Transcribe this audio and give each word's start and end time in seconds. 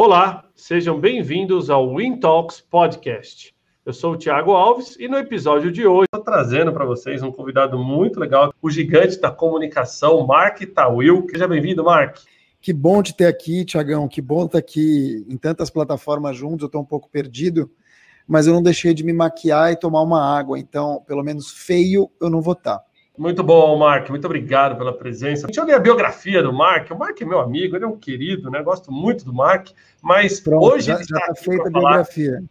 Olá, 0.00 0.44
sejam 0.54 1.00
bem-vindos 1.00 1.68
ao 1.68 1.96
Win 1.96 2.20
Talks 2.20 2.60
Podcast. 2.60 3.52
Eu 3.84 3.92
sou 3.92 4.12
o 4.12 4.16
Thiago 4.16 4.52
Alves 4.52 4.94
e 4.96 5.08
no 5.08 5.18
episódio 5.18 5.72
de 5.72 5.84
hoje 5.88 6.04
estou 6.04 6.22
trazendo 6.22 6.72
para 6.72 6.84
vocês 6.84 7.20
um 7.20 7.32
convidado 7.32 7.76
muito 7.76 8.20
legal, 8.20 8.54
o 8.62 8.70
gigante 8.70 9.20
da 9.20 9.32
comunicação, 9.32 10.24
Mark 10.24 10.60
Tawil. 10.72 11.26
Seja 11.28 11.48
bem-vindo, 11.48 11.82
Mark. 11.82 12.18
Que 12.60 12.72
bom 12.72 13.02
te 13.02 13.12
ter 13.12 13.26
aqui, 13.26 13.64
Tiagão. 13.64 14.06
Que 14.06 14.22
bom 14.22 14.44
estar 14.44 14.58
aqui 14.58 15.26
em 15.28 15.36
tantas 15.36 15.68
plataformas 15.68 16.36
juntos. 16.36 16.62
Eu 16.62 16.66
estou 16.66 16.80
um 16.80 16.86
pouco 16.86 17.10
perdido, 17.10 17.68
mas 18.24 18.46
eu 18.46 18.54
não 18.54 18.62
deixei 18.62 18.94
de 18.94 19.02
me 19.02 19.12
maquiar 19.12 19.72
e 19.72 19.76
tomar 19.76 20.02
uma 20.02 20.24
água. 20.24 20.60
Então, 20.60 21.02
pelo 21.08 21.24
menos 21.24 21.50
feio, 21.50 22.08
eu 22.20 22.30
não 22.30 22.40
vou 22.40 22.52
estar. 22.52 22.80
Muito 23.18 23.42
bom, 23.42 23.76
Mark. 23.76 24.08
Muito 24.10 24.24
obrigado 24.26 24.78
pela 24.78 24.92
presença. 24.92 25.46
Deixa 25.46 25.60
eu 25.60 25.66
ler 25.66 25.74
a 25.74 25.80
biografia 25.80 26.42
do 26.42 26.52
Mark. 26.52 26.88
O 26.90 26.96
Mark 26.96 27.20
é 27.20 27.24
meu 27.24 27.40
amigo, 27.40 27.74
ele 27.74 27.84
é 27.84 27.88
um 27.88 27.98
querido, 27.98 28.48
né? 28.48 28.62
Gosto 28.62 28.92
muito 28.92 29.24
do 29.24 29.34
Mark. 29.34 29.70
Mas 30.00 30.38
Pronto, 30.38 30.64
hoje 30.64 30.86
já, 30.86 31.00
está 31.00 31.18
tá 31.18 31.34
feita 31.34 31.68
a 31.68 31.70
biografia 31.70 32.42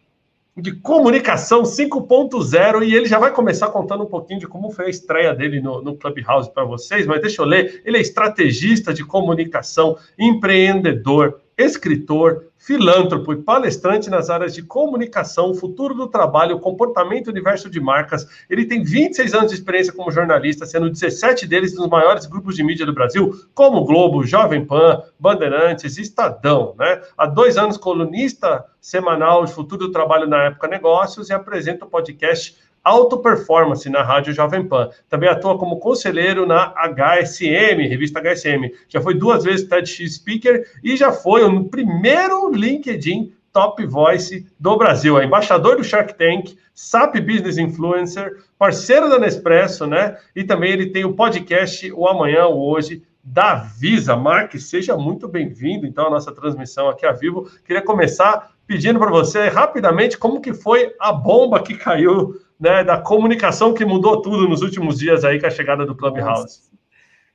de 0.58 0.72
comunicação 0.74 1.62
5.0 1.62 2.84
e 2.84 2.96
ele 2.96 3.06
já 3.06 3.20
vai 3.20 3.32
começar 3.32 3.70
contando 3.70 4.04
um 4.04 4.08
pouquinho 4.08 4.40
de 4.40 4.48
como 4.48 4.72
foi 4.72 4.88
a 4.88 4.90
estreia 4.90 5.36
dele 5.36 5.62
no, 5.62 5.84
no 5.84 5.96
Clubhouse 5.96 6.52
para 6.52 6.66
vocês, 6.66 7.06
mas 7.06 7.22
deixa 7.22 7.44
eu 7.44 7.46
ler. 7.46 7.84
Ele 7.86 7.98
é 7.98 8.02
estrategista 8.02 8.92
de 8.92 9.06
comunicação, 9.06 9.98
empreendedor, 10.18 11.42
escritor, 11.56 12.47
filântropo 12.58 13.34
e 13.34 13.42
palestrante 13.42 14.10
nas 14.10 14.30
áreas 14.30 14.54
de 14.54 14.64
comunicação, 14.64 15.54
futuro 15.54 15.94
do 15.94 16.08
trabalho, 16.08 16.60
comportamento 16.60 17.28
universo 17.28 17.70
de 17.70 17.80
marcas. 17.80 18.28
Ele 18.50 18.66
tem 18.66 18.84
26 18.84 19.34
anos 19.34 19.52
de 19.52 19.58
experiência 19.58 19.94
como 19.94 20.12
jornalista, 20.12 20.66
sendo 20.66 20.90
17 20.90 21.48
deles 21.48 21.76
nos 21.76 21.88
maiores 21.88 22.26
grupos 22.26 22.56
de 22.56 22.64
mídia 22.64 22.86
do 22.86 22.94
Brasil, 22.94 23.34
como 23.54 23.86
Globo, 23.86 24.26
Jovem 24.26 24.66
Pan, 24.66 25.02
Bandeirantes, 25.20 25.98
Estadão. 25.98 26.76
Né? 26.78 27.02
Há 27.18 27.26
dois 27.28 27.58
anos, 27.58 27.78
colunista 27.78 28.66
semanal 28.82 29.46
de 29.46 29.54
futuro 29.54 29.88
do 29.88 29.92
trabalho 29.92 30.28
na 30.28 30.46
época 30.46 30.68
negócios 30.68 31.30
e 31.30 31.34
apresenta 31.34 31.86
o 31.86 31.90
podcast 31.90 32.56
Auto 32.88 33.18
Performance 33.18 33.90
na 33.90 34.02
Rádio 34.02 34.34
Jovem 34.34 34.66
Pan. 34.66 34.90
Também 35.10 35.28
atua 35.28 35.58
como 35.58 35.78
conselheiro 35.78 36.46
na 36.46 36.74
HSM, 36.74 37.86
revista 37.86 38.22
HSM. 38.22 38.72
Já 38.88 39.02
foi 39.02 39.14
duas 39.14 39.44
vezes 39.44 39.68
TEDx 39.68 40.16
Speaker 40.16 40.66
e 40.82 40.96
já 40.96 41.12
foi 41.12 41.44
o 41.44 41.66
primeiro 41.66 42.50
LinkedIn 42.50 43.34
Top 43.52 43.86
Voice 43.86 44.48
do 44.58 44.78
Brasil. 44.78 45.20
É 45.20 45.26
embaixador 45.26 45.76
do 45.76 45.84
Shark 45.84 46.14
Tank, 46.18 46.58
SAP 46.74 47.16
Business 47.16 47.58
Influencer, 47.58 48.38
parceiro 48.58 49.10
da 49.10 49.20
Nespresso, 49.20 49.86
né? 49.86 50.16
E 50.34 50.46
também 50.46 50.72
ele 50.72 50.90
tem 50.90 51.04
o 51.04 51.14
podcast 51.14 51.92
O 51.92 52.08
Amanhã, 52.08 52.46
o 52.46 52.70
Hoje, 52.70 53.04
da 53.22 53.56
Visa. 53.56 54.16
Mark, 54.16 54.54
seja 54.58 54.96
muito 54.96 55.28
bem-vindo, 55.28 55.86
então, 55.86 56.08
à 56.08 56.10
nossa 56.10 56.34
transmissão 56.34 56.88
aqui 56.88 57.06
a 57.06 57.12
vivo. 57.12 57.52
Queria 57.66 57.82
começar 57.82 58.52
pedindo 58.66 58.98
para 58.98 59.10
você, 59.10 59.50
rapidamente, 59.50 60.18
como 60.18 60.40
que 60.40 60.54
foi 60.54 60.94
a 60.98 61.12
bomba 61.12 61.62
que 61.62 61.76
caiu 61.76 62.47
né, 62.60 62.84
da 62.84 62.98
comunicação 62.98 63.74
que 63.74 63.86
mudou 63.86 64.22
tudo 64.22 64.48
nos 64.48 64.62
últimos 64.62 64.98
dias 64.98 65.24
aí 65.24 65.40
com 65.40 65.48
a 65.48 65.52
chegada 65.52 65.86
do 65.86 65.96
Clubhouse. 65.96 66.68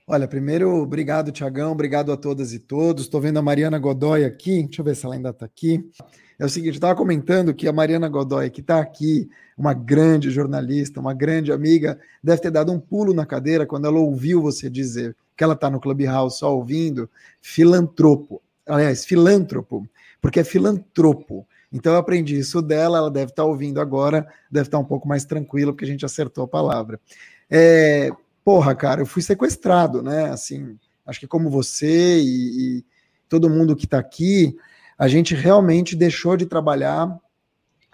Olha, 0.07 0.27
primeiro, 0.27 0.83
obrigado, 0.83 1.31
Tiagão, 1.31 1.73
obrigado 1.73 2.11
a 2.13 2.17
todas 2.17 2.53
e 2.53 2.59
todos. 2.59 3.05
Estou 3.05 3.21
vendo 3.21 3.39
a 3.39 3.43
Mariana 3.43 3.79
Godoy 3.79 4.25
aqui, 4.25 4.65
deixa 4.65 4.81
eu 4.81 4.85
ver 4.85 4.97
se 4.97 5.07
ela 5.07 5.15
ainda 5.15 5.31
está 5.31 5.47
aqui. 5.47 5.89
É 6.39 6.45
o 6.45 6.49
seguinte, 6.49 6.75
estava 6.75 6.97
comentando 6.97 7.55
que 7.55 7.69
a 7.69 7.73
Mariana 7.73 8.09
Godoy, 8.09 8.51
que 8.51 8.61
está 8.61 8.81
aqui, 8.81 9.31
uma 9.57 9.73
grande 9.73 10.29
jornalista, 10.29 10.99
uma 10.99 11.15
grande 11.15 11.53
amiga, 11.53 12.01
deve 12.23 12.43
ter 12.43 12.51
dado 12.51 12.73
um 12.73 12.81
pulo 12.81 13.15
na 13.15 13.25
cadeira 13.25 13.65
quando 13.65 13.87
ela 13.87 14.01
ouviu 14.01 14.43
você 14.43 14.69
dizer 14.69 15.17
que 15.37 15.45
ela 15.45 15.55
está 15.55 15.71
no 15.71 15.81
Clubhouse 15.81 16.39
só 16.39 16.53
ouvindo 16.53 17.09
filantropo. 17.41 18.43
Aliás, 18.67 19.05
filântropo, 19.05 19.89
porque 20.21 20.41
é 20.41 20.45
filantropo. 20.45 21.47
Então 21.73 21.93
eu 21.95 21.99
aprendi 21.99 22.39
isso 22.39 22.61
dela, 22.61 22.99
ela 22.99 23.11
deve 23.11 23.31
estar 23.31 23.45
ouvindo 23.45 23.81
agora, 23.81 24.27
deve 24.51 24.69
estar 24.69 24.79
um 24.79 24.85
pouco 24.85 25.09
mais 25.09 25.25
tranquila, 25.25 25.73
porque 25.73 25.85
a 25.85 25.89
gente 25.89 26.05
acertou 26.05 26.45
a 26.45 26.49
palavra. 26.49 27.01
É, 27.51 28.11
porra, 28.45 28.75
cara, 28.75 29.01
eu 29.01 29.07
fui 29.07 29.23
sequestrado, 29.23 30.03
né? 30.03 30.31
Assim, 30.31 30.77
acho 31.07 31.19
que 31.21 31.27
como 31.27 31.49
você 31.49 32.21
e, 32.21 32.79
e 32.79 32.85
todo 33.29 33.49
mundo 33.49 33.75
que 33.75 33.87
está 33.87 33.99
aqui, 33.99 34.57
a 34.99 35.09
gente 35.09 35.35
realmente 35.35 35.97
deixou 35.97 36.37
de 36.37 36.47
trabalhar 36.47 37.19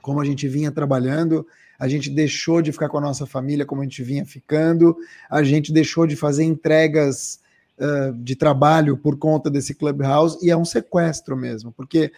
como 0.03 0.21
a 0.21 0.25
gente 0.25 0.49
vinha 0.49 0.71
trabalhando, 0.71 1.47
a 1.79 1.87
gente 1.87 2.09
deixou 2.09 2.63
de 2.63 2.73
ficar 2.73 2.89
com 2.89 2.99
a 2.99 3.01
nossa 3.01 3.27
família 3.27 3.67
como 3.67 3.83
a 3.83 3.85
gente 3.85 4.03
vinha 4.03 4.25
ficando, 4.25 4.97
a 5.29 5.43
gente 5.43 5.73
deixou 5.73 6.07
de 6.07 6.17
fazer 6.17 6.45
entregas 6.45 7.41
uh, 7.79 8.15
de 8.15 8.35
trabalho 8.35 8.97
por 8.97 9.19
conta 9.19 9.51
desse 9.51 9.75
Clubhouse, 9.75 10.39
e 10.43 10.51
é 10.51 10.57
um 10.57 10.65
sequestro 10.65 11.37
mesmo, 11.37 11.73
porque 11.73 12.11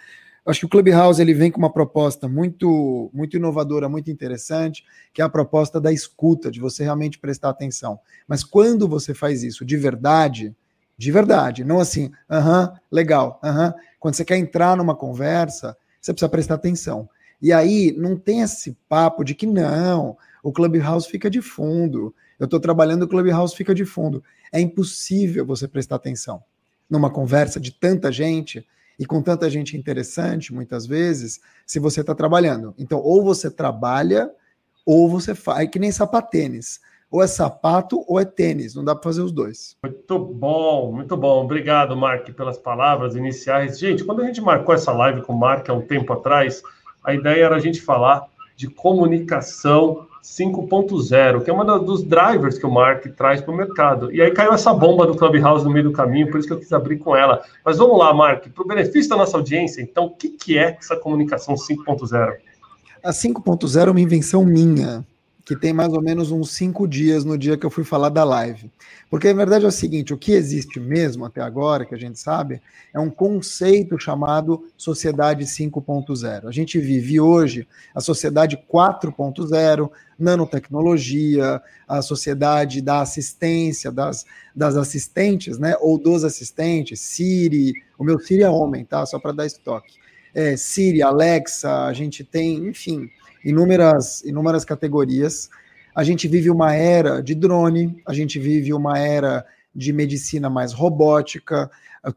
Acho 0.51 0.61
que 0.61 0.67
o 0.67 0.69
Clubhouse 0.69 1.21
ele 1.21 1.33
vem 1.33 1.51
com 1.51 1.59
uma 1.59 1.73
proposta 1.73 2.29
muito, 2.29 3.11
muito 3.15 3.37
inovadora, 3.37 3.89
muito 3.89 4.11
interessante, 4.11 4.85
que 5.15 5.23
é 5.23 5.25
a 5.25 5.29
proposta 5.29 5.81
da 5.81 5.93
escuta, 5.93 6.51
de 6.51 6.61
você 6.61 6.83
realmente 6.83 7.19
prestar 7.19 7.51
atenção. 7.51 8.01
Mas 8.27 8.43
quando 8.43 8.89
você 8.89 9.15
faz 9.15 9.43
isso 9.43 9.65
de 9.65 9.77
verdade, 9.77 10.55
de 10.99 11.11
verdade, 11.11 11.65
não 11.65 11.81
assim, 11.81 12.11
aham, 12.29 12.75
legal, 12.91 13.41
aham. 13.43 13.75
Quando 13.99 14.15
você 14.15 14.25
quer 14.25 14.37
entrar 14.37 14.77
numa 14.77 14.95
conversa, 14.95 15.77
você 16.01 16.13
precisa 16.13 16.29
prestar 16.29 16.55
atenção. 16.55 17.09
E 17.41 17.53
aí 17.53 17.95
não 17.97 18.17
tem 18.17 18.43
esse 18.43 18.77
papo 18.89 19.25
de 19.25 19.35
que 19.35 19.47
não, 19.47 20.17
o 20.43 20.53
Clubhouse 20.53 21.09
fica 21.09 21.31
de 21.31 21.41
fundo. 21.41 22.15
Eu 22.39 22.45
estou 22.45 22.61
trabalhando, 22.61 23.05
o 23.05 23.09
Clubhouse 23.09 23.57
fica 23.57 23.75
de 23.75 23.85
fundo. 23.85 24.23
É 24.53 24.61
impossível 24.61 25.47
você 25.47 25.67
prestar 25.69 25.97
atenção 25.97 26.43
numa 26.89 27.09
conversa 27.09 27.61
de 27.61 27.71
tanta 27.71 28.11
gente 28.11 28.67
e 29.01 29.07
com 29.07 29.23
tanta 29.23 29.49
gente 29.49 29.79
interessante, 29.79 30.53
muitas 30.53 30.87
vezes, 30.87 31.41
se 31.67 31.81
você 31.81 32.03
está 32.03 32.15
trabalhando. 32.15 32.75
Então, 32.77 33.01
ou 33.01 33.25
você 33.25 33.51
trabalha, 33.51 34.31
ou 34.85 35.09
você 35.09 35.35
faz, 35.35 35.61
é 35.61 35.67
que 35.67 35.79
nem 35.79 35.91
sapatênis. 35.91 36.79
Ou 37.11 37.23
é 37.23 37.27
sapato 37.27 38.05
ou 38.07 38.21
é 38.21 38.27
tênis, 38.27 38.75
não 38.75 38.85
dá 38.85 38.95
para 38.95 39.05
fazer 39.05 39.23
os 39.23 39.33
dois. 39.33 39.75
Muito 39.83 40.19
bom, 40.19 40.93
muito 40.93 41.17
bom. 41.17 41.43
Obrigado, 41.43 41.97
Mark, 41.97 42.29
pelas 42.35 42.59
palavras 42.59 43.17
iniciais. 43.17 43.79
Gente, 43.79 44.05
quando 44.05 44.21
a 44.21 44.27
gente 44.27 44.43
marcou 44.43 44.75
essa 44.75 44.93
live 44.93 45.23
com 45.23 45.33
o 45.33 45.39
Mark 45.39 45.67
há 45.71 45.73
um 45.73 45.81
tempo 45.81 46.13
atrás, 46.13 46.63
a 47.03 47.15
ideia 47.15 47.47
era 47.47 47.57
a 47.57 47.61
gente 47.61 47.81
falar 47.81 48.29
de 48.55 48.69
comunicação 48.69 50.07
5.0, 50.23 51.43
que 51.43 51.51
é 51.51 51.53
uma 51.53 51.79
dos 51.79 52.03
drivers 52.03 52.59
que 52.59 52.67
o 52.67 52.71
Mark 52.71 53.07
traz 53.17 53.41
para 53.41 53.53
o 53.53 53.57
mercado. 53.57 54.13
E 54.13 54.21
aí 54.21 54.31
caiu 54.31 54.53
essa 54.53 54.73
bomba 54.73 55.07
do 55.07 55.17
Clubhouse 55.17 55.65
no 55.65 55.71
meio 55.71 55.85
do 55.85 55.93
caminho, 55.93 56.31
por 56.31 56.39
isso 56.39 56.49
que 56.49 56.55
eu 56.55 56.59
quis 56.59 56.73
abrir 56.73 56.99
com 56.99 57.17
ela. 57.17 57.43
Mas 57.65 57.79
vamos 57.79 57.99
lá, 57.99 58.13
Mark, 58.13 58.49
para 58.49 58.63
o 58.63 58.67
benefício 58.67 59.09
da 59.09 59.17
nossa 59.17 59.37
audiência, 59.37 59.81
então, 59.81 60.05
o 60.07 60.11
que, 60.11 60.29
que 60.29 60.59
é 60.59 60.77
essa 60.79 60.97
comunicação 60.97 61.55
5.0? 61.55 62.37
A 63.03 63.11
5.0 63.11 63.87
é 63.87 63.91
uma 63.91 64.01
invenção 64.01 64.45
minha 64.45 65.05
que 65.51 65.57
tem 65.57 65.73
mais 65.73 65.93
ou 65.93 66.01
menos 66.01 66.31
uns 66.31 66.53
cinco 66.53 66.87
dias 66.87 67.25
no 67.25 67.37
dia 67.37 67.57
que 67.57 67.67
eu 67.67 67.71
fui 67.71 67.83
falar 67.83 68.09
da 68.09 68.23
live. 68.23 68.71
Porque 69.11 69.27
a 69.27 69.35
verdade 69.35 69.65
é 69.65 69.69
o 69.69 69.73
seguinte: 69.73 70.15
o 70.15 70.17
que 70.17 70.31
existe 70.31 70.79
mesmo 70.79 71.25
até 71.25 71.41
agora, 71.41 71.85
que 71.85 71.93
a 71.93 71.99
gente 71.99 72.21
sabe, 72.21 72.63
é 72.95 73.01
um 73.01 73.11
conceito 73.11 73.99
chamado 73.99 74.65
sociedade 74.77 75.45
5.0. 75.45 76.47
A 76.47 76.53
gente 76.53 76.79
vive 76.79 77.19
hoje 77.19 77.67
a 77.93 78.01
sociedade 78.01 78.63
4.0, 78.73 79.91
nanotecnologia, 80.17 81.61
a 81.89 82.01
sociedade 82.01 82.81
da 82.81 83.01
assistência, 83.01 83.91
das, 83.91 84.25
das 84.55 84.77
assistentes, 84.77 85.59
né? 85.59 85.75
Ou 85.81 85.99
dos 85.99 86.23
assistentes, 86.23 87.01
Siri, 87.01 87.73
o 87.99 88.05
meu 88.05 88.21
Siri 88.21 88.45
é 88.45 88.49
homem, 88.49 88.85
tá? 88.85 89.05
Só 89.05 89.19
para 89.19 89.33
dar 89.33 89.47
estoque. 89.47 89.99
É, 90.33 90.57
Siri, 90.57 91.03
Alexa, 91.03 91.87
a 91.87 91.93
gente 91.93 92.23
tem, 92.23 92.69
enfim 92.69 93.11
inúmeras, 93.45 94.23
inúmeras 94.25 94.65
categorias. 94.65 95.49
A 95.95 96.05
gente 96.05 96.29
vive 96.29 96.51
uma 96.51 96.75
era 96.75 97.23
de 97.23 97.35
drone, 97.35 98.03
a 98.07 98.13
gente 98.13 98.39
vive 98.39 98.73
uma 98.73 98.99
era 98.99 99.45
de 99.75 99.93
medicina 99.93 100.51
mais 100.51 100.73
robótica, 100.73 101.71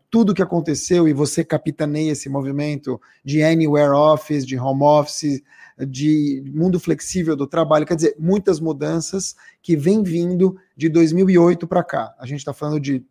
tudo 0.09 0.33
que 0.33 0.41
aconteceu 0.41 1.07
e 1.07 1.13
você 1.13 1.43
capitaneia 1.43 2.11
esse 2.11 2.29
movimento 2.29 2.99
de 3.23 3.43
anywhere 3.43 3.91
office, 3.91 4.45
de 4.45 4.57
home 4.57 4.83
office, 4.83 5.41
de 5.87 6.43
mundo 6.53 6.79
flexível 6.79 7.35
do 7.35 7.47
trabalho, 7.47 7.85
quer 7.85 7.95
dizer, 7.95 8.15
muitas 8.17 8.59
mudanças 8.59 9.35
que 9.61 9.75
vêm 9.75 10.03
vindo 10.03 10.55
de 10.77 10.87
2008 10.87 11.67
para 11.67 11.83
cá. 11.83 12.15
A 12.19 12.25
gente 12.25 12.39
está 12.39 12.53
falando 12.53 12.79
de 12.79 13.03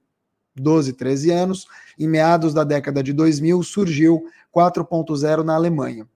12, 0.54 0.92
13 0.92 1.30
anos. 1.30 1.66
Em 1.98 2.08
meados 2.08 2.54
da 2.54 2.64
década 2.64 3.02
de 3.02 3.12
2000 3.12 3.62
surgiu 3.62 4.24
4.0 4.54 5.42
na 5.42 5.54
Alemanha. 5.54 6.06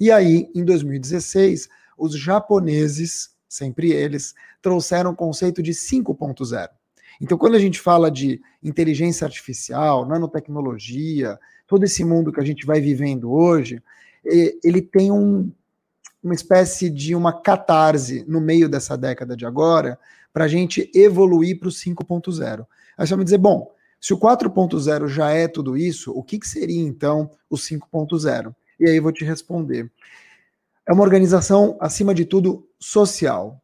E 0.00 0.10
aí, 0.10 0.50
em 0.54 0.64
2016, 0.64 1.68
os 1.98 2.18
japoneses, 2.18 3.30
sempre 3.46 3.92
eles, 3.92 4.34
trouxeram 4.62 5.10
o 5.10 5.16
conceito 5.16 5.62
de 5.62 5.72
5.0. 5.72 6.70
Então, 7.20 7.36
quando 7.36 7.54
a 7.54 7.58
gente 7.58 7.78
fala 7.78 8.10
de 8.10 8.40
inteligência 8.62 9.26
artificial, 9.26 10.06
nanotecnologia, 10.06 11.38
todo 11.66 11.84
esse 11.84 12.02
mundo 12.02 12.32
que 12.32 12.40
a 12.40 12.44
gente 12.44 12.64
vai 12.64 12.80
vivendo 12.80 13.30
hoje, 13.30 13.82
ele 14.24 14.80
tem 14.80 15.12
um, 15.12 15.52
uma 16.22 16.34
espécie 16.34 16.88
de 16.88 17.14
uma 17.14 17.32
catarse 17.32 18.24
no 18.26 18.40
meio 18.40 18.70
dessa 18.70 18.96
década 18.96 19.36
de 19.36 19.44
agora 19.44 19.98
para 20.32 20.46
a 20.46 20.48
gente 20.48 20.90
evoluir 20.94 21.58
para 21.58 21.68
o 21.68 21.72
5.0. 21.72 22.66
Aí 22.96 23.06
você 23.06 23.10
vai 23.10 23.18
me 23.18 23.24
dizer, 23.24 23.38
bom, 23.38 23.70
Se 24.02 24.14
o 24.14 24.18
4.0 24.18 25.08
já 25.08 25.30
é 25.30 25.46
tudo 25.46 25.76
isso, 25.76 26.10
o 26.12 26.22
que, 26.22 26.38
que 26.38 26.48
seria 26.48 26.80
então 26.80 27.30
o 27.50 27.56
5.0? 27.56 28.54
E 28.80 28.88
aí 28.88 28.98
vou 28.98 29.12
te 29.12 29.24
responder. 29.24 29.90
É 30.88 30.92
uma 30.92 31.02
organização, 31.02 31.76
acima 31.78 32.14
de 32.14 32.24
tudo, 32.24 32.66
social. 32.78 33.62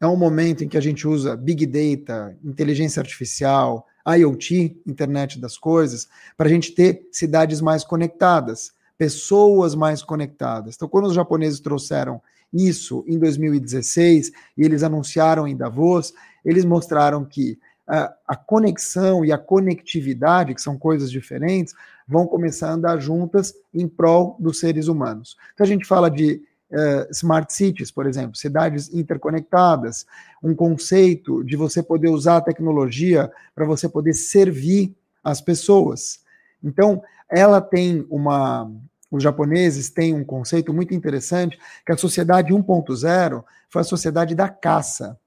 É 0.00 0.06
um 0.06 0.16
momento 0.16 0.62
em 0.62 0.68
que 0.68 0.76
a 0.76 0.80
gente 0.80 1.08
usa 1.08 1.34
Big 1.34 1.66
Data, 1.66 2.36
inteligência 2.44 3.00
artificial, 3.00 3.86
IoT, 4.06 4.80
internet 4.86 5.40
das 5.40 5.58
coisas, 5.58 6.08
para 6.36 6.46
a 6.46 6.50
gente 6.50 6.72
ter 6.72 7.08
cidades 7.10 7.60
mais 7.60 7.82
conectadas, 7.82 8.72
pessoas 8.96 9.74
mais 9.74 10.02
conectadas. 10.02 10.74
Então, 10.76 10.88
quando 10.88 11.06
os 11.06 11.14
japoneses 11.14 11.60
trouxeram 11.60 12.20
isso 12.52 13.04
em 13.06 13.18
2016 13.18 14.30
e 14.56 14.62
eles 14.62 14.82
anunciaram 14.82 15.48
em 15.48 15.56
Davos, 15.56 16.12
eles 16.44 16.64
mostraram 16.64 17.24
que 17.24 17.58
a, 17.86 18.14
a 18.26 18.36
conexão 18.36 19.24
e 19.24 19.32
a 19.32 19.38
conectividade, 19.38 20.54
que 20.54 20.62
são 20.62 20.78
coisas 20.78 21.10
diferentes, 21.10 21.74
vão 22.08 22.26
começar 22.26 22.70
a 22.70 22.72
andar 22.72 22.98
juntas 22.98 23.54
em 23.72 23.86
prol 23.86 24.36
dos 24.40 24.58
seres 24.58 24.88
humanos. 24.88 25.36
Então 25.52 25.64
a 25.64 25.68
gente 25.68 25.86
fala 25.86 26.10
de 26.10 26.42
uh, 26.70 27.10
smart 27.12 27.52
cities, 27.52 27.90
por 27.90 28.06
exemplo, 28.06 28.36
cidades 28.36 28.92
interconectadas, 28.92 30.06
um 30.42 30.54
conceito 30.54 31.44
de 31.44 31.56
você 31.56 31.82
poder 31.82 32.08
usar 32.08 32.38
a 32.38 32.40
tecnologia 32.40 33.30
para 33.54 33.66
você 33.66 33.88
poder 33.88 34.14
servir 34.14 34.96
as 35.22 35.40
pessoas. 35.40 36.20
Então, 36.64 37.02
ela 37.30 37.60
tem 37.60 38.06
uma. 38.08 38.70
Os 39.10 39.22
japoneses 39.22 39.88
têm 39.88 40.14
um 40.14 40.24
conceito 40.24 40.72
muito 40.72 40.94
interessante, 40.94 41.58
que 41.84 41.92
a 41.92 41.96
sociedade 41.96 42.52
1.0 42.52 43.44
foi 43.70 43.80
a 43.80 43.84
sociedade 43.84 44.34
da 44.34 44.48
caça. 44.48 45.18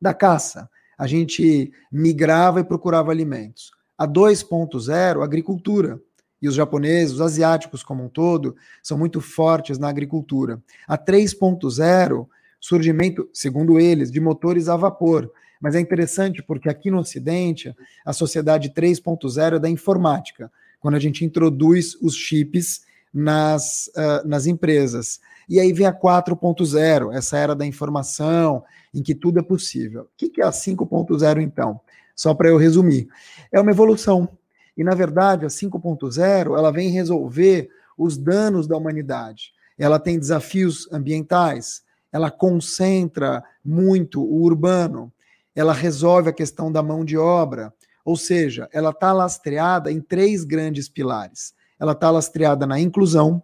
Da 0.00 0.12
caça 0.12 0.68
a 0.98 1.06
gente 1.06 1.72
migrava 1.90 2.60
e 2.60 2.64
procurava 2.64 3.10
alimentos. 3.10 3.72
A 4.00 4.08
2.0, 4.08 5.22
agricultura. 5.22 6.00
E 6.40 6.48
os 6.48 6.54
japoneses, 6.54 7.16
os 7.16 7.20
asiáticos 7.20 7.82
como 7.82 8.02
um 8.02 8.08
todo, 8.08 8.56
são 8.82 8.96
muito 8.96 9.20
fortes 9.20 9.76
na 9.76 9.90
agricultura. 9.90 10.58
A 10.88 10.96
3.0, 10.96 12.26
surgimento, 12.58 13.28
segundo 13.30 13.78
eles, 13.78 14.10
de 14.10 14.18
motores 14.18 14.70
a 14.70 14.76
vapor. 14.78 15.30
Mas 15.60 15.74
é 15.74 15.80
interessante 15.80 16.42
porque 16.42 16.70
aqui 16.70 16.90
no 16.90 17.00
Ocidente, 17.00 17.76
a 18.02 18.14
sociedade 18.14 18.70
3.0 18.70 19.56
é 19.56 19.58
da 19.58 19.68
informática, 19.68 20.50
quando 20.80 20.94
a 20.94 20.98
gente 20.98 21.22
introduz 21.22 21.94
os 22.00 22.14
chips 22.14 22.80
nas, 23.12 23.88
uh, 23.88 24.26
nas 24.26 24.46
empresas. 24.46 25.20
E 25.46 25.60
aí 25.60 25.74
vem 25.74 25.84
a 25.84 25.92
4.0, 25.92 27.12
essa 27.14 27.36
era 27.36 27.54
da 27.54 27.66
informação, 27.66 28.64
em 28.94 29.02
que 29.02 29.14
tudo 29.14 29.40
é 29.40 29.42
possível. 29.42 30.04
O 30.04 30.08
que 30.16 30.40
é 30.40 30.44
a 30.46 30.50
5.0, 30.50 31.42
então? 31.42 31.82
Só 32.20 32.34
para 32.34 32.50
eu 32.50 32.58
resumir. 32.58 33.08
É 33.50 33.58
uma 33.58 33.70
evolução. 33.70 34.28
E, 34.76 34.84
na 34.84 34.94
verdade, 34.94 35.46
a 35.46 35.48
5.0 35.48 36.54
ela 36.54 36.70
vem 36.70 36.90
resolver 36.90 37.70
os 37.96 38.18
danos 38.18 38.66
da 38.66 38.76
humanidade. 38.76 39.54
Ela 39.78 39.98
tem 39.98 40.18
desafios 40.18 40.86
ambientais, 40.92 41.82
ela 42.12 42.30
concentra 42.30 43.42
muito 43.64 44.22
o 44.22 44.42
urbano, 44.42 45.10
ela 45.56 45.72
resolve 45.72 46.28
a 46.28 46.32
questão 46.34 46.70
da 46.70 46.82
mão 46.82 47.06
de 47.06 47.16
obra, 47.16 47.72
ou 48.04 48.18
seja, 48.18 48.68
ela 48.70 48.90
está 48.90 49.14
lastreada 49.14 49.90
em 49.90 49.98
três 49.98 50.44
grandes 50.44 50.90
pilares. 50.90 51.54
Ela 51.78 51.92
está 51.92 52.10
lastreada 52.10 52.66
na 52.66 52.78
inclusão, 52.78 53.42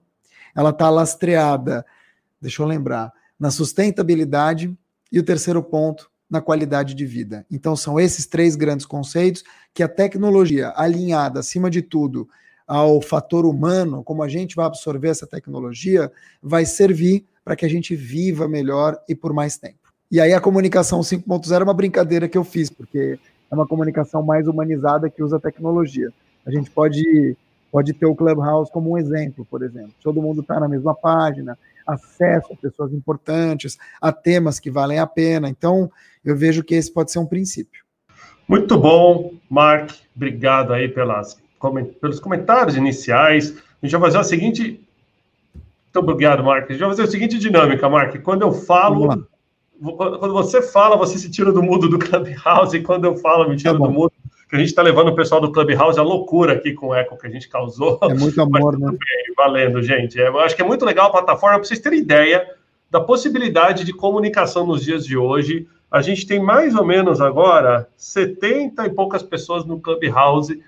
ela 0.55 0.69
está 0.69 0.91
lastreada, 0.91 1.83
deixa 2.39 2.61
eu 2.61 2.67
lembrar, 2.67 3.11
na 3.41 3.51
sustentabilidade 3.51 4.77
e 5.11 5.19
o 5.19 5.25
terceiro 5.25 5.63
ponto, 5.63 6.11
na 6.29 6.41
qualidade 6.41 6.95
de 6.95 7.07
vida. 7.07 7.47
Então, 7.51 7.77
são 7.77 7.99
esses 8.01 8.27
três 8.27 8.57
grandes 8.57 8.85
conceitos 8.85 9.45
que 9.73 9.83
a 9.83 9.89
tecnologia, 9.89 10.73
alinhada, 10.77 11.41
acima 11.41 11.71
de 11.71 11.83
tudo, 11.83 12.29
ao 12.67 13.01
fator 13.01 13.47
humano, 13.47 14.03
como 14.03 14.23
a 14.23 14.29
gente 14.29 14.57
vai 14.57 14.67
absorver 14.67 15.09
essa 15.09 15.27
tecnologia, 15.27 16.11
vai 16.43 16.67
servir 16.67 17.25
para 17.45 17.55
que 17.55 17.65
a 17.65 17.69
gente 17.69 17.95
viva 17.95 18.49
melhor 18.49 18.99
e 19.09 19.15
por 19.15 19.33
mais 19.33 19.57
tempo. 19.57 19.79
E 20.11 20.21
aí 20.21 20.33
a 20.33 20.41
comunicação 20.41 21.01
5.0 21.01 21.61
é 21.61 21.65
uma 21.65 21.75
brincadeira 21.75 22.29
que 22.29 22.37
eu 22.37 22.43
fiz, 22.43 22.69
porque 22.69 23.19
é 23.51 23.55
uma 23.55 23.67
comunicação 23.67 24.23
mais 24.23 24.49
humanizada 24.49 25.09
que 25.09 25.23
usa 25.23 25.39
tecnologia. 25.39 26.13
A 26.45 26.51
gente 26.51 26.71
pode, 26.71 27.37
pode 27.71 27.93
ter 27.93 28.07
o 28.07 28.15
Clubhouse 28.15 28.71
como 28.71 28.93
um 28.93 28.99
exemplo, 28.99 29.47
por 29.51 29.63
exemplo. 29.63 29.93
Todo 30.03 30.23
mundo 30.23 30.41
está 30.41 30.59
na 30.59 30.69
mesma 30.69 30.95
página, 30.95 31.59
acesso 31.87 32.53
a 32.53 32.57
pessoas 32.57 32.93
importantes, 32.93 33.79
a 34.01 34.11
temas 34.13 34.59
que 34.59 34.71
valem 34.71 34.99
a 34.99 35.07
pena. 35.07 35.49
Então, 35.49 35.91
eu 36.25 36.37
vejo 36.37 36.65
que 36.65 36.75
esse 36.75 36.93
pode 36.93 37.13
ser 37.13 37.19
um 37.19 37.27
princípio. 37.27 37.85
Muito 38.49 38.79
bom, 38.79 39.33
Mark. 39.51 39.91
Obrigado 40.15 40.73
aí 40.73 40.89
pelas, 40.89 41.41
pelos 42.01 42.21
comentários 42.21 42.77
iniciais. 42.77 43.57
A 43.83 43.87
gente 43.87 43.93
vai 43.93 44.11
fazer 44.11 44.19
a 44.19 44.25
seguinte. 44.25 44.81
Muito 45.53 46.11
obrigado, 46.11 46.45
Mark. 46.45 46.65
A 46.69 46.73
gente 46.73 46.81
vai 46.81 46.91
fazer 46.91 47.03
a 47.03 47.07
seguinte 47.07 47.39
dinâmica, 47.39 47.89
Mark. 47.89 48.21
Quando 48.23 48.43
eu 48.43 48.53
falo. 48.53 49.27
Quando 49.79 50.33
você 50.33 50.63
fala, 50.63 50.97
você 50.97 51.19
se 51.19 51.31
tira 51.31 51.53
do 51.53 51.63
mudo 51.63 51.87
do 51.87 51.99
Clubhouse, 51.99 52.75
e 52.75 52.83
quando 52.83 53.05
eu 53.05 53.15
falo, 53.19 53.47
me 53.47 53.57
tira 53.57 53.73
tá 53.73 53.79
do 53.79 53.91
mudo 53.91 54.13
que 54.49 54.55
a 54.55 54.59
gente 54.59 54.69
está 54.69 54.83
levando 54.83 55.09
o 55.09 55.15
pessoal 55.15 55.41
do 55.41 55.51
Clubhouse 55.51 55.99
a 55.99 56.03
loucura 56.03 56.53
aqui 56.53 56.73
com 56.73 56.89
o 56.89 56.95
eco 56.95 57.19
que 57.19 57.27
a 57.27 57.31
gente 57.31 57.49
causou. 57.49 57.99
É 58.03 58.15
muito 58.15 58.41
amor, 58.41 58.79
né? 58.79 58.89
Bem, 58.91 59.35
valendo, 59.37 59.83
gente. 59.83 60.21
É, 60.21 60.29
eu 60.29 60.39
acho 60.39 60.55
que 60.55 60.63
é 60.63 60.65
muito 60.65 60.85
legal 60.85 61.09
a 61.09 61.11
plataforma, 61.11 61.59
para 61.59 61.67
vocês 61.67 61.81
terem 61.81 61.99
ideia 61.99 62.49
da 62.91 63.01
possibilidade 63.01 63.85
de 63.85 63.93
comunicação 63.93 64.65
nos 64.65 64.85
dias 64.85 65.05
de 65.05 65.17
hoje. 65.17 65.67
A 65.91 66.01
gente 66.01 66.27
tem 66.27 66.41
mais 66.41 66.75
ou 66.77 66.85
menos 66.85 67.21
agora 67.21 67.89
70 67.97 68.87
e 68.87 68.91
poucas 68.91 69.23
pessoas 69.23 69.65
no 69.65 69.81
Clubhouse, 69.81 70.53
uh, 70.53 70.61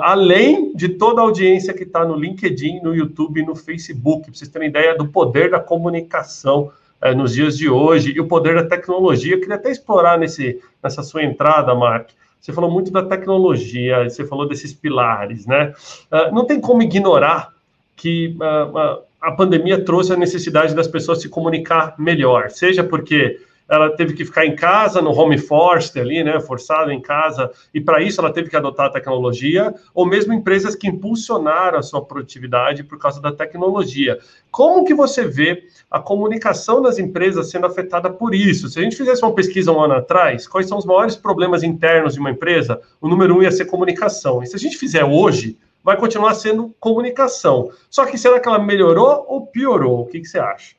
além 0.00 0.74
de 0.74 0.88
toda 0.88 1.20
a 1.20 1.24
audiência 1.24 1.72
que 1.72 1.84
está 1.84 2.04
no 2.04 2.16
LinkedIn, 2.16 2.80
no 2.80 2.94
YouTube 2.94 3.40
e 3.40 3.46
no 3.46 3.54
Facebook, 3.54 4.24
para 4.24 4.34
vocês 4.34 4.50
terem 4.50 4.68
ideia 4.68 4.96
do 4.96 5.06
poder 5.06 5.50
da 5.50 5.60
comunicação 5.60 6.72
uh, 7.00 7.14
nos 7.16 7.32
dias 7.32 7.56
de 7.56 7.68
hoje 7.68 8.12
e 8.12 8.20
o 8.20 8.26
poder 8.26 8.56
da 8.56 8.68
tecnologia. 8.68 9.34
Eu 9.34 9.40
queria 9.40 9.56
até 9.56 9.70
explorar 9.70 10.18
nesse, 10.18 10.60
nessa 10.82 11.02
sua 11.02 11.22
entrada, 11.22 11.74
Mark, 11.74 12.10
você 12.44 12.52
falou 12.52 12.70
muito 12.70 12.90
da 12.90 13.02
tecnologia, 13.02 14.04
você 14.04 14.22
falou 14.26 14.46
desses 14.46 14.74
pilares, 14.74 15.46
né? 15.46 15.72
Uh, 16.12 16.34
não 16.34 16.44
tem 16.44 16.60
como 16.60 16.82
ignorar 16.82 17.54
que 17.96 18.36
uh, 18.36 19.02
a 19.18 19.32
pandemia 19.32 19.82
trouxe 19.82 20.12
a 20.12 20.16
necessidade 20.16 20.74
das 20.74 20.86
pessoas 20.86 21.22
se 21.22 21.28
comunicar 21.30 21.94
melhor, 21.98 22.50
seja 22.50 22.84
porque 22.84 23.40
ela 23.68 23.96
teve 23.96 24.14
que 24.14 24.24
ficar 24.24 24.44
em 24.44 24.54
casa, 24.54 25.00
no 25.00 25.10
home 25.10 25.38
force 25.38 25.98
ali, 25.98 26.22
né, 26.22 26.38
forçada 26.40 26.92
em 26.92 27.00
casa, 27.00 27.50
e 27.72 27.80
para 27.80 28.02
isso 28.02 28.20
ela 28.20 28.32
teve 28.32 28.50
que 28.50 28.56
adotar 28.56 28.86
a 28.86 28.90
tecnologia, 28.90 29.74
ou 29.94 30.06
mesmo 30.06 30.32
empresas 30.32 30.74
que 30.74 30.86
impulsionaram 30.86 31.78
a 31.78 31.82
sua 31.82 32.04
produtividade 32.04 32.84
por 32.84 32.98
causa 32.98 33.20
da 33.20 33.32
tecnologia. 33.32 34.18
Como 34.50 34.84
que 34.84 34.94
você 34.94 35.26
vê 35.26 35.64
a 35.90 35.98
comunicação 35.98 36.82
das 36.82 36.98
empresas 36.98 37.50
sendo 37.50 37.66
afetada 37.66 38.10
por 38.10 38.34
isso? 38.34 38.68
Se 38.68 38.78
a 38.78 38.82
gente 38.82 38.96
fizesse 38.96 39.22
uma 39.22 39.34
pesquisa 39.34 39.72
um 39.72 39.80
ano 39.80 39.94
atrás, 39.94 40.46
quais 40.46 40.68
são 40.68 40.78
os 40.78 40.84
maiores 40.84 41.16
problemas 41.16 41.62
internos 41.62 42.14
de 42.14 42.20
uma 42.20 42.30
empresa? 42.30 42.80
O 43.00 43.08
número 43.08 43.36
um 43.36 43.42
ia 43.42 43.50
ser 43.50 43.64
comunicação. 43.64 44.42
E 44.42 44.46
se 44.46 44.54
a 44.54 44.58
gente 44.58 44.76
fizer 44.76 45.04
hoje, 45.04 45.58
vai 45.82 45.96
continuar 45.96 46.34
sendo 46.34 46.74
comunicação. 46.78 47.70
Só 47.90 48.06
que 48.06 48.16
será 48.16 48.38
que 48.40 48.48
ela 48.48 48.58
melhorou 48.58 49.24
ou 49.28 49.46
piorou? 49.46 50.00
O 50.00 50.06
que, 50.06 50.20
que 50.20 50.26
você 50.26 50.38
acha? 50.38 50.74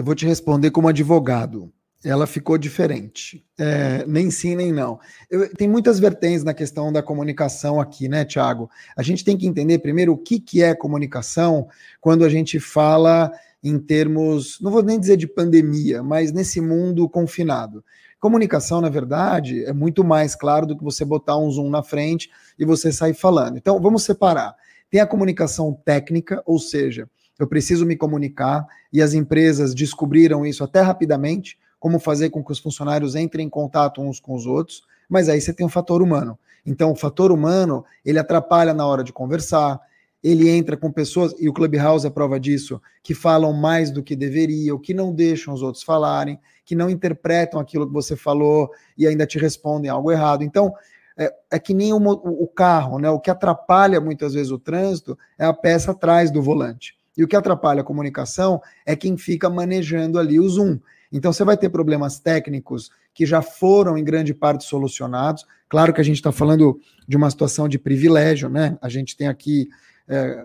Eu 0.00 0.04
vou 0.04 0.14
te 0.14 0.24
responder 0.24 0.70
como 0.70 0.88
advogado. 0.88 1.70
Ela 2.02 2.26
ficou 2.26 2.56
diferente. 2.56 3.44
É, 3.58 4.02
nem 4.06 4.30
sim, 4.30 4.56
nem 4.56 4.72
não. 4.72 4.98
Eu, 5.30 5.54
tem 5.54 5.68
muitas 5.68 6.00
vertentes 6.00 6.42
na 6.42 6.54
questão 6.54 6.90
da 6.90 7.02
comunicação 7.02 7.78
aqui, 7.78 8.08
né, 8.08 8.24
Tiago? 8.24 8.70
A 8.96 9.02
gente 9.02 9.22
tem 9.22 9.36
que 9.36 9.46
entender 9.46 9.78
primeiro 9.80 10.14
o 10.14 10.16
que, 10.16 10.40
que 10.40 10.62
é 10.62 10.74
comunicação 10.74 11.68
quando 12.00 12.24
a 12.24 12.30
gente 12.30 12.58
fala 12.58 13.30
em 13.62 13.78
termos, 13.78 14.58
não 14.62 14.70
vou 14.70 14.82
nem 14.82 14.98
dizer 14.98 15.18
de 15.18 15.26
pandemia, 15.26 16.02
mas 16.02 16.32
nesse 16.32 16.62
mundo 16.62 17.06
confinado. 17.06 17.84
Comunicação, 18.18 18.80
na 18.80 18.88
verdade, 18.88 19.66
é 19.66 19.72
muito 19.74 20.02
mais 20.02 20.34
claro 20.34 20.64
do 20.64 20.78
que 20.78 20.82
você 20.82 21.04
botar 21.04 21.36
um 21.36 21.50
zoom 21.50 21.68
na 21.68 21.82
frente 21.82 22.30
e 22.58 22.64
você 22.64 22.90
sair 22.90 23.12
falando. 23.12 23.58
Então, 23.58 23.78
vamos 23.78 24.02
separar. 24.02 24.56
Tem 24.90 24.98
a 24.98 25.06
comunicação 25.06 25.78
técnica, 25.84 26.42
ou 26.46 26.58
seja, 26.58 27.06
eu 27.42 27.48
preciso 27.48 27.86
me 27.86 27.96
comunicar, 27.96 28.66
e 28.92 29.00
as 29.00 29.14
empresas 29.14 29.74
descobriram 29.74 30.44
isso 30.44 30.62
até 30.62 30.80
rapidamente, 30.80 31.58
como 31.78 31.98
fazer 31.98 32.30
com 32.30 32.44
que 32.44 32.52
os 32.52 32.58
funcionários 32.58 33.16
entrem 33.16 33.46
em 33.46 33.50
contato 33.50 34.02
uns 34.02 34.20
com 34.20 34.34
os 34.34 34.46
outros, 34.46 34.82
mas 35.08 35.28
aí 35.28 35.40
você 35.40 35.52
tem 35.52 35.64
o 35.64 35.68
um 35.68 35.70
fator 35.70 36.02
humano. 36.02 36.38
Então, 36.64 36.92
o 36.92 36.96
fator 36.96 37.32
humano, 37.32 37.84
ele 38.04 38.18
atrapalha 38.18 38.74
na 38.74 38.86
hora 38.86 39.02
de 39.02 39.12
conversar, 39.12 39.80
ele 40.22 40.50
entra 40.50 40.76
com 40.76 40.92
pessoas, 40.92 41.34
e 41.38 41.48
o 41.48 41.52
Clubhouse 41.52 42.06
é 42.06 42.10
prova 42.10 42.38
disso, 42.38 42.80
que 43.02 43.14
falam 43.14 43.52
mais 43.54 43.90
do 43.90 44.02
que 44.02 44.14
deveriam, 44.14 44.78
que 44.78 44.92
não 44.92 45.14
deixam 45.14 45.54
os 45.54 45.62
outros 45.62 45.82
falarem, 45.82 46.38
que 46.64 46.74
não 46.74 46.90
interpretam 46.90 47.58
aquilo 47.58 47.86
que 47.86 47.92
você 47.92 48.14
falou 48.14 48.70
e 48.96 49.06
ainda 49.06 49.26
te 49.26 49.38
respondem 49.38 49.90
algo 49.90 50.12
errado. 50.12 50.44
Então, 50.44 50.74
é, 51.16 51.34
é 51.50 51.58
que 51.58 51.74
nem 51.74 51.92
o, 51.92 51.96
o 51.96 52.46
carro, 52.46 52.98
né? 52.98 53.10
O 53.10 53.18
que 53.18 53.30
atrapalha 53.30 54.00
muitas 54.00 54.34
vezes 54.34 54.52
o 54.52 54.58
trânsito 54.58 55.18
é 55.38 55.44
a 55.44 55.52
peça 55.52 55.92
atrás 55.92 56.30
do 56.30 56.42
volante. 56.42 56.99
E 57.16 57.24
o 57.24 57.28
que 57.28 57.36
atrapalha 57.36 57.80
a 57.80 57.84
comunicação 57.84 58.60
é 58.86 58.94
quem 58.94 59.16
fica 59.16 59.48
manejando 59.50 60.18
ali 60.18 60.38
o 60.38 60.48
Zoom. 60.48 60.78
Então 61.12 61.32
você 61.32 61.44
vai 61.44 61.56
ter 61.56 61.68
problemas 61.68 62.20
técnicos 62.20 62.90
que 63.12 63.26
já 63.26 63.42
foram 63.42 63.98
em 63.98 64.04
grande 64.04 64.32
parte 64.32 64.64
solucionados. 64.64 65.44
Claro 65.68 65.92
que 65.92 66.00
a 66.00 66.04
gente 66.04 66.16
está 66.16 66.30
falando 66.30 66.80
de 67.06 67.16
uma 67.16 67.30
situação 67.30 67.68
de 67.68 67.78
privilégio, 67.78 68.48
né? 68.48 68.78
A 68.80 68.88
gente 68.88 69.16
tem 69.16 69.26
aqui 69.28 69.68
é, 70.08 70.44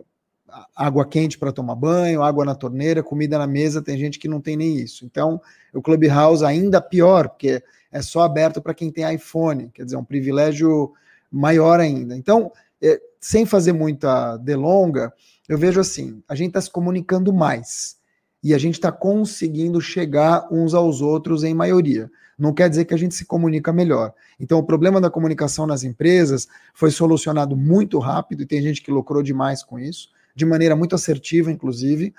água 0.75 1.05
quente 1.05 1.37
para 1.37 1.51
tomar 1.51 1.75
banho, 1.75 2.23
água 2.23 2.45
na 2.45 2.55
torneira, 2.55 3.03
comida 3.03 3.37
na 3.37 3.47
mesa, 3.47 3.81
tem 3.81 3.97
gente 3.97 4.17
que 4.17 4.27
não 4.27 4.41
tem 4.41 4.55
nem 4.55 4.77
isso. 4.77 5.05
Então, 5.05 5.41
o 5.73 5.81
Clubhouse 5.81 6.43
ainda 6.43 6.81
pior, 6.81 7.29
porque 7.29 7.61
é 7.91 8.01
só 8.01 8.21
aberto 8.21 8.61
para 8.61 8.73
quem 8.73 8.91
tem 8.91 9.13
iPhone, 9.13 9.69
quer 9.73 9.83
dizer, 9.83 9.95
é 9.95 9.99
um 9.99 10.03
privilégio 10.03 10.93
maior 11.31 11.79
ainda. 11.79 12.15
Então, 12.15 12.51
é, 12.81 12.99
sem 13.25 13.43
fazer 13.43 13.73
muita 13.73 14.37
delonga, 14.37 15.11
eu 15.49 15.57
vejo 15.57 15.79
assim: 15.79 16.21
a 16.29 16.35
gente 16.35 16.49
está 16.49 16.61
se 16.61 16.69
comunicando 16.69 17.33
mais 17.33 17.95
e 18.43 18.53
a 18.53 18.57
gente 18.59 18.75
está 18.75 18.91
conseguindo 18.91 19.81
chegar 19.81 20.47
uns 20.51 20.75
aos 20.75 21.01
outros 21.01 21.43
em 21.43 21.51
maioria. 21.51 22.07
Não 22.37 22.53
quer 22.53 22.69
dizer 22.69 22.85
que 22.85 22.93
a 22.93 22.97
gente 22.97 23.15
se 23.15 23.25
comunica 23.25 23.73
melhor. 23.73 24.13
Então, 24.39 24.59
o 24.59 24.63
problema 24.63 25.01
da 25.01 25.09
comunicação 25.09 25.65
nas 25.65 25.83
empresas 25.83 26.47
foi 26.75 26.91
solucionado 26.91 27.57
muito 27.57 27.97
rápido 27.97 28.43
e 28.43 28.45
tem 28.45 28.61
gente 28.61 28.83
que 28.83 28.91
lucrou 28.91 29.23
demais 29.23 29.63
com 29.63 29.79
isso, 29.79 30.09
de 30.35 30.45
maneira 30.45 30.75
muito 30.75 30.93
assertiva, 30.93 31.51
inclusive. 31.51 32.13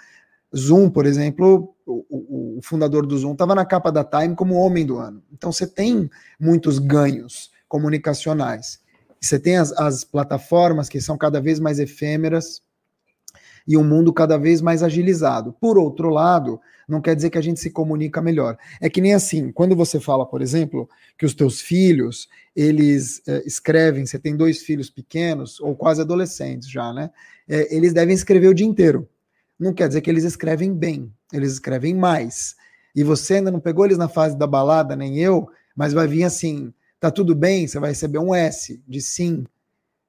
Zoom, 0.57 0.91
por 0.91 1.07
exemplo, 1.07 1.73
o, 1.87 2.05
o, 2.11 2.59
o 2.59 2.63
fundador 2.63 3.07
do 3.07 3.17
Zoom 3.17 3.35
estava 3.35 3.55
na 3.55 3.65
capa 3.65 3.93
da 3.93 4.03
Time 4.03 4.35
como 4.35 4.57
homem 4.57 4.85
do 4.85 4.99
ano. 4.99 5.23
Então, 5.33 5.53
você 5.53 5.69
tem 5.69 6.11
muitos 6.41 6.81
ganhos 6.81 7.53
comunicacionais. 7.69 8.81
Você 9.27 9.39
tem 9.39 9.57
as, 9.57 9.73
as 9.73 10.05
plataformas 10.05 10.89
que 10.89 11.01
são 11.01 11.19
cada 11.19 11.41
vez 11.41 11.59
mais 11.59 11.79
efêmeras 11.79 12.63
e 13.67 13.77
um 13.77 13.85
mundo 13.85 14.13
cada 14.13 14.39
vez 14.39 14.61
mais 14.61 14.83
agilizado. 14.83 15.53
Por 15.53 15.77
outro 15.77 16.09
lado, 16.09 16.61
não 16.89 17.01
quer 17.01 17.17
dizer 17.17 17.31
que 17.31 17.39
a 17.39 17.43
gente 17.43 17.59
se 17.59 17.71
comunica 17.71 18.23
melhor. 18.23 18.57
É 18.81 18.89
que 18.89 19.01
nem 19.01 19.13
assim, 19.13 19.51
quando 19.51 19.75
você 19.75 19.99
fala, 19.99 20.25
por 20.25 20.41
exemplo, 20.41 20.89
que 21.19 21.27
os 21.27 21.35
teus 21.35 21.61
filhos, 21.61 22.29
eles 22.55 23.21
é, 23.27 23.43
escrevem, 23.45 24.07
você 24.07 24.19
tem 24.19 24.37
dois 24.37 24.63
filhos 24.63 24.89
pequenos, 24.89 25.59
ou 25.61 25.75
quase 25.75 26.01
adolescentes 26.01 26.71
já, 26.71 26.93
né? 26.93 27.11
É, 27.49 27.75
eles 27.75 27.93
devem 27.93 28.15
escrever 28.15 28.49
o 28.49 28.55
dia 28.55 28.67
inteiro. 28.67 29.09
Não 29.59 29.75
quer 29.75 29.89
dizer 29.89 30.01
que 30.01 30.11
eles 30.11 30.23
escrevem 30.25 30.73
bem, 30.73 31.13
eles 31.33 31.55
escrevem 31.55 31.95
mais. 31.95 32.55
E 32.95 33.03
você 33.03 33.35
ainda 33.35 33.51
não 33.51 33.61
pegou 33.61 33.85
eles 33.85 33.99
na 33.99 34.09
fase 34.09 34.37
da 34.39 34.47
balada, 34.47 34.95
nem 34.95 35.19
eu, 35.19 35.49
mas 35.75 35.93
vai 35.93 36.07
vir 36.07 36.23
assim, 36.23 36.73
tá 37.01 37.11
tudo 37.11 37.35
bem, 37.35 37.67
você 37.67 37.79
vai 37.79 37.91
receber 37.91 38.19
um 38.19 38.35
S 38.35 38.83
de 38.87 39.01
sim. 39.01 39.45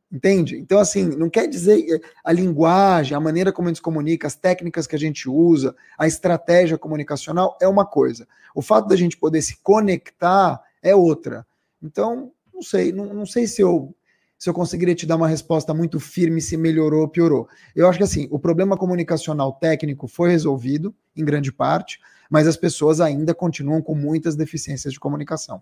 Entende? 0.10 0.58
Então, 0.58 0.80
assim, 0.80 1.04
não 1.04 1.30
quer 1.30 1.48
dizer 1.48 1.80
eh, 1.80 2.00
a 2.24 2.32
linguagem, 2.32 3.16
a 3.16 3.20
maneira 3.20 3.52
como 3.52 3.68
a 3.68 3.70
gente 3.70 3.78
se 3.78 3.82
comunica, 3.82 4.26
as 4.26 4.36
técnicas 4.36 4.88
que 4.88 4.96
a 4.96 5.00
gente 5.00 5.30
usa, 5.30 5.76
a 5.98 6.08
estratégia 6.08 6.78
comunicacional 6.78 7.58
é 7.62 7.68
uma 7.68 7.86
coisa. 7.86 8.26
O 8.56 8.62
fato 8.62 8.88
da 8.88 8.96
gente 8.96 9.18
poder 9.18 9.42
se 9.42 9.58
conectar 9.58 10.62
é 10.82 10.96
outra. 10.96 11.46
Então, 11.84 12.32
não 12.54 12.62
sei, 12.62 12.94
não, 12.94 13.14
não 13.14 13.26
sei 13.26 13.48
se 13.48 13.62
eu 13.62 13.94
se 14.38 14.50
eu 14.50 14.54
conseguiria 14.54 14.94
te 14.94 15.06
dar 15.06 15.16
uma 15.16 15.28
resposta 15.28 15.74
muito 15.74 16.00
firme 16.00 16.40
se 16.40 16.56
melhorou 16.56 17.02
ou 17.02 17.08
piorou. 17.08 17.48
Eu 17.76 17.88
acho 17.90 17.98
que 17.98 18.04
assim, 18.04 18.28
o 18.30 18.38
problema 18.38 18.78
comunicacional 18.78 19.54
técnico 19.54 20.08
foi 20.08 20.30
resolvido, 20.30 20.94
em 21.16 21.26
grande 21.26 21.52
parte, 21.52 22.00
mas 22.30 22.48
as 22.48 22.56
pessoas 22.56 23.02
ainda 23.02 23.34
continuam 23.34 23.82
com 23.82 23.96
muitas 23.96 24.36
deficiências 24.36 24.94
de 24.94 25.00
comunicação. 25.00 25.62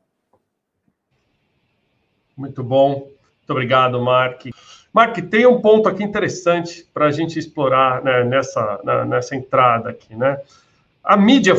Muito 2.36 2.63
bom. 2.63 2.94
Muito 2.94 3.50
obrigado, 3.50 4.01
Mark. 4.01 4.46
Mark, 4.94 5.18
tem 5.30 5.46
um 5.46 5.62
ponto 5.62 5.89
aqui 5.89 6.04
interessante 6.04 6.88
para 6.94 7.08
a 7.08 7.12
gente 7.12 7.38
explorar 7.38 8.01
né, 8.04 8.24
nessa, 8.24 8.80
na, 8.84 9.06
nessa 9.06 9.36
entrada 9.36 9.89
aqui, 9.89 10.15
né? 10.15 10.39
A 11.04 11.18
mídia 11.18 11.54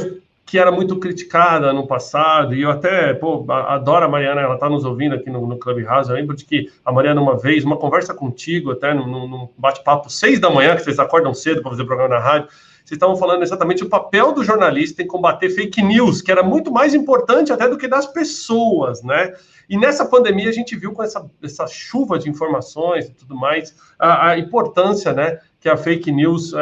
que 0.47 0.59
era 0.61 0.71
muito 0.71 0.97
criticada 1.00 1.73
no 1.73 1.88
passado, 1.88 2.54
e 2.54 2.62
eu 2.62 2.71
até, 2.71 3.12
pô, 3.12 3.45
adoro 3.50 4.04
a 4.04 4.09
Mariana, 4.09 4.40
ela 4.40 4.54
está 4.54 4.71
nos 4.71 4.85
ouvindo 4.85 5.16
aqui 5.16 5.28
no, 5.28 5.45
no 5.45 5.59
Clubhouse, 5.59 6.09
eu 6.09 6.14
lembro 6.14 6.37
de 6.37 6.45
que 6.45 6.71
a 6.85 6.92
Mariana, 6.92 7.21
uma 7.21 7.37
vez, 7.37 7.64
uma 7.64 7.76
conversa 7.76 8.14
contigo, 8.14 8.71
até 8.71 8.95
num, 8.95 9.26
num 9.26 9.49
bate-papo, 9.59 10.09
seis 10.09 10.38
da 10.38 10.49
manhã, 10.49 10.76
que 10.76 10.85
vocês 10.85 11.00
acordam 11.00 11.35
cedo 11.35 11.62
para 11.62 11.73
fazer 11.73 11.85
programa 11.85 12.14
na 12.14 12.21
rádio, 12.21 12.49
vocês 12.86 12.98
estavam 12.98 13.16
falando 13.16 13.42
exatamente 13.42 13.82
o 13.82 13.88
papel 13.88 14.32
do 14.32 14.44
jornalista 14.44 15.02
em 15.02 15.08
combater 15.08 15.50
fake 15.50 15.82
news, 15.82 16.22
que 16.22 16.30
era 16.30 16.40
muito 16.40 16.70
mais 16.70 16.94
importante 16.94 17.52
até 17.52 17.68
do 17.68 17.76
que 17.76 17.88
das 17.88 18.06
pessoas, 18.06 19.02
né? 19.02 19.34
E 19.68 19.76
nessa 19.76 20.04
pandemia 20.06 20.48
a 20.48 20.52
gente 20.52 20.76
viu 20.76 20.92
com 20.92 21.02
essa, 21.02 21.28
essa 21.42 21.66
chuva 21.66 22.16
de 22.16 22.30
informações 22.30 23.06
e 23.06 23.10
tudo 23.10 23.34
mais, 23.34 23.74
a, 23.98 24.28
a 24.28 24.38
importância, 24.38 25.12
né, 25.12 25.40
que 25.58 25.68
a 25.68 25.76
fake 25.76 26.12
news 26.12 26.52
é, 26.54 26.58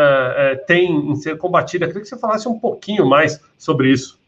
é, 0.53 0.57
tem 0.57 1.11
em 1.11 1.15
ser 1.17 1.37
combatida. 1.37 1.85
Eu 1.85 1.89
queria 1.89 2.03
que 2.03 2.09
você 2.09 2.19
falasse 2.19 2.49
um 2.49 2.59
pouquinho 2.59 3.05
mais 3.05 3.39
sobre 3.59 3.93
isso. 3.93 4.19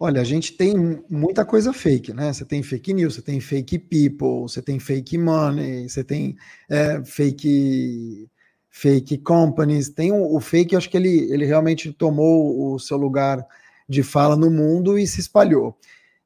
Olha, 0.00 0.22
a 0.22 0.24
gente 0.24 0.54
tem 0.54 1.02
muita 1.10 1.44
coisa 1.44 1.74
fake, 1.74 2.14
né? 2.14 2.32
Você 2.32 2.46
tem 2.46 2.62
fake 2.62 2.94
news, 2.94 3.16
você 3.16 3.22
tem 3.22 3.38
fake 3.38 3.78
people, 3.80 4.48
você 4.48 4.62
tem 4.62 4.78
fake 4.78 5.18
money, 5.18 5.90
você 5.90 6.02
tem 6.02 6.36
é, 6.70 7.04
fake 7.04 8.30
fake 8.70 9.18
companies. 9.18 9.88
Tem 9.88 10.12
o, 10.12 10.34
o 10.34 10.40
fake, 10.40 10.76
acho 10.76 10.90
que 10.90 10.96
ele, 10.96 11.32
ele 11.32 11.44
realmente 11.44 11.92
tomou 11.92 12.74
o 12.74 12.78
seu 12.78 12.96
lugar 12.96 13.46
de 13.88 14.02
fala 14.02 14.36
no 14.36 14.50
mundo 14.50 14.98
e 14.98 15.06
se 15.06 15.20
espalhou. 15.20 15.76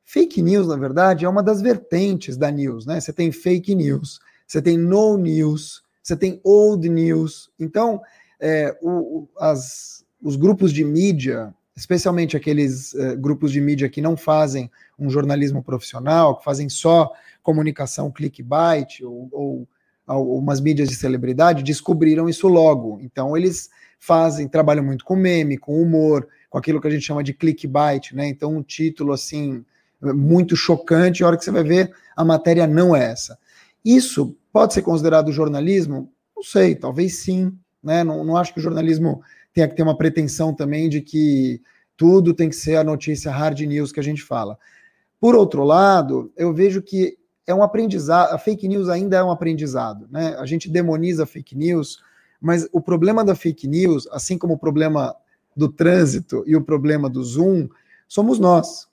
Fake 0.04 0.42
news, 0.42 0.66
na 0.66 0.76
verdade, 0.76 1.24
é 1.24 1.28
uma 1.28 1.42
das 1.42 1.62
vertentes 1.62 2.36
da 2.36 2.50
news, 2.50 2.84
né? 2.84 3.00
Você 3.00 3.12
tem 3.12 3.30
fake 3.30 3.74
news, 3.74 4.20
você 4.46 4.60
tem 4.60 4.76
no 4.76 5.16
news, 5.16 5.82
você 6.02 6.16
tem 6.16 6.40
old 6.42 6.86
news. 6.88 7.50
Então, 7.58 8.02
é, 8.40 8.76
o, 8.82 9.28
as, 9.38 10.04
os 10.20 10.36
grupos 10.36 10.72
de 10.72 10.84
mídia, 10.84 11.54
especialmente 11.76 12.36
aqueles 12.36 12.94
é, 12.94 13.16
grupos 13.16 13.52
de 13.52 13.60
mídia 13.60 13.88
que 13.88 14.02
não 14.02 14.16
fazem 14.16 14.70
um 14.98 15.08
jornalismo 15.08 15.62
profissional, 15.62 16.36
que 16.36 16.44
fazem 16.44 16.68
só 16.68 17.12
comunicação 17.42 18.10
clickbait 18.10 19.00
ou, 19.02 19.28
ou, 19.32 19.68
ou 20.14 20.38
umas 20.38 20.60
mídias 20.60 20.88
de 20.88 20.94
celebridade, 20.94 21.62
descobriram 21.62 22.28
isso 22.28 22.48
logo. 22.48 22.98
Então, 23.00 23.36
eles 23.36 23.70
fazem, 23.98 24.48
trabalham 24.48 24.84
muito 24.84 25.04
com 25.04 25.14
meme, 25.14 25.56
com 25.56 25.80
humor, 25.80 26.26
com 26.50 26.58
aquilo 26.58 26.80
que 26.80 26.88
a 26.88 26.90
gente 26.90 27.04
chama 27.04 27.22
de 27.22 27.32
clickbait, 27.32 28.12
né? 28.12 28.26
Então, 28.28 28.56
um 28.56 28.62
título 28.62 29.12
assim 29.12 29.64
muito 30.02 30.56
chocante, 30.56 31.22
a 31.22 31.26
hora 31.28 31.36
que 31.36 31.44
você 31.44 31.50
vai 31.50 31.62
ver, 31.62 31.92
a 32.16 32.24
matéria 32.24 32.66
não 32.66 32.96
é 32.96 33.04
essa. 33.04 33.38
Isso 33.84 34.36
pode 34.52 34.74
ser 34.74 34.82
considerado 34.82 35.32
jornalismo? 35.32 36.10
Não 36.34 36.42
sei, 36.42 36.74
talvez 36.74 37.18
sim. 37.18 37.56
Né? 37.82 38.02
Não, 38.02 38.24
não 38.24 38.36
acho 38.36 38.52
que 38.52 38.58
o 38.58 38.62
jornalismo 38.62 39.22
tenha 39.54 39.68
que 39.68 39.76
ter 39.76 39.82
uma 39.82 39.96
pretensão 39.96 40.54
também 40.54 40.88
de 40.88 41.00
que 41.00 41.60
tudo 41.96 42.34
tem 42.34 42.48
que 42.48 42.56
ser 42.56 42.76
a 42.76 42.84
notícia 42.84 43.30
hard 43.30 43.60
news 43.60 43.92
que 43.92 44.00
a 44.00 44.02
gente 44.02 44.22
fala. 44.22 44.58
Por 45.20 45.36
outro 45.36 45.62
lado, 45.62 46.32
eu 46.36 46.52
vejo 46.52 46.82
que 46.82 47.16
é 47.46 47.54
um 47.54 47.62
aprendizado, 47.62 48.32
a 48.32 48.38
fake 48.38 48.68
news 48.68 48.88
ainda 48.88 49.16
é 49.16 49.24
um 49.24 49.30
aprendizado. 49.30 50.08
Né? 50.10 50.36
A 50.38 50.46
gente 50.46 50.68
demoniza 50.68 51.24
a 51.24 51.26
fake 51.26 51.56
news, 51.56 51.98
mas 52.40 52.68
o 52.72 52.80
problema 52.80 53.24
da 53.24 53.34
fake 53.34 53.66
news, 53.66 54.08
assim 54.10 54.38
como 54.38 54.54
o 54.54 54.58
problema 54.58 55.14
do 55.56 55.68
trânsito 55.68 56.44
e 56.46 56.56
o 56.56 56.62
problema 56.62 57.08
do 57.08 57.22
Zoom, 57.22 57.68
somos 58.08 58.38
nós. 58.38 58.88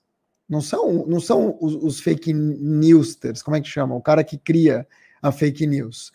Não 0.48 0.62
são, 0.62 1.06
não 1.06 1.20
são 1.20 1.58
os, 1.62 1.76
os 1.76 2.00
fake 2.00 2.34
newsters, 2.34 3.44
como 3.44 3.56
é 3.56 3.62
que 3.62 3.68
chama? 3.68 3.96
O 3.96 4.02
cara 4.02 4.24
que 4.24 4.38
cria 4.38 4.88
a 5.22 5.32
fake 5.32 5.68
news. 5.68 6.12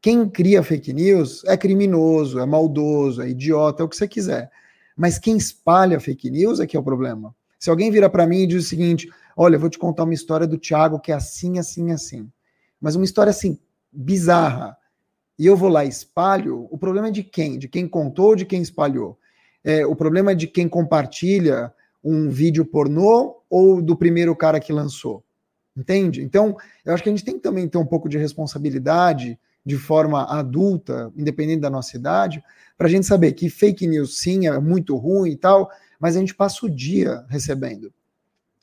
Quem 0.00 0.28
cria 0.28 0.62
fake 0.62 0.92
news 0.92 1.44
é 1.44 1.56
criminoso, 1.56 2.38
é 2.38 2.46
maldoso, 2.46 3.22
é 3.22 3.28
idiota, 3.28 3.82
é 3.82 3.86
o 3.86 3.88
que 3.88 3.96
você 3.96 4.08
quiser. 4.08 4.50
Mas 4.96 5.18
quem 5.18 5.36
espalha 5.36 6.00
fake 6.00 6.30
news 6.30 6.58
é 6.58 6.66
que 6.66 6.76
é 6.76 6.80
o 6.80 6.82
problema. 6.82 7.34
Se 7.58 7.70
alguém 7.70 7.90
vira 7.90 8.08
para 8.08 8.26
mim 8.26 8.42
e 8.42 8.46
diz 8.46 8.64
o 8.64 8.68
seguinte: 8.68 9.08
olha, 9.36 9.56
eu 9.56 9.60
vou 9.60 9.68
te 9.68 9.78
contar 9.78 10.04
uma 10.04 10.14
história 10.14 10.46
do 10.46 10.58
Thiago 10.58 10.98
que 10.98 11.12
é 11.12 11.14
assim, 11.14 11.58
assim, 11.58 11.92
assim. 11.92 12.28
Mas 12.80 12.96
uma 12.96 13.04
história 13.04 13.30
assim, 13.30 13.58
bizarra. 13.92 14.76
E 15.38 15.44
eu 15.44 15.56
vou 15.56 15.68
lá 15.68 15.84
e 15.84 15.88
espalho, 15.88 16.66
o 16.70 16.78
problema 16.78 17.08
é 17.08 17.10
de 17.10 17.22
quem? 17.22 17.58
De 17.58 17.68
quem 17.68 17.86
contou 17.86 18.28
ou 18.28 18.36
de 18.36 18.46
quem 18.46 18.62
espalhou? 18.62 19.18
É, 19.62 19.84
o 19.84 19.94
problema 19.94 20.32
é 20.32 20.34
de 20.34 20.46
quem 20.46 20.68
compartilha 20.68 21.72
um 22.02 22.30
vídeo 22.30 22.64
pornô 22.64 23.42
ou 23.50 23.82
do 23.82 23.96
primeiro 23.96 24.34
cara 24.34 24.58
que 24.58 24.72
lançou? 24.72 25.22
Entende? 25.76 26.22
Então, 26.22 26.56
eu 26.84 26.94
acho 26.94 27.02
que 27.02 27.08
a 27.10 27.12
gente 27.12 27.24
tem 27.24 27.34
que 27.34 27.42
também 27.42 27.68
ter 27.68 27.76
um 27.76 27.84
pouco 27.84 28.08
de 28.08 28.16
responsabilidade 28.16 29.38
de 29.64 29.76
forma 29.76 30.24
adulta, 30.24 31.12
independente 31.16 31.60
da 31.60 31.68
nossa 31.68 31.96
idade, 31.96 32.42
para 32.78 32.86
a 32.86 32.90
gente 32.90 33.04
saber 33.04 33.32
que 33.32 33.50
fake 33.50 33.86
news 33.86 34.18
sim 34.18 34.46
é 34.46 34.58
muito 34.60 34.96
ruim 34.96 35.32
e 35.32 35.36
tal, 35.36 35.68
mas 35.98 36.16
a 36.16 36.20
gente 36.20 36.34
passa 36.34 36.64
o 36.64 36.70
dia 36.70 37.26
recebendo. 37.28 37.92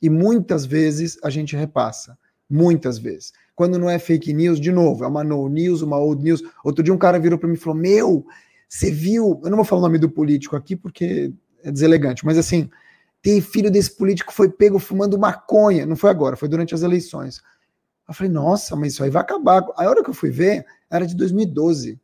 E 0.04 0.10
muitas 0.10 0.66
vezes 0.66 1.18
a 1.24 1.30
gente 1.30 1.56
repassa. 1.56 2.18
Muitas 2.50 2.98
vezes. 2.98 3.32
Quando 3.56 3.80
não 3.80 3.90
é 3.90 3.98
fake 3.98 4.34
news, 4.34 4.60
de 4.60 4.70
novo, 4.70 5.06
é 5.06 5.08
uma 5.08 5.24
no 5.24 5.48
news, 5.48 5.82
uma 5.82 5.98
old 5.98 6.22
news. 6.22 6.44
Outro 6.62 6.84
dia 6.84 6.94
um 6.94 6.98
cara 6.98 7.18
virou 7.18 7.40
para 7.40 7.48
mim 7.48 7.56
e 7.56 7.58
falou: 7.58 7.80
Meu, 7.80 8.26
você 8.68 8.92
viu? 8.92 9.40
Eu 9.42 9.50
não 9.50 9.56
vou 9.56 9.66
falar 9.66 9.80
o 9.80 9.86
nome 9.86 9.98
do 9.98 10.10
político 10.10 10.58
aqui 10.58 10.76
porque 10.76 11.34
é 11.64 11.72
deselegante, 11.72 12.26
mas 12.26 12.38
assim, 12.38 12.70
tem 13.22 13.40
filho 13.40 13.72
desse 13.72 13.96
político 13.96 14.34
foi 14.34 14.50
pego 14.50 14.78
fumando 14.78 15.18
maconha. 15.18 15.86
Não 15.86 15.96
foi 15.96 16.10
agora, 16.10 16.36
foi 16.36 16.50
durante 16.50 16.76
as 16.76 16.82
eleições. 16.82 17.42
Eu 18.06 18.14
falei, 18.14 18.32
nossa, 18.32 18.76
mas 18.76 18.92
isso 18.92 19.04
aí 19.06 19.10
vai 19.10 19.22
acabar. 19.22 19.66
A 19.78 19.90
hora 19.90 20.04
que 20.04 20.10
eu 20.10 20.14
fui 20.14 20.30
ver, 20.30 20.66
era 20.92 21.08
de 21.08 21.16
2012. 21.16 21.98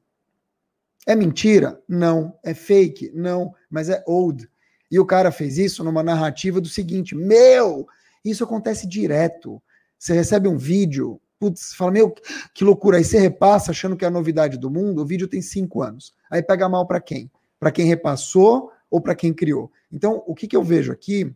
É 1.05 1.15
mentira? 1.15 1.81
Não. 1.85 2.33
É 2.41 2.53
fake? 2.53 3.11
Não. 3.13 3.53
Mas 3.69 3.89
é 3.89 4.01
old. 4.07 4.49
E 4.91 5.00
o 5.00 5.05
cara 5.05 5.31
fez 5.31 5.58
isso 5.58 5.84
numa 5.84 6.03
narrativa 6.03 6.60
do 6.60 6.67
seguinte: 6.67 7.15
meu, 7.15 7.88
Isso 8.24 8.43
acontece 8.43 8.88
direto. 8.88 9.62
Você 9.98 10.13
recebe 10.13 10.48
um 10.48 10.58
vídeo, 10.58 11.19
putz, 11.39 11.74
fala, 11.74 11.91
meu, 11.91 12.13
que 12.53 12.63
loucura. 12.63 12.98
Aí 12.98 13.03
você 13.03 13.19
repassa 13.19 13.72
achando 13.72 13.96
que 13.96 14.05
é 14.05 14.08
a 14.08 14.12
novidade 14.12 14.58
do 14.58 14.69
mundo, 14.69 15.01
o 15.01 15.05
vídeo 15.05 15.27
tem 15.27 15.41
cinco 15.41 15.81
anos. 15.81 16.13
Aí 16.29 16.41
pega 16.41 16.69
mal 16.69 16.88
para 16.88 17.01
quem? 17.01 17.29
Para 17.60 17.72
quem 17.72 17.86
repassou 17.86 18.72
ou 18.89 19.01
para 19.01 19.15
quem 19.15 19.34
criou? 19.34 19.72
Então, 19.91 20.24
o 20.25 20.34
que, 20.34 20.48
que 20.48 20.55
eu 20.55 20.63
vejo 20.63 20.91
aqui 20.91 21.34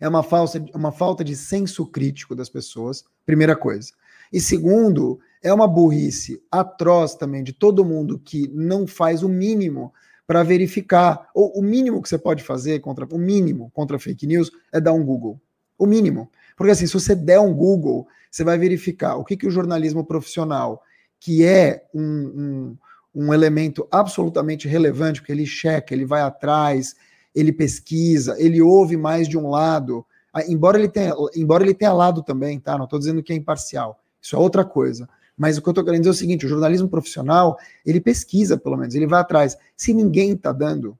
é 0.00 0.08
uma, 0.08 0.22
falsa, 0.22 0.64
uma 0.74 0.90
falta 0.90 1.22
de 1.22 1.36
senso 1.36 1.86
crítico 1.86 2.34
das 2.34 2.48
pessoas, 2.48 3.04
primeira 3.26 3.54
coisa. 3.54 3.92
E 4.32 4.40
segundo, 4.40 5.20
é 5.42 5.52
uma 5.52 5.68
burrice 5.68 6.42
atroz 6.50 7.14
também 7.14 7.44
de 7.44 7.52
todo 7.52 7.84
mundo 7.84 8.18
que 8.18 8.48
não 8.48 8.86
faz 8.86 9.22
o 9.22 9.28
mínimo 9.28 9.92
para 10.30 10.44
verificar, 10.44 11.28
ou 11.34 11.58
o 11.58 11.60
mínimo 11.60 12.00
que 12.00 12.08
você 12.08 12.16
pode 12.16 12.44
fazer 12.44 12.78
contra 12.78 13.04
o 13.04 13.18
mínimo 13.18 13.68
contra 13.74 13.98
fake 13.98 14.28
news 14.28 14.48
é 14.72 14.80
dar 14.80 14.92
um 14.92 15.04
Google. 15.04 15.40
O 15.76 15.84
mínimo. 15.84 16.30
Porque 16.56 16.70
assim, 16.70 16.86
se 16.86 16.92
você 16.92 17.16
der 17.16 17.40
um 17.40 17.52
Google, 17.52 18.06
você 18.30 18.44
vai 18.44 18.56
verificar 18.56 19.16
o 19.16 19.24
que, 19.24 19.36
que 19.36 19.48
o 19.48 19.50
jornalismo 19.50 20.04
profissional, 20.04 20.84
que 21.18 21.44
é 21.44 21.84
um, 21.92 22.04
um, 22.04 22.76
um 23.12 23.34
elemento 23.34 23.88
absolutamente 23.90 24.68
relevante, 24.68 25.20
porque 25.20 25.32
ele 25.32 25.46
checa, 25.46 25.92
ele 25.92 26.04
vai 26.04 26.20
atrás, 26.20 26.94
ele 27.34 27.52
pesquisa, 27.52 28.36
ele 28.38 28.62
ouve 28.62 28.96
mais 28.96 29.26
de 29.26 29.36
um 29.36 29.50
lado, 29.50 30.06
embora 30.46 30.78
ele 30.78 30.88
tenha, 30.88 31.12
embora 31.34 31.64
ele 31.64 31.74
tenha 31.74 31.92
lado 31.92 32.22
também, 32.22 32.60
tá? 32.60 32.78
Não 32.78 32.84
estou 32.84 33.00
dizendo 33.00 33.20
que 33.20 33.32
é 33.32 33.36
imparcial. 33.36 34.00
Isso 34.22 34.36
é 34.36 34.38
outra 34.38 34.64
coisa. 34.64 35.08
Mas 35.40 35.56
o 35.56 35.62
que 35.62 35.68
eu 35.68 35.70
estou 35.70 35.82
querendo 35.82 36.02
dizer 36.02 36.10
é 36.10 36.12
o 36.12 36.14
seguinte: 36.14 36.44
o 36.44 36.48
jornalismo 36.50 36.86
profissional, 36.86 37.58
ele 37.86 37.98
pesquisa, 37.98 38.58
pelo 38.58 38.76
menos, 38.76 38.94
ele 38.94 39.06
vai 39.06 39.22
atrás. 39.22 39.56
Se 39.74 39.94
ninguém 39.94 40.32
está 40.32 40.52
dando, 40.52 40.98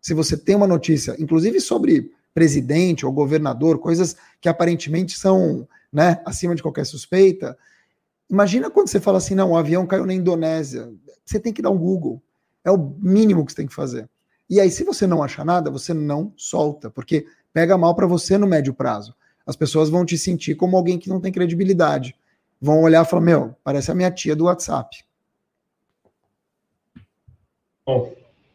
se 0.00 0.14
você 0.14 0.36
tem 0.36 0.54
uma 0.54 0.66
notícia, 0.68 1.16
inclusive 1.18 1.60
sobre 1.60 2.12
presidente 2.32 3.04
ou 3.04 3.10
governador, 3.10 3.80
coisas 3.80 4.14
que 4.40 4.48
aparentemente 4.48 5.18
são 5.18 5.66
né, 5.92 6.22
acima 6.24 6.54
de 6.54 6.62
qualquer 6.62 6.86
suspeita. 6.86 7.58
Imagina 8.30 8.70
quando 8.70 8.86
você 8.86 9.00
fala 9.00 9.18
assim, 9.18 9.34
não, 9.34 9.50
o 9.50 9.56
avião 9.56 9.84
caiu 9.84 10.06
na 10.06 10.14
Indonésia. 10.14 10.88
Você 11.24 11.40
tem 11.40 11.52
que 11.52 11.60
dar 11.60 11.70
um 11.70 11.78
Google. 11.78 12.22
É 12.62 12.70
o 12.70 12.94
mínimo 13.00 13.44
que 13.44 13.50
você 13.50 13.56
tem 13.56 13.66
que 13.66 13.74
fazer. 13.74 14.08
E 14.48 14.60
aí, 14.60 14.70
se 14.70 14.84
você 14.84 15.04
não 15.04 15.20
achar 15.20 15.44
nada, 15.44 15.68
você 15.68 15.92
não 15.92 16.32
solta, 16.36 16.90
porque 16.90 17.26
pega 17.52 17.76
mal 17.76 17.96
para 17.96 18.06
você 18.06 18.38
no 18.38 18.46
médio 18.46 18.72
prazo. 18.72 19.16
As 19.44 19.56
pessoas 19.56 19.90
vão 19.90 20.04
te 20.04 20.16
sentir 20.16 20.54
como 20.54 20.76
alguém 20.76 20.96
que 20.96 21.08
não 21.08 21.20
tem 21.20 21.32
credibilidade. 21.32 22.14
Vão 22.60 22.82
olhar 22.82 23.04
e 23.04 23.08
falar: 23.08 23.22
Meu, 23.22 23.56
parece 23.64 23.90
a 23.90 23.94
minha 23.94 24.10
tia 24.10 24.36
do 24.36 24.44
WhatsApp. 24.44 25.04
Bom, 27.86 28.12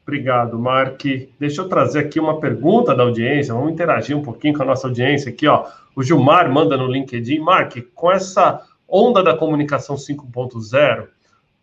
Obrigado, 0.08 0.60
Mark. 0.60 1.02
Deixa 1.40 1.62
eu 1.62 1.68
trazer 1.68 1.98
aqui 1.98 2.20
uma 2.20 2.40
pergunta 2.40 2.94
da 2.94 3.02
audiência. 3.02 3.56
Vamos 3.56 3.72
interagir 3.72 4.16
um 4.16 4.22
pouquinho 4.22 4.54
com 4.54 4.62
a 4.62 4.66
nossa 4.66 4.86
audiência 4.86 5.32
aqui, 5.32 5.48
ó. 5.48 5.66
O 5.96 6.04
Gilmar 6.04 6.48
manda 6.52 6.78
no 6.78 6.86
LinkedIn. 6.86 7.40
Mark, 7.40 7.76
com 7.96 8.12
essa 8.12 8.62
onda 8.88 9.24
da 9.24 9.36
comunicação 9.36 9.96
5.0, 9.96 11.08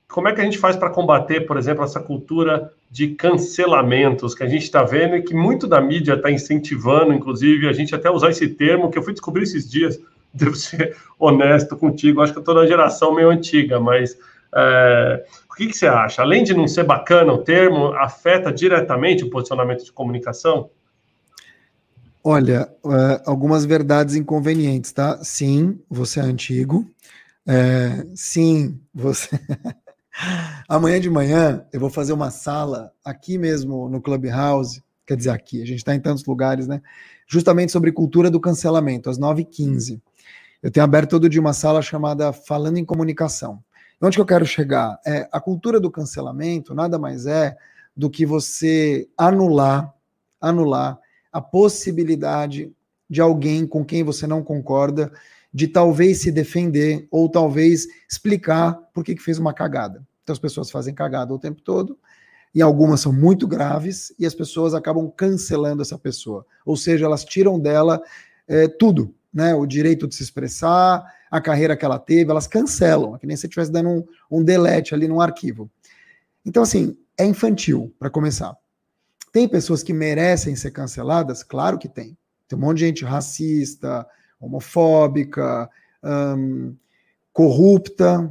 como 0.09 0.27
é 0.27 0.33
que 0.35 0.41
a 0.41 0.45
gente 0.45 0.59
faz 0.59 0.77
para 0.77 0.91
combater, 0.91 1.43
por 1.43 1.57
exemplo, 1.57 1.85
essa 1.85 2.01
cultura 2.01 2.73
de 2.91 3.15
cancelamentos 3.15 4.35
que 4.35 4.43
a 4.43 4.49
gente 4.49 4.65
está 4.65 4.83
vendo 4.83 5.15
e 5.15 5.23
que 5.23 5.35
muito 5.35 5.69
da 5.69 5.81
mídia 5.81 6.15
está 6.15 6.29
incentivando, 6.29 7.15
inclusive, 7.15 7.69
a 7.69 7.73
gente 7.73 7.95
até 7.95 8.11
usar 8.11 8.31
esse 8.31 8.49
termo 8.49 8.91
que 8.91 8.99
eu 8.99 9.05
fui 9.05 9.13
descobrir 9.13 9.45
esses 9.45 9.71
dias. 9.71 10.01
Devo 10.35 10.55
ser 10.55 10.97
honesto 11.19 11.77
contigo, 11.77 12.23
acho 12.23 12.33
que 12.33 12.39
eu 12.39 12.43
estou 12.43 12.55
na 12.55 12.67
geração 12.67 13.15
meio 13.15 13.31
antiga, 13.31 13.79
mas 13.79 14.17
é, 14.55 15.25
o 15.51 15.55
que, 15.55 15.67
que, 15.67 15.77
você 15.77 15.87
acha? 15.87 16.23
Além 16.23 16.45
de 16.45 16.55
não 16.55 16.69
ser 16.69 16.85
bacana 16.85 17.33
o 17.33 17.39
termo, 17.39 17.89
afeta 17.95 18.53
diretamente 18.53 19.25
o 19.25 19.31
posicionamento 19.31 19.85
de 19.85 19.93
comunicação? 19.93 20.71
Olha, 22.25 22.71
é, 22.87 23.23
algumas 23.27 23.65
verdades 23.65 24.15
inconvenientes, 24.15 24.93
tá? 24.93 25.23
Sim, 25.25 25.81
você 25.91 26.21
é 26.21 26.23
antigo. 26.23 26.89
É, 27.47 28.07
sim, 28.15 28.81
você. 28.95 29.29
Amanhã 30.69 31.01
de 31.01 31.11
manhã 31.11 31.65
eu 31.73 31.81
vou 31.81 31.91
fazer 31.91 32.13
uma 32.13 32.31
sala 32.31 32.93
aqui 33.05 33.39
mesmo 33.39 33.89
no 33.89 34.01
Clubhouse, 34.01 34.83
quer 35.07 35.17
dizer, 35.17 35.31
aqui, 35.31 35.63
a 35.63 35.67
gente 35.67 35.79
está 35.79 35.95
em 35.95 36.01
tantos 36.01 36.25
lugares, 36.25 36.67
né? 36.67 36.81
Justamente 37.27 37.73
sobre 37.73 37.91
cultura 37.91 38.31
do 38.31 38.41
cancelamento, 38.41 39.11
às 39.11 39.19
9h15. 39.19 40.01
Eu 40.63 40.71
tenho 40.71 40.85
aberto 40.85 41.11
todo 41.11 41.29
dia 41.29 41.41
uma 41.41 41.53
sala 41.53 41.83
chamada 41.83 42.33
Falando 42.33 42.79
em 42.79 42.85
Comunicação. 42.85 43.63
Onde 44.01 44.17
que 44.17 44.21
eu 44.21 44.27
quero 44.27 44.47
chegar? 44.47 44.97
É, 45.05 45.29
a 45.33 45.41
cultura 45.41 45.81
do 45.81 45.91
cancelamento 45.91 46.73
nada 46.73 47.01
mais 47.01 47.27
é 47.27 47.57
do 47.97 48.09
que 48.09 48.25
você 48.25 49.09
anular, 49.19 49.93
anular 50.41 51.01
a 51.33 51.41
possibilidade 51.41 52.73
de 53.11 53.21
alguém 53.21 53.67
com 53.67 53.85
quem 53.85 54.05
você 54.05 54.25
não 54.25 54.41
concorda 54.41 55.13
de 55.53 55.67
talvez 55.67 56.23
se 56.23 56.31
defender 56.31 57.09
ou 57.11 57.29
talvez 57.29 57.89
explicar 58.09 58.75
por 58.95 59.03
que, 59.03 59.17
que 59.17 59.23
fez 59.23 59.41
uma 59.41 59.53
cagada. 59.53 60.07
Então 60.23 60.33
as 60.33 60.39
pessoas 60.39 60.71
fazem 60.71 60.95
cagada 60.95 61.35
o 61.35 61.41
tempo 61.41 61.61
todo 61.61 61.99
e 62.55 62.63
algumas 62.63 63.01
são 63.01 63.13
muito 63.13 63.49
graves 63.49 64.15
e 64.17 64.25
as 64.25 64.35
pessoas 64.35 64.75
acabam 64.75 65.11
cancelando 65.11 65.83
essa 65.83 65.99
pessoa. 65.99 66.47
Ou 66.65 66.77
seja, 66.77 67.05
elas 67.05 67.25
tiram 67.25 67.59
dela 67.59 68.01
é, 68.47 68.69
tudo, 68.69 69.13
né? 69.33 69.55
O 69.55 69.67
direito 69.67 70.07
de 70.07 70.15
se 70.15 70.23
expressar, 70.23 71.03
a 71.31 71.41
carreira 71.41 71.77
que 71.77 71.85
ela 71.85 71.99
teve, 71.99 72.31
elas 72.31 72.47
cancelam, 72.47 73.17
é 73.17 73.19
que 73.19 73.27
nem 73.27 73.37
se 73.37 73.47
estivesse 73.47 73.73
dando 73.73 73.89
um, 73.89 74.05
um 74.31 74.45
delete 74.45 74.95
ali 74.95 75.09
num 75.09 75.21
arquivo. 75.21 75.71
Então, 76.45 76.63
assim, 76.63 76.97
é 77.17 77.25
infantil, 77.25 77.95
para 77.99 78.11
começar. 78.11 78.57
Tem 79.33 79.49
pessoas 79.49 79.83
que 79.83 79.93
merecem 79.93 80.55
ser 80.55 80.71
canceladas? 80.73 81.43
Claro 81.43 81.79
que 81.79 81.89
tem. 81.89 82.17
Tem 82.47 82.59
um 82.59 82.61
monte 82.61 82.79
de 82.79 82.87
gente 82.87 83.05
racista, 83.05 84.07
homofóbica, 84.39 85.71
hum, 86.05 86.77
corrupta, 87.33 88.31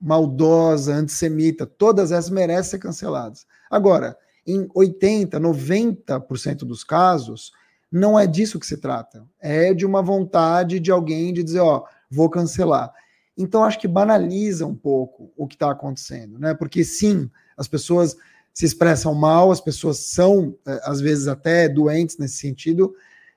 maldosa, 0.00 0.94
antissemita, 0.94 1.66
todas 1.66 2.10
essas 2.10 2.30
merecem 2.30 2.70
ser 2.70 2.78
canceladas. 2.78 3.46
Agora, 3.70 4.16
em 4.46 4.66
80, 4.74 5.38
90% 5.38 6.58
dos 6.64 6.82
casos, 6.82 7.52
não 7.90 8.18
é 8.18 8.26
disso 8.26 8.58
que 8.60 8.66
se 8.66 8.76
trata. 8.76 9.26
É 9.40 9.74
de 9.74 9.84
uma 9.84 10.02
vontade 10.02 10.78
de 10.78 10.90
alguém 10.90 11.32
de 11.32 11.42
dizer, 11.42 11.60
ó, 11.60 11.84
vou 12.10 12.30
cancelar. 12.30 12.92
Então, 13.36 13.64
acho 13.64 13.80
que 13.80 13.88
banaliza 13.88 14.66
um 14.66 14.74
pouco 14.74 15.32
o 15.36 15.46
que 15.46 15.54
está 15.54 15.70
acontecendo, 15.70 16.38
né? 16.38 16.54
Porque 16.54 16.84
sim, 16.84 17.30
as 17.56 17.66
pessoas 17.66 18.16
se 18.52 18.66
expressam 18.66 19.14
mal, 19.14 19.50
as 19.50 19.60
pessoas 19.60 19.98
são, 19.98 20.54
é, 20.66 20.80
às 20.84 21.00
vezes, 21.00 21.26
até 21.26 21.68
doentes 21.68 22.18
nesse 22.18 22.36
sentido, 22.36 22.94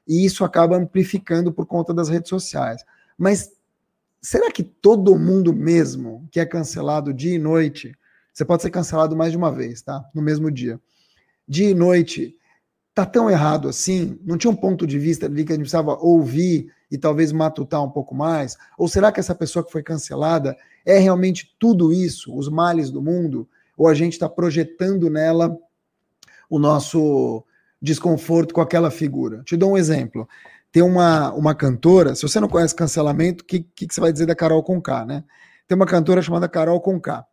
e 0.08 0.26
isso 0.26 0.44
acaba 0.44 0.76
amplificando 0.76 1.52
por 1.52 1.66
conta 1.66 1.94
das 1.94 2.10
redes 2.10 2.30
sociais. 2.30 2.84
Mas 3.18 3.52
será 4.22 4.52
que 4.52 4.64
todo 4.64 5.18
mundo 5.18 5.54
mesmo 5.54 6.28
que 6.32 6.40
é 6.40 6.46
cancelado 6.46 7.14
dia 7.14 7.36
e 7.36 7.40
noite, 7.40 7.96
você 8.34 8.44
pode 8.44 8.62
ser 8.62 8.70
cancelado 8.70 9.16
mais 9.16 9.32
de 9.32 9.38
uma 9.38 9.52
vez, 9.52 9.82
tá? 9.82 10.04
No 10.14 10.22
mesmo 10.22 10.52
dia. 10.52 10.80
Dia 11.48 11.70
e 11.70 11.74
noite, 11.74 12.36
tá 12.94 13.06
tão 13.06 13.30
errado 13.30 13.68
assim? 13.68 14.20
Não 14.24 14.38
tinha 14.38 14.52
um 14.52 14.56
ponto 14.56 14.86
de 14.86 15.00
vista 15.00 15.26
ali 15.26 15.44
que 15.44 15.52
a 15.52 15.56
gente 15.56 15.64
precisava 15.64 15.96
ouvir 15.96 16.72
e 16.92 16.98
talvez 16.98 17.32
matutar 17.32 17.84
um 17.84 17.90
pouco 17.90 18.14
mais? 18.14 18.58
Ou 18.78 18.88
será 18.88 19.12
que 19.12 19.20
essa 19.20 19.34
pessoa 19.34 19.66
que 19.66 19.72
foi 19.72 19.82
cancelada 19.82 20.56
é 20.86 21.00
realmente 21.00 21.56
tudo 21.60 21.92
isso, 21.92 22.36
os 22.36 22.48
males 22.50 22.92
do 22.92 23.02
mundo? 23.02 23.48
Ou 23.76 23.88
a 23.88 23.94
gente 23.94 24.14
está 24.14 24.30
projetando 24.30 25.10
nela 25.10 25.58
o 26.50 26.60
nosso 26.60 27.44
desconforto 27.82 28.54
com 28.54 28.62
aquela 28.62 28.92
figura? 28.92 29.42
Te 29.44 29.58
dou 29.58 29.72
um 29.72 29.78
exemplo. 29.78 30.28
Tem 30.72 30.84
uma, 30.84 31.32
uma 31.34 31.56
cantora, 31.56 32.16
se 32.16 32.22
você 32.22 32.40
não 32.40 32.48
conhece 32.48 32.76
cancelamento, 32.76 33.44
o 33.44 33.48
que, 33.48 33.62
que, 33.62 33.88
que, 33.88 33.94
você 33.94 34.02
vai 34.02 34.12
dizer 34.12 34.26
da 34.26 34.36
Carol 34.36 34.64
Conká, 34.64 35.06
né? 35.06 35.24
Tem 35.68 35.76
uma 35.76 35.86
cantora 35.86 36.22
chamada 36.22 36.48
Carol 36.48 36.80
Conká. 36.82 37.26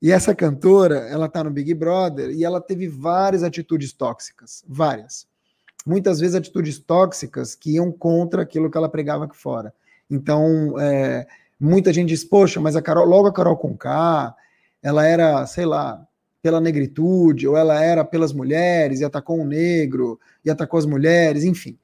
E 0.00 0.12
essa 0.12 0.34
cantora, 0.34 0.98
ela 1.08 1.28
tá 1.28 1.42
no 1.42 1.50
Big 1.50 1.72
Brother 1.74 2.30
e 2.30 2.44
ela 2.44 2.60
teve 2.60 2.86
várias 2.86 3.42
atitudes 3.42 3.92
tóxicas, 3.92 4.62
várias 4.68 5.26
muitas 5.86 6.18
vezes 6.18 6.34
atitudes 6.34 6.80
tóxicas 6.80 7.54
que 7.54 7.76
iam 7.76 7.92
contra 7.92 8.42
aquilo 8.42 8.68
que 8.68 8.76
ela 8.76 8.88
pregava 8.88 9.24
aqui 9.24 9.36
fora. 9.36 9.72
Então, 10.10 10.78
é, 10.80 11.24
muita 11.58 11.92
gente 11.92 12.08
diz, 12.08 12.24
poxa, 12.24 12.60
mas 12.60 12.74
a 12.74 12.82
Carol, 12.82 13.06
logo 13.06 13.28
a 13.28 13.32
Carol 13.32 13.56
Conká, 13.56 14.34
ela 14.82 15.06
era, 15.06 15.46
sei 15.46 15.64
lá, 15.64 16.04
pela 16.42 16.60
negritude, 16.60 17.46
ou 17.46 17.56
ela 17.56 17.80
era 17.80 18.04
pelas 18.04 18.32
mulheres, 18.32 19.00
e 19.00 19.04
atacou 19.04 19.38
o 19.38 19.44
negro, 19.44 20.18
e 20.44 20.50
atacou 20.50 20.78
as 20.78 20.86
mulheres, 20.86 21.44
enfim. 21.44 21.78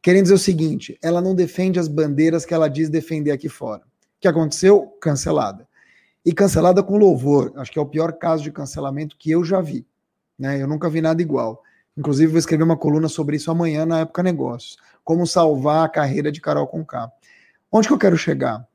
Querendo 0.00 0.24
dizer 0.24 0.34
o 0.34 0.38
seguinte, 0.38 0.98
ela 1.02 1.20
não 1.20 1.34
defende 1.34 1.78
as 1.78 1.88
bandeiras 1.88 2.44
que 2.44 2.54
ela 2.54 2.68
diz 2.68 2.88
defender 2.88 3.30
aqui 3.30 3.48
fora. 3.48 3.82
O 3.82 4.20
que 4.20 4.28
aconteceu? 4.28 4.86
Cancelada. 5.00 5.68
E 6.24 6.32
cancelada 6.32 6.82
com 6.82 6.96
louvor. 6.96 7.52
Acho 7.56 7.72
que 7.72 7.78
é 7.78 7.82
o 7.82 7.86
pior 7.86 8.12
caso 8.12 8.42
de 8.42 8.52
cancelamento 8.52 9.16
que 9.18 9.30
eu 9.30 9.44
já 9.44 9.60
vi. 9.60 9.86
Né? 10.38 10.62
Eu 10.62 10.68
nunca 10.68 10.88
vi 10.88 11.00
nada 11.00 11.20
igual. 11.20 11.62
Inclusive, 11.96 12.30
vou 12.32 12.38
escrever 12.38 12.64
uma 12.64 12.76
coluna 12.76 13.08
sobre 13.08 13.36
isso 13.36 13.50
amanhã 13.50 13.84
na 13.84 14.00
Época 14.00 14.22
Negócios. 14.22 14.76
Como 15.04 15.26
salvar 15.26 15.84
a 15.84 15.88
carreira 15.88 16.30
de 16.30 16.40
Carol 16.40 16.66
Conká. 16.66 17.10
Onde 17.70 17.88
que 17.88 17.94
eu 17.94 17.98
quero 17.98 18.16
chegar? 18.16 18.66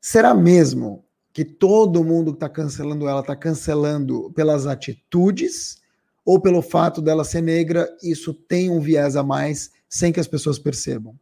Será 0.00 0.34
mesmo 0.34 1.04
que 1.32 1.44
todo 1.44 2.04
mundo 2.04 2.32
que 2.32 2.36
está 2.36 2.48
cancelando 2.48 3.08
ela 3.08 3.20
está 3.20 3.34
cancelando 3.34 4.30
pelas 4.34 4.66
atitudes 4.66 5.82
ou 6.24 6.40
pelo 6.40 6.62
fato 6.62 7.02
dela 7.02 7.24
ser 7.24 7.40
negra? 7.40 7.88
Isso 8.02 8.32
tem 8.32 8.70
um 8.70 8.80
viés 8.80 9.16
a 9.16 9.22
mais 9.22 9.72
sem 9.88 10.12
que 10.12 10.20
as 10.20 10.28
pessoas 10.28 10.58
percebam. 10.58 11.18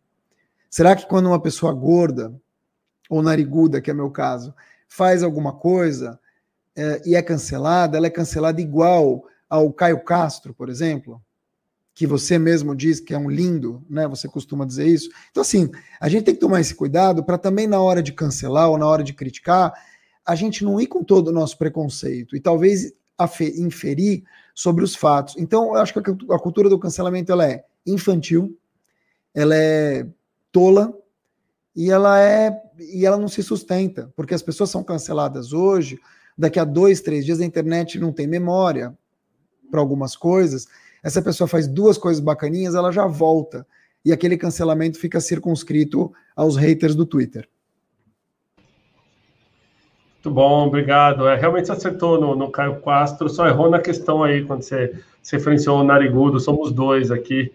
Será 0.69 0.97
que 0.97 1.07
quando 1.07 1.27
uma 1.27 1.41
pessoa 1.41 1.73
gorda 1.73 2.35
ou 3.09 3.23
nariguda, 3.23 3.81
que 3.81 3.91
é 3.91 3.95
meu 3.95 4.11
caso, 4.11 4.55
faz 4.95 5.23
alguma 5.23 5.55
coisa 5.55 6.19
é, 6.77 7.03
e 7.07 7.15
é 7.15 7.23
cancelada, 7.23 7.97
ela 7.97 8.07
é 8.07 8.11
cancelada 8.11 8.61
igual 8.61 9.25
ao 9.49 9.73
Caio 9.73 10.05
Castro, 10.05 10.55
por 10.55 10.69
exemplo? 10.69 11.21
que 11.95 12.07
você 12.07 12.39
mesmo 12.39 12.75
diz 12.75 13.01
que 13.01 13.13
é 13.13 13.19
um 13.19 13.29
lindo, 13.29 13.85
né? 13.89 14.09
Você 14.09 14.27
costuma 14.27 14.65
dizer 14.65 14.87
isso. 14.87 15.11
Então, 15.31 15.43
assim, 15.43 15.71
a 16.01 16.09
gente 16.09 16.25
tem 16.25 16.35
que 16.35 16.41
tomar 16.41 16.59
esse 16.59 16.75
cuidado 16.75 17.23
para 17.23 17.37
também 17.37 17.67
na 17.67 17.83
hora 17.83 18.03
de 18.03 18.15
cancelar 18.15 18.71
ou 18.71 18.79
na 18.79 18.87
hora 18.87 19.05
de 19.05 19.13
criticar, 19.13 19.75
a 20.25 20.35
gente 20.35 20.65
não 20.65 20.81
ir 20.81 20.87
com 20.87 21.05
todo 21.05 21.29
o 21.29 21.33
nosso 21.33 21.59
preconceito 21.59 22.35
e 22.35 22.41
talvez 22.41 22.95
inferir 23.59 24.25
sobre 24.55 24.83
os 24.83 24.97
fatos. 24.97 25.37
Então, 25.37 25.75
eu 25.75 25.83
acho 25.83 25.93
que 25.93 26.01
a 26.01 26.39
cultura 26.39 26.71
do 26.71 26.79
cancelamento 26.79 27.31
ela 27.31 27.47
é 27.47 27.63
infantil, 27.87 28.59
ela 29.35 29.55
é 29.55 30.07
tola 30.51 30.97
e 31.75 31.91
ela 31.91 32.21
é 32.21 32.61
e 32.79 33.07
ela 33.07 33.17
não 33.17 33.29
se 33.29 33.43
sustenta, 33.43 34.13
porque 34.17 34.35
as 34.35 34.43
pessoas 34.43 34.71
são 34.71 34.83
canceladas 34.83 35.53
hoje. 35.53 35.99
Daqui 36.37 36.59
a 36.59 36.65
dois, 36.65 37.01
três 37.01 37.25
dias 37.25 37.41
a 37.41 37.45
internet 37.45 37.99
não 37.99 38.13
tem 38.13 38.27
memória 38.27 38.97
para 39.71 39.81
algumas 39.81 40.17
coisas 40.17 40.67
essa 41.03 41.21
pessoa 41.21 41.49
faz 41.49 41.67
duas 41.67 41.99
coisas 41.99 42.23
bacaninhas, 42.23 42.75
ela 42.75 42.93
já 42.93 43.07
volta. 43.07 43.67
E 44.05 44.13
aquele 44.13 44.37
cancelamento 44.37 44.99
fica 44.99 45.21
circunscrito 45.21 46.13
aos 46.37 46.57
haters 46.57 46.95
do 46.95 47.05
Twitter. 47.05 47.49
Muito 50.15 50.31
bom, 50.31 50.69
obrigado. 50.69 51.27
É, 51.27 51.37
realmente 51.37 51.67
você 51.67 51.73
acertou 51.73 52.21
no, 52.21 52.37
no 52.37 52.51
Caio 52.51 52.81
Castro, 52.81 53.29
só 53.29 53.49
errou 53.49 53.69
na 53.69 53.81
questão 53.81 54.23
aí, 54.23 54.45
quando 54.45 54.63
você 54.63 54.95
se 55.21 55.37
referenciou 55.37 55.79
ao 55.79 55.85
narigudo, 55.85 56.39
somos 56.39 56.71
dois 56.73 57.11
aqui 57.11 57.53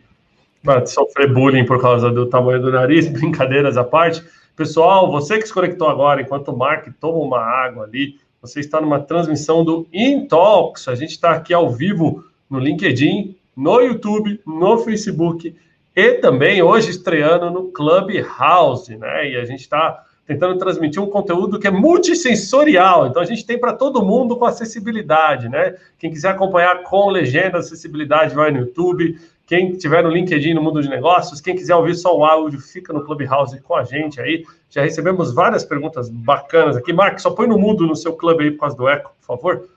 sofrer 0.86 1.34
bullying 1.34 1.65
por 1.65 1.82
causa 1.82 2.10
do 2.12 2.26
tamanho 2.26 2.62
do 2.62 2.72
nariz, 2.72 3.08
brincadeiras 3.12 3.78
à 3.78 3.84
parte. 3.84 4.24
Pessoal, 4.56 5.12
você 5.12 5.38
que 5.38 5.48
se 5.48 5.54
conectou 5.54 5.88
agora, 5.88 6.22
enquanto 6.22 6.50
o 6.50 6.58
Mark 6.58 6.88
toma 7.00 7.20
uma 7.20 7.39
água 7.39 7.84
ali, 7.84 8.20
você 8.41 8.60
está 8.60 8.82
numa 8.82 9.00
transmissão 9.00 9.63
do 9.63 9.88
Intox. 9.93 10.88
A 10.88 10.96
gente 10.96 11.12
está 11.12 11.32
aqui 11.32 11.54
ao 11.54 11.70
vivo 11.70 12.24
no 12.50 12.60
LinkedIn, 12.60 13.36
no 13.56 13.82
YouTube, 13.82 14.39
no 14.46 14.78
Facebook 14.80 15.56
e 15.98 16.13
também 16.13 16.62
hoje 16.62 16.91
estreando 16.91 17.50
no 17.50 17.72
Clubhouse, 17.72 18.96
né? 18.96 19.32
E 19.32 19.36
a 19.36 19.46
gente 19.46 19.62
está 19.62 20.06
tentando 20.28 20.56
transmitir 20.60 21.02
um 21.02 21.08
conteúdo 21.08 21.58
que 21.58 21.65
é 21.65 21.72
multissensorial, 21.72 23.08
então 23.08 23.20
a 23.20 23.26
gente 23.26 23.43
tem 23.43 23.58
para 23.58 23.74
todo 23.74 24.06
mundo 24.06 24.38
com 24.38 24.46
acessibilidade, 24.46 25.50
né? 25.50 25.74
Quem 25.98 26.12
quiser 26.12 26.30
acompanhar 26.30 26.84
com 26.84 27.10
legenda, 27.10 27.58
acessibilidade, 27.58 28.36
vai 28.36 28.52
no 28.52 28.60
YouTube. 28.60 29.17
Quem 29.47 29.71
tiver 29.77 30.03
no 30.03 30.10
LinkedIn, 30.10 30.53
no 30.53 30.62
Mundo 30.62 30.81
de 30.81 30.89
Negócios, 30.89 31.39
quem 31.39 31.55
quiser 31.55 31.73
ouvir 31.73 31.95
só 31.95 32.15
o 32.15 32.25
áudio, 32.25 32.60
fica 32.60 32.91
no 32.91 33.03
Clubhouse 33.03 33.60
com 33.62 33.75
a 33.75 33.83
gente 33.83 34.19
aí. 34.19 34.43
Já 34.69 34.83
recebemos 34.83 35.33
várias 35.33 35.63
perguntas 35.63 36.10
bacanas 36.10 36.75
aqui. 36.75 36.91
Mark, 36.91 37.17
só 37.17 37.31
põe 37.31 37.47
no 37.47 37.57
mudo 37.57 37.88
no 37.88 37.95
seu 37.95 38.13
clube 38.13 38.43
aí 38.43 38.51
por 38.51 38.60
causa 38.60 38.75
do 38.75 38.89
eco, 38.89 39.15
por 39.21 39.25
favor. 39.25 39.69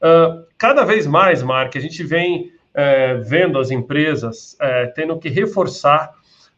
Uh, 0.00 0.46
cada 0.56 0.84
vez 0.84 1.04
mais, 1.04 1.42
Mark, 1.42 1.76
a 1.76 1.80
gente 1.80 2.04
vem 2.04 2.52
é, 2.72 3.14
vendo 3.14 3.58
as 3.58 3.72
empresas 3.72 4.56
é, 4.60 4.86
tendo 4.86 5.18
que 5.18 5.28
reforçar 5.28 6.12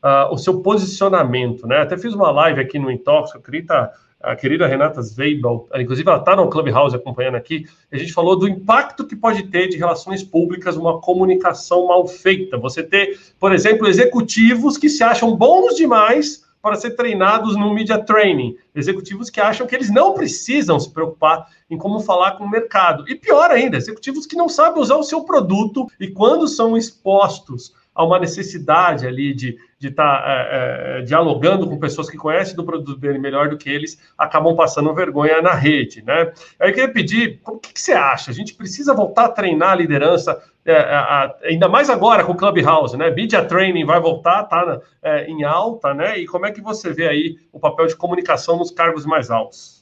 uh, 0.04 0.30
o 0.30 0.36
seu 0.36 0.60
posicionamento, 0.60 1.66
né? 1.66 1.78
Até 1.78 1.96
fiz 1.96 2.12
uma 2.12 2.30
live 2.30 2.60
aqui 2.60 2.78
no 2.78 2.90
Intox, 2.90 3.34
a 3.34 3.40
querida, 3.40 3.90
a 4.22 4.36
querida 4.36 4.66
Renata 4.66 5.02
Zweibel, 5.02 5.66
inclusive 5.76 6.08
ela 6.08 6.18
está 6.18 6.36
no 6.36 6.48
Clubhouse 6.48 6.94
acompanhando 6.94 7.36
aqui, 7.36 7.66
a 7.90 7.96
gente 7.96 8.12
falou 8.12 8.38
do 8.38 8.46
impacto 8.46 9.06
que 9.06 9.16
pode 9.16 9.44
ter 9.44 9.68
de 9.68 9.78
relações 9.78 10.22
públicas 10.22 10.76
uma 10.76 11.00
comunicação 11.00 11.86
mal 11.86 12.06
feita. 12.06 12.58
Você 12.58 12.82
ter, 12.82 13.18
por 13.38 13.52
exemplo, 13.52 13.88
executivos 13.88 14.76
que 14.76 14.90
se 14.90 15.02
acham 15.02 15.34
bons 15.34 15.74
demais 15.74 16.44
para 16.60 16.76
ser 16.76 16.90
treinados 16.90 17.56
no 17.56 17.72
media 17.72 17.98
training. 17.98 18.56
Executivos 18.74 19.30
que 19.30 19.40
acham 19.40 19.66
que 19.66 19.74
eles 19.74 19.90
não 19.90 20.12
precisam 20.12 20.78
se 20.78 20.90
preocupar 20.90 21.48
em 21.70 21.78
como 21.78 22.00
falar 22.00 22.32
com 22.32 22.44
o 22.44 22.50
mercado. 22.50 23.08
E 23.08 23.14
pior 23.14 23.50
ainda, 23.50 23.78
executivos 23.78 24.26
que 24.26 24.36
não 24.36 24.48
sabem 24.48 24.82
usar 24.82 24.96
o 24.96 25.02
seu 25.02 25.24
produto 25.24 25.86
e 25.98 26.08
quando 26.08 26.46
são 26.46 26.76
expostos 26.76 27.72
a 28.00 28.04
uma 28.04 28.18
necessidade 28.18 29.06
ali 29.06 29.34
de 29.34 29.48
estar 29.48 29.60
de 29.78 29.90
tá, 29.90 30.24
é, 30.26 30.98
é, 30.98 31.02
dialogando 31.02 31.68
com 31.68 31.78
pessoas 31.78 32.08
que 32.08 32.16
conhecem 32.16 32.56
do 32.56 32.64
produto 32.64 32.98
dele 32.98 33.18
melhor 33.18 33.48
do 33.48 33.58
que 33.58 33.68
eles, 33.68 34.00
acabam 34.16 34.56
passando 34.56 34.94
vergonha 34.94 35.42
na 35.42 35.52
rede, 35.52 36.02
né? 36.02 36.32
Aí 36.58 36.70
eu 36.70 36.74
queria 36.74 36.92
pedir, 36.92 37.40
o 37.46 37.58
que, 37.58 37.74
que 37.74 37.80
você 37.80 37.92
acha? 37.92 38.30
A 38.30 38.34
gente 38.34 38.54
precisa 38.54 38.94
voltar 38.94 39.26
a 39.26 39.28
treinar 39.28 39.72
a 39.72 39.74
liderança 39.74 40.42
é, 40.64 40.76
a, 40.76 41.34
ainda 41.44 41.68
mais 41.68 41.90
agora 41.90 42.24
com 42.24 42.32
o 42.32 42.36
Clubhouse, 42.36 42.96
né? 42.96 43.10
Media 43.10 43.44
Training 43.44 43.84
vai 43.84 44.00
voltar, 44.00 44.44
tá 44.44 44.80
é, 45.02 45.26
em 45.26 45.44
alta, 45.44 45.92
né? 45.92 46.18
E 46.18 46.26
como 46.26 46.46
é 46.46 46.52
que 46.52 46.60
você 46.60 46.92
vê 46.92 47.06
aí 47.06 47.36
o 47.52 47.60
papel 47.60 47.86
de 47.86 47.96
comunicação 47.96 48.56
nos 48.56 48.70
cargos 48.70 49.04
mais 49.04 49.30
altos? 49.30 49.79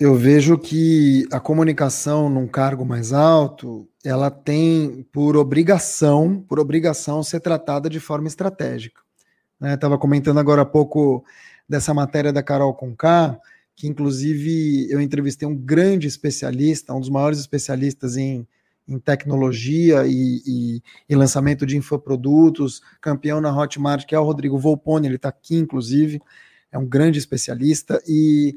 Eu 0.00 0.14
vejo 0.14 0.56
que 0.56 1.26
a 1.32 1.40
comunicação 1.40 2.30
num 2.30 2.46
cargo 2.46 2.86
mais 2.86 3.12
alto, 3.12 3.88
ela 4.04 4.30
tem 4.30 5.04
por 5.10 5.36
obrigação, 5.36 6.40
por 6.48 6.60
obrigação 6.60 7.20
ser 7.24 7.40
tratada 7.40 7.90
de 7.90 7.98
forma 7.98 8.28
estratégica. 8.28 9.02
Estava 9.60 9.96
né? 9.96 10.00
comentando 10.00 10.38
agora 10.38 10.62
há 10.62 10.64
pouco 10.64 11.24
dessa 11.68 11.92
matéria 11.92 12.32
da 12.32 12.44
Carol 12.44 12.72
Conká, 12.74 13.36
que 13.74 13.88
inclusive 13.88 14.88
eu 14.88 15.00
entrevistei 15.00 15.48
um 15.48 15.56
grande 15.56 16.06
especialista, 16.06 16.94
um 16.94 17.00
dos 17.00 17.10
maiores 17.10 17.40
especialistas 17.40 18.16
em, 18.16 18.46
em 18.86 19.00
tecnologia 19.00 20.06
e, 20.06 20.40
e, 20.46 20.82
e, 21.08 21.16
lançamento 21.16 21.66
de 21.66 21.76
infoprodutos, 21.76 22.80
campeão 23.00 23.40
na 23.40 23.52
Hotmart, 23.52 24.06
que 24.06 24.14
é 24.14 24.18
o 24.18 24.24
Rodrigo 24.24 24.58
Volpone, 24.60 25.08
ele 25.08 25.16
está 25.16 25.30
aqui, 25.30 25.56
inclusive, 25.56 26.22
é 26.70 26.78
um 26.78 26.86
grande 26.86 27.18
especialista, 27.18 28.00
e, 28.06 28.54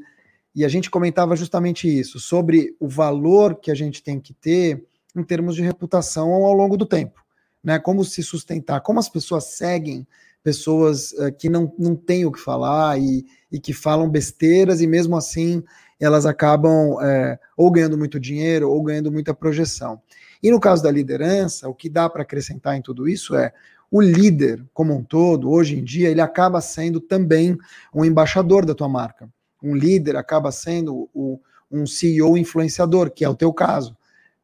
e 0.54 0.64
a 0.64 0.68
gente 0.68 0.90
comentava 0.90 1.34
justamente 1.34 1.88
isso, 1.88 2.20
sobre 2.20 2.76
o 2.78 2.88
valor 2.88 3.56
que 3.56 3.70
a 3.70 3.74
gente 3.74 4.02
tem 4.02 4.20
que 4.20 4.34
ter 4.34 4.84
em 5.14 5.22
termos 5.22 5.54
de 5.54 5.62
reputação 5.62 6.32
ao 6.32 6.52
longo 6.52 6.76
do 6.76 6.86
tempo, 6.86 7.20
né? 7.62 7.78
Como 7.78 8.04
se 8.04 8.22
sustentar, 8.22 8.80
como 8.80 8.98
as 8.98 9.08
pessoas 9.08 9.44
seguem 9.56 10.06
pessoas 10.42 11.12
uh, 11.12 11.32
que 11.32 11.48
não, 11.48 11.72
não 11.78 11.94
têm 11.94 12.26
o 12.26 12.32
que 12.32 12.40
falar 12.40 12.98
e, 12.98 13.24
e 13.50 13.60
que 13.60 13.72
falam 13.72 14.08
besteiras 14.08 14.80
e 14.80 14.86
mesmo 14.86 15.16
assim 15.16 15.62
elas 16.00 16.26
acabam 16.26 17.00
é, 17.00 17.38
ou 17.56 17.70
ganhando 17.70 17.96
muito 17.96 18.18
dinheiro 18.18 18.68
ou 18.68 18.82
ganhando 18.82 19.12
muita 19.12 19.32
projeção. 19.32 20.02
E 20.42 20.50
no 20.50 20.58
caso 20.58 20.82
da 20.82 20.90
liderança, 20.90 21.68
o 21.68 21.74
que 21.74 21.88
dá 21.88 22.10
para 22.10 22.22
acrescentar 22.22 22.76
em 22.76 22.82
tudo 22.82 23.08
isso 23.08 23.36
é 23.36 23.52
o 23.88 24.00
líder 24.00 24.66
como 24.74 24.92
um 24.92 25.04
todo, 25.04 25.48
hoje 25.48 25.78
em 25.78 25.84
dia, 25.84 26.08
ele 26.08 26.20
acaba 26.20 26.60
sendo 26.60 27.00
também 27.00 27.56
um 27.94 28.04
embaixador 28.04 28.66
da 28.66 28.74
tua 28.74 28.88
marca. 28.88 29.28
Um 29.62 29.74
líder 29.74 30.16
acaba 30.16 30.50
sendo 30.50 31.08
o, 31.14 31.40
um 31.70 31.86
CEO 31.86 32.36
influenciador, 32.36 33.10
que 33.10 33.24
é 33.24 33.28
o 33.28 33.34
teu 33.34 33.52
caso. 33.52 33.96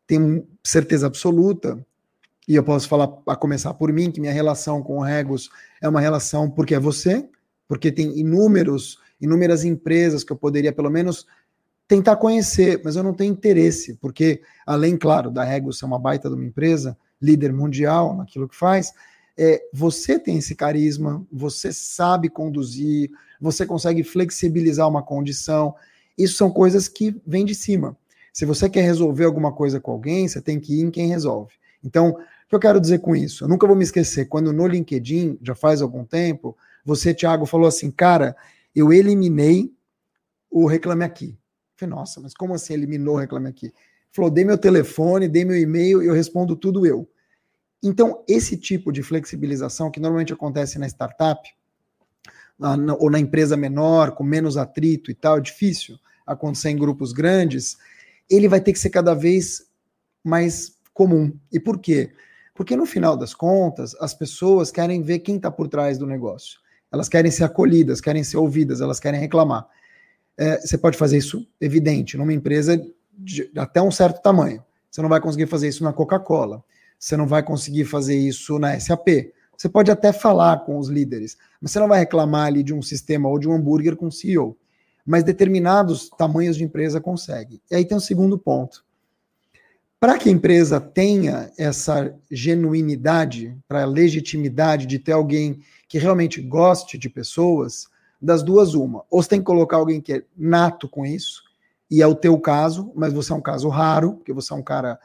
Tenho 0.07 0.47
certeza 0.63 1.07
absoluta 1.07 1.79
e 2.49 2.55
eu 2.55 2.65
posso 2.65 2.89
falar, 2.89 3.13
a 3.27 3.37
começar 3.37 3.75
por 3.75 3.93
mim, 3.93 4.11
que 4.11 4.21
minha 4.21 4.33
relação 4.33 4.83
com 4.83 4.97
o 4.99 5.03
Regos 5.03 5.51
é 5.83 5.89
uma 5.89 6.01
relação 6.01 6.51
porque 6.51 6.75
é 6.75 6.81
você, 6.81 7.29
porque 7.69 7.93
tem 7.93 8.19
inúmeros, 8.19 8.99
inúmeras 9.21 9.65
empresas 9.65 10.25
que 10.25 10.33
eu 10.33 10.37
poderia 10.37 10.73
pelo 10.73 10.91
menos 10.91 11.27
tentar 11.87 12.17
conhecer, 12.17 12.81
mas 12.83 12.97
eu 12.97 13.03
não 13.03 13.13
tenho 13.13 13.33
interesse, 13.33 13.95
porque 13.97 14.41
além, 14.67 14.97
claro, 14.97 15.31
da 15.31 15.45
Regos 15.45 15.79
ser 15.79 15.85
uma 15.85 15.99
baita 15.99 16.29
de 16.29 16.35
uma 16.35 16.45
empresa, 16.45 16.97
líder 17.21 17.53
mundial 17.53 18.17
naquilo 18.17 18.49
que 18.49 18.57
faz, 18.57 18.95
é, 19.39 19.63
você 19.73 20.19
tem 20.19 20.39
esse 20.39 20.57
carisma, 20.57 21.25
você 21.33 21.73
sabe 21.73 22.29
conduzir, 22.29 23.11
você 23.41 23.65
consegue 23.65 24.03
flexibilizar 24.03 24.89
uma 24.89 25.03
condição. 25.03 25.75
Isso 26.17 26.37
são 26.37 26.51
coisas 26.51 26.89
que 26.89 27.15
vêm 27.25 27.45
de 27.45 27.55
cima. 27.55 27.97
Se 28.33 28.45
você 28.45 28.69
quer 28.69 28.83
resolver 28.83 29.25
alguma 29.25 29.53
coisa 29.53 29.81
com 29.81 29.93
alguém, 29.93 30.27
você 30.27 30.43
tem 30.43 30.59
que 30.59 30.81
ir 30.81 30.83
em 30.83 30.91
quem 30.91 31.07
resolve. 31.07 31.53
Então, 31.85 32.11
o 32.11 32.17
que 32.49 32.55
eu 32.55 32.59
quero 32.59 32.81
dizer 32.81 32.99
com 32.99 33.15
isso? 33.15 33.45
Eu 33.45 33.49
nunca 33.49 33.67
vou 33.67 33.77
me 33.77 33.85
esquecer, 33.85 34.27
quando 34.27 34.53
no 34.53 34.67
LinkedIn, 34.67 35.39
já 35.41 35.55
faz 35.55 35.81
algum 35.81 36.05
tempo, 36.05 36.57
você, 36.85 37.15
Thiago, 37.15 37.47
falou 37.47 37.69
assim, 37.69 37.91
cara, 37.91 38.37
eu 38.75 38.93
eliminei 38.93 39.73
o 40.51 40.67
Reclame 40.67 41.05
Aqui. 41.05 41.31
Eu 41.31 41.37
falei, 41.77 41.95
nossa, 41.95 42.21
mas 42.21 42.35
como 42.35 42.55
assim 42.55 42.75
eliminou 42.75 43.15
o 43.15 43.19
Reclame 43.19 43.49
Aqui? 43.49 43.73
Falou, 44.11 44.31
dei 44.31 44.45
meu 44.45 44.59
telefone, 44.59 45.29
dei 45.29 45.45
meu 45.45 45.57
e-mail 45.57 46.03
eu 46.03 46.13
respondo 46.13 46.57
tudo 46.57 46.85
eu. 46.85 47.09
Então, 47.83 48.25
esse 48.27 48.57
tipo 48.57 48.91
de 48.91 49.03
flexibilização, 49.03 49.91
que 49.91 50.01
normalmente 50.01 50.33
acontece 50.33 50.79
na 50.79 50.87
startup, 50.87 51.49
na, 52.59 52.95
ou 52.95 53.11
na 53.11 53.21
empresa 53.21 53.57
menor, 53.57 54.13
com 54.13 54.25
menos 54.25 54.57
atrito 54.57 55.11
e 55.11 55.15
tal, 55.15 55.39
é 55.39 55.41
difícil 55.41 55.99
acontecer 56.27 56.71
em 56.71 56.77
grupos 56.77 57.13
grandes, 57.13 57.79
ele 58.29 58.49
vai 58.49 58.61
ter 58.61 58.73
que 58.73 58.79
ser 58.79 58.91
cada 58.91 59.15
vez 59.15 59.69
mais 60.23 60.77
comum. 60.93 61.33
E 61.53 61.61
por 61.61 61.79
quê? 61.79 62.11
Porque 62.55 62.77
no 62.77 62.85
final 62.85 63.17
das 63.17 63.33
contas, 63.33 63.95
as 64.01 64.13
pessoas 64.13 64.71
querem 64.71 65.03
ver 65.03 65.21
quem 65.21 65.37
está 65.37 65.51
por 65.51 65.69
trás 65.69 65.97
do 65.97 66.07
negócio. 66.07 66.59
Elas 66.91 67.09
querem 67.09 67.31
ser 67.31 67.45
acolhidas, 67.45 68.01
querem 68.01 68.25
ser 68.25 68.37
ouvidas, 68.37 68.81
elas 68.81 68.99
querem 68.99 69.21
reclamar. 69.21 69.67
É, 70.37 70.61
você 70.61 70.77
pode 70.77 70.99
fazer 70.99 71.19
isso, 71.19 71.47
evidente, 71.61 72.17
numa 72.17 72.33
empresa 72.33 72.81
de 73.13 73.51
até 73.57 73.81
um 73.81 73.91
certo 73.91 74.21
tamanho. 74.21 74.63
Você 74.91 75.03
não 75.03 75.09
vai 75.09 75.21
conseguir 75.21 75.47
fazer 75.47 75.69
isso 75.69 75.85
na 75.85 75.93
Coca-Cola. 75.93 76.63
Você 76.99 77.17
não 77.17 77.27
vai 77.27 77.43
conseguir 77.43 77.85
fazer 77.85 78.17
isso 78.17 78.59
na 78.59 78.79
SAP. 78.79 79.33
Você 79.57 79.69
pode 79.69 79.91
até 79.91 80.13
falar 80.13 80.65
com 80.65 80.79
os 80.79 80.89
líderes, 80.89 81.37
mas 81.61 81.73
você 81.73 81.79
não 81.79 81.89
vai 81.89 82.01
reclamar 82.01 82.47
ali 82.47 82.63
de 82.63 82.75
um 82.75 82.83
sistema 82.83 83.29
ou 83.29 83.39
de 83.39 83.49
um 83.49 83.53
hambúrguer 83.53 83.97
com 83.97 84.11
CEO. 84.11 84.57
Mas 85.07 85.25
determinados 85.25 86.11
tamanhos 86.11 86.57
de 86.57 86.65
empresa 86.65 87.01
consegue. 87.01 87.63
E 87.71 87.75
aí 87.75 87.85
tem 87.85 87.97
um 87.97 88.01
segundo 88.01 88.39
ponto. 88.39 88.85
Para 90.01 90.17
que 90.17 90.29
a 90.29 90.33
empresa 90.33 90.81
tenha 90.81 91.51
essa 91.59 92.15
genuinidade, 92.31 93.57
para 93.67 93.83
a 93.83 93.87
legitimidade 93.87 94.87
de 94.87 94.99
ter 94.99 95.13
alguém 95.13 95.61
que 95.89 95.99
realmente 95.99 96.41
goste 96.41 96.97
de 96.97 97.09
pessoas, 97.09 97.89
das 98.21 98.43
duas, 98.43 98.75
uma. 98.75 99.05
Ou 99.11 99.23
você 99.23 99.31
tem 99.31 99.41
que 99.41 99.47
colocar 99.47 99.77
alguém 99.77 100.01
que 100.01 100.13
é 100.13 100.23
nato 100.37 100.89
com 100.89 101.05
isso, 101.05 101.43
e 101.91 102.03
é 102.03 102.07
o 102.07 102.15
teu 102.15 102.39
caso, 102.39 102.93
mas 102.95 103.13
você 103.13 103.33
é 103.33 103.35
um 103.37 103.41
caso 103.41 103.69
raro, 103.69 104.15
porque 104.15 104.33
você 104.33 104.53
é 104.53 104.57
um 104.57 104.63
cara 104.63 104.99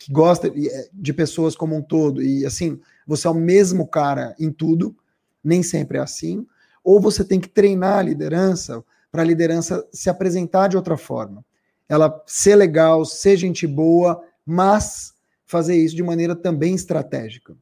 que 0.00 0.10
gosta 0.10 0.48
é, 0.48 0.88
de 0.90 1.12
pessoas 1.12 1.54
como 1.54 1.76
um 1.76 1.82
todo, 1.82 2.22
e 2.22 2.46
assim, 2.46 2.80
você 3.06 3.26
é 3.26 3.30
o 3.30 3.34
mesmo 3.34 3.86
cara 3.86 4.34
em 4.40 4.50
tudo, 4.50 4.96
nem 5.44 5.62
sempre 5.62 5.98
é 5.98 6.00
assim. 6.00 6.46
Ou 6.82 6.98
você 6.98 7.22
tem 7.22 7.38
que 7.38 7.48
treinar 7.48 7.98
a 7.98 8.02
liderança 8.02 8.82
para 9.12 9.20
a 9.20 9.24
liderança 9.24 9.86
se 9.92 10.08
apresentar 10.08 10.68
de 10.68 10.76
outra 10.76 10.96
forma. 10.96 11.44
Ela 11.86 12.22
ser 12.26 12.56
legal, 12.56 13.04
ser 13.04 13.36
gente 13.36 13.66
boa, 13.66 14.24
mas 14.46 15.12
fazer 15.44 15.76
isso 15.76 15.94
de 15.94 16.02
maneira 16.02 16.34
também 16.34 16.74
estratégica. 16.74 17.54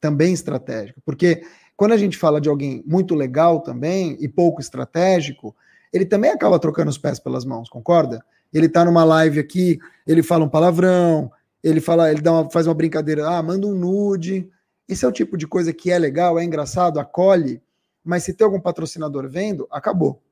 Também 0.00 0.32
estratégica. 0.32 1.02
Porque 1.04 1.42
quando 1.76 1.92
a 1.92 1.98
gente 1.98 2.16
fala 2.16 2.40
de 2.40 2.48
alguém 2.48 2.82
muito 2.86 3.14
legal 3.14 3.60
também 3.60 4.16
e 4.20 4.26
pouco 4.26 4.60
estratégico, 4.60 5.54
ele 5.92 6.06
também 6.06 6.30
acaba 6.30 6.58
trocando 6.58 6.90
os 6.90 6.96
pés 6.96 7.18
pelas 7.18 7.44
mãos, 7.44 7.68
concorda? 7.68 8.24
Ele 8.54 8.68
tá 8.68 8.84
numa 8.86 9.04
live 9.04 9.38
aqui, 9.38 9.78
ele 10.06 10.22
fala 10.22 10.44
um 10.44 10.48
palavrão, 10.48 11.30
ele 11.62 11.80
fala, 11.80 12.10
ele 12.10 12.20
dá 12.20 12.32
uma, 12.32 12.50
faz 12.50 12.66
uma 12.66 12.74
brincadeira, 12.74 13.28
ah, 13.28 13.42
manda 13.42 13.66
um 13.66 13.74
nude. 13.74 14.48
Esse 14.88 15.04
é 15.04 15.08
o 15.08 15.12
tipo 15.12 15.36
de 15.36 15.46
coisa 15.46 15.72
que 15.72 15.90
é 15.90 15.98
legal, 15.98 16.38
é 16.38 16.44
engraçado, 16.44 16.98
acolhe, 16.98 17.62
mas 18.04 18.24
se 18.24 18.32
tem 18.32 18.44
algum 18.44 18.60
patrocinador 18.60 19.28
vendo, 19.28 19.66
acabou. 19.70 20.22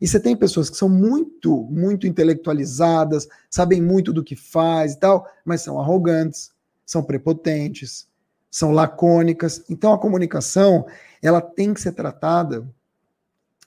E 0.00 0.08
você 0.08 0.18
tem 0.18 0.34
pessoas 0.34 0.68
que 0.68 0.76
são 0.76 0.88
muito, 0.88 1.62
muito 1.70 2.08
intelectualizadas, 2.08 3.28
sabem 3.48 3.80
muito 3.80 4.12
do 4.12 4.24
que 4.24 4.34
faz 4.34 4.94
e 4.94 4.98
tal, 4.98 5.24
mas 5.44 5.60
são 5.60 5.78
arrogantes, 5.78 6.50
são 6.84 7.04
prepotentes, 7.04 8.08
são 8.50 8.72
lacônicas. 8.72 9.62
Então 9.70 9.92
a 9.92 9.98
comunicação, 9.98 10.84
ela 11.22 11.40
tem 11.40 11.72
que 11.72 11.80
ser 11.80 11.92
tratada 11.92 12.66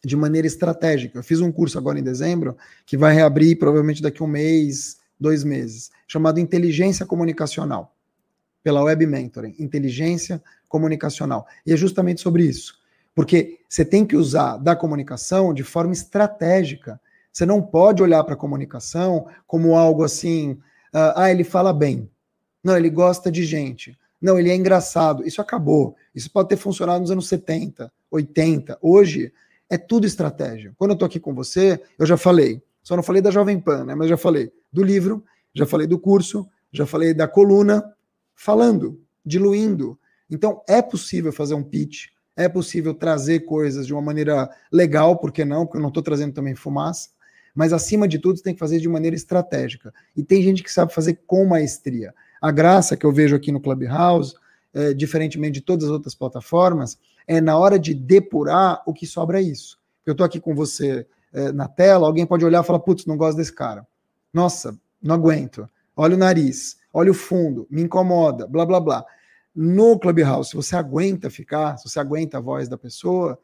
de 0.04 0.16
maneira 0.18 0.46
estratégica. 0.46 1.18
Eu 1.18 1.24
fiz 1.24 1.40
um 1.40 1.52
curso 1.52 1.78
agora 1.78 1.98
em 1.98 2.04
dezembro 2.04 2.58
que 2.86 2.98
vai 2.98 3.14
reabrir 3.14 3.58
provavelmente 3.58 4.02
daqui 4.02 4.22
a 4.22 4.26
um 4.26 4.30
mês, 4.30 4.98
dois 5.18 5.44
meses, 5.44 5.90
chamado 6.08 6.40
Inteligência 6.40 7.06
Comunicacional, 7.06 7.96
pela 8.64 8.84
Web 8.84 9.06
Mentoring. 9.06 9.56
Inteligência 9.60 10.42
Comunicacional. 10.68 11.48
E 11.66 11.74
é 11.74 11.78
justamente 11.78 12.22
sobre 12.22 12.44
isso. 12.44 12.80
Porque 13.14 13.60
você 13.70 13.86
tem 13.86 14.06
que 14.06 14.16
usar 14.16 14.58
da 14.58 14.76
comunicação 14.76 15.54
de 15.54 15.64
forma 15.64 15.94
estratégica. 15.94 17.00
Você 17.32 17.46
não 17.46 17.62
pode 17.62 18.04
olhar 18.04 18.24
para 18.24 18.34
a 18.34 18.38
comunicação 18.38 19.28
como 19.48 19.76
algo 19.76 20.04
assim, 20.04 20.52
uh, 20.94 21.14
ah, 21.16 21.32
ele 21.32 21.44
fala 21.44 21.72
bem. 21.72 22.10
Não, 22.64 22.76
ele 22.76 22.90
gosta 22.90 23.32
de 23.32 23.46
gente. 23.46 23.98
Não, 24.22 24.40
ele 24.40 24.50
é 24.50 24.56
engraçado. 24.56 25.26
Isso 25.26 25.40
acabou. 25.40 25.96
Isso 26.14 26.32
pode 26.32 26.50
ter 26.50 26.58
funcionado 26.58 27.00
nos 27.00 27.12
anos 27.12 27.28
70, 27.28 27.92
80. 28.10 28.78
Hoje 28.82 29.32
é 29.70 29.78
tudo 29.78 30.08
estratégia. 30.08 30.74
Quando 30.78 30.92
eu 30.92 30.96
estou 30.96 31.06
aqui 31.06 31.20
com 31.20 31.34
você, 31.34 31.82
eu 31.98 32.06
já 32.06 32.18
falei. 32.18 32.62
Só 32.84 32.96
não 32.96 33.04
falei 33.04 33.22
da 33.22 33.32
Jovem 33.32 33.60
Pan, 33.60 33.86
né? 33.86 33.96
Mas 33.96 34.10
já 34.10 34.18
falei 34.18 34.52
do 34.72 34.84
livro, 34.84 35.24
já 35.56 35.66
falei 35.66 35.88
do 35.88 35.98
curso, 35.98 36.48
já 36.72 36.86
falei 36.86 37.14
da 37.14 37.28
coluna, 37.28 37.84
falando, 38.36 39.02
diluindo. 39.26 39.98
Então 40.30 40.62
é 40.68 40.82
possível 40.82 41.32
fazer 41.32 41.56
um 41.56 41.64
pitch, 41.64 42.08
é 42.36 42.50
possível 42.50 42.94
trazer 42.94 43.42
coisas 43.42 43.88
de 43.88 43.94
uma 43.94 44.02
maneira 44.02 44.50
legal, 44.72 45.18
por 45.18 45.32
que 45.32 45.46
não? 45.46 45.66
Porque 45.66 45.78
eu 45.78 45.82
não 45.82 45.88
estou 45.88 46.04
trazendo 46.04 46.34
também 46.34 46.54
fumaça, 46.54 47.10
mas 47.56 47.72
acima 47.72 48.08
de 48.08 48.20
tudo 48.20 48.42
tem 48.42 48.54
que 48.54 48.60
fazer 48.60 48.80
de 48.80 48.90
maneira 48.90 49.16
estratégica. 49.16 49.94
E 50.16 50.22
tem 50.22 50.44
gente 50.44 50.62
que 50.62 50.72
sabe 50.72 50.94
fazer 50.94 51.22
com 51.26 51.46
maestria. 51.46 52.14
A 52.42 52.52
graça 52.52 52.98
que 52.98 53.06
eu 53.06 53.14
vejo 53.14 53.36
aqui 53.36 53.52
no 53.52 53.62
Clubhouse, 53.62 54.36
é, 54.74 54.94
diferentemente 54.94 55.54
de 55.54 55.62
todas 55.62 55.86
as 55.86 55.92
outras 55.92 56.14
plataformas, 56.14 57.00
é 57.26 57.40
na 57.40 57.58
hora 57.58 57.80
de 57.80 57.94
depurar 57.94 58.84
o 58.86 58.94
que 58.94 59.08
sobra 59.08 59.40
é 59.40 59.44
isso. 59.44 59.80
Eu 60.06 60.12
estou 60.12 60.26
aqui 60.26 60.40
com 60.40 60.54
você 60.54 61.08
é, 61.32 61.54
na 61.54 61.68
tela, 61.68 62.06
alguém 62.06 62.26
pode 62.26 62.44
olhar 62.44 62.62
e 62.62 62.68
falar, 62.68 62.80
putz, 62.80 63.06
não 63.06 63.16
gosto 63.16 63.38
desse 63.38 63.54
cara. 63.54 63.88
Nossa, 64.34 64.78
não 65.06 65.16
aguento. 65.16 65.70
Olha 65.96 66.16
o 66.16 66.20
nariz, 66.20 66.78
olha 66.94 67.12
o 67.12 67.14
fundo, 67.14 67.68
me 67.70 67.82
incomoda, 67.82 68.48
blá 68.48 68.66
blá 68.66 68.80
blá 68.80 69.06
no 69.56 69.98
Clubhouse, 69.98 70.50
se 70.50 70.56
você 70.56 70.76
aguenta 70.76 71.30
ficar, 71.30 71.78
se 71.78 71.88
você 71.88 72.00
aguenta 72.00 72.38
a 72.38 72.42
voz 72.42 72.68
da 72.68 72.78
pessoa, 72.78 73.40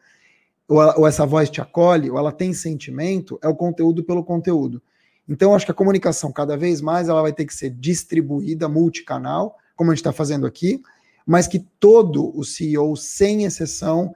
ou, 0.67 0.77
ou, 0.97 1.07
essa 1.07 1.25
voz 1.25 1.49
te 1.49 1.61
acolhe, 1.61 2.11
ou 2.11 2.17
ela 2.17 2.33
tem 2.33 2.53
sentimento, 2.53 3.39
é 3.41 3.47
o 3.47 3.55
conteúdo 3.55 4.03
pelo 4.03 4.23
conteúdo. 4.23 4.81
Então, 5.27 5.55
acho 5.55 5.65
que 5.65 5.71
a 5.71 5.75
comunicação, 5.75 6.31
cada 6.31 6.57
vez 6.57 6.81
mais, 6.81 7.07
ela 7.07 7.21
vai 7.21 7.31
ter 7.31 7.45
que 7.45 7.53
ser 7.53 7.69
distribuída, 7.69 8.67
multicanal, 8.67 9.57
como 9.75 9.89
a 9.89 9.93
gente 9.93 10.01
está 10.01 10.11
fazendo 10.11 10.45
aqui, 10.45 10.81
mas 11.25 11.47
que 11.47 11.59
todo 11.59 12.37
o 12.37 12.43
CEO, 12.43 12.97
sem 12.97 13.45
exceção, 13.45 14.13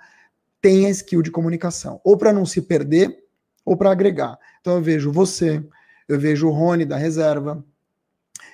tenha 0.61 0.89
skill 0.89 1.21
de 1.21 1.31
comunicação, 1.31 2.01
ou 2.03 2.17
para 2.17 2.33
não 2.33 2.45
se 2.45 2.61
perder, 2.61 3.23
ou 3.63 3.77
para 3.77 3.91
agregar. 3.91 4.37
Então, 4.59 4.75
eu 4.75 4.81
vejo 4.81 5.11
você, 5.11 5.63
eu 6.07 6.19
vejo 6.19 6.47
o 6.47 6.51
Rony 6.51 6.85
da 6.85 6.97
reserva, 6.97 7.63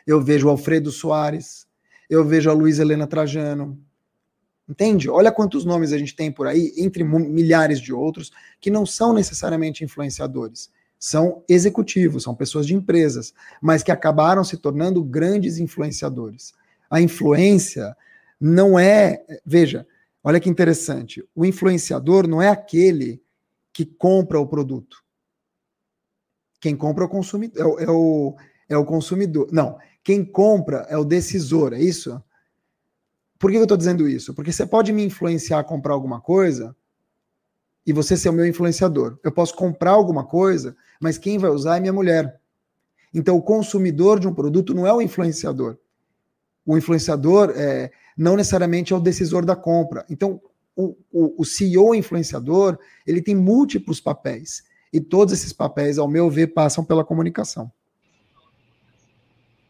eu 0.05 0.21
vejo 0.21 0.47
o 0.47 0.49
Alfredo 0.49 0.91
Soares, 0.91 1.67
eu 2.09 2.25
vejo 2.25 2.49
a 2.49 2.53
Luísa 2.53 2.81
Helena 2.81 3.07
Trajano. 3.07 3.79
Entende? 4.67 5.09
Olha 5.09 5.31
quantos 5.31 5.65
nomes 5.65 5.91
a 5.91 5.97
gente 5.97 6.15
tem 6.15 6.31
por 6.31 6.47
aí, 6.47 6.73
entre 6.77 7.03
milhares 7.03 7.79
de 7.79 7.93
outros, 7.93 8.31
que 8.59 8.69
não 8.69 8.85
são 8.85 9.13
necessariamente 9.13 9.83
influenciadores. 9.83 10.69
São 10.97 11.43
executivos, 11.49 12.23
são 12.23 12.35
pessoas 12.35 12.65
de 12.67 12.75
empresas, 12.75 13.33
mas 13.61 13.83
que 13.83 13.91
acabaram 13.91 14.43
se 14.43 14.55
tornando 14.55 15.03
grandes 15.03 15.57
influenciadores. 15.57 16.53
A 16.89 17.01
influência 17.01 17.95
não 18.39 18.77
é. 18.77 19.21
Veja, 19.45 19.85
olha 20.23 20.39
que 20.39 20.49
interessante. 20.49 21.27
O 21.35 21.45
influenciador 21.45 22.27
não 22.27 22.41
é 22.41 22.49
aquele 22.49 23.21
que 23.73 23.85
compra 23.85 24.39
o 24.39 24.47
produto. 24.47 25.03
Quem 26.61 26.75
compra 26.77 27.03
é 27.03 27.07
o 27.07 27.09
consumidor. 27.09 27.81
É 27.81 27.83
é 27.83 27.91
o, 27.91 28.35
é 28.69 28.77
o 28.77 28.85
consumidor. 28.85 29.49
Não, 29.51 29.77
quem 30.03 30.23
compra 30.23 30.85
é 30.89 30.97
o 30.97 31.03
decisor, 31.03 31.73
é 31.73 31.81
isso? 31.81 32.23
Por 33.37 33.51
que 33.51 33.57
eu 33.57 33.63
estou 33.63 33.77
dizendo 33.77 34.07
isso? 34.07 34.33
Porque 34.33 34.51
você 34.51 34.65
pode 34.65 34.93
me 34.93 35.03
influenciar 35.03 35.59
a 35.59 35.63
comprar 35.63 35.93
alguma 35.93 36.21
coisa 36.21 36.75
e 37.85 37.91
você 37.91 38.15
ser 38.15 38.29
o 38.29 38.33
meu 38.33 38.45
influenciador. 38.45 39.17
Eu 39.23 39.31
posso 39.31 39.55
comprar 39.55 39.91
alguma 39.91 40.23
coisa, 40.23 40.77
mas 41.01 41.17
quem 41.17 41.39
vai 41.39 41.49
usar 41.49 41.77
é 41.77 41.79
minha 41.79 41.91
mulher. 41.91 42.39
Então, 43.11 43.35
o 43.35 43.41
consumidor 43.41 44.19
de 44.19 44.27
um 44.27 44.33
produto 44.33 44.73
não 44.73 44.85
é 44.85 44.93
o 44.93 45.01
influenciador. 45.01 45.77
O 46.63 46.77
influenciador 46.77 47.51
é, 47.55 47.91
não 48.15 48.37
necessariamente 48.37 48.93
é 48.93 48.95
o 48.95 49.01
decisor 49.01 49.43
da 49.43 49.55
compra. 49.55 50.05
Então, 50.07 50.39
o, 50.75 50.95
o, 51.11 51.41
o 51.41 51.45
CEO 51.45 51.95
influenciador 51.95 52.77
ele 53.05 53.21
tem 53.21 53.35
múltiplos 53.35 53.99
papéis. 53.99 54.63
E 54.93 54.99
todos 54.99 55.33
esses 55.33 55.53
papéis, 55.53 55.97
ao 55.97 56.07
meu 56.07 56.29
ver, 56.29 56.47
passam 56.47 56.83
pela 56.83 57.03
comunicação. 57.03 57.71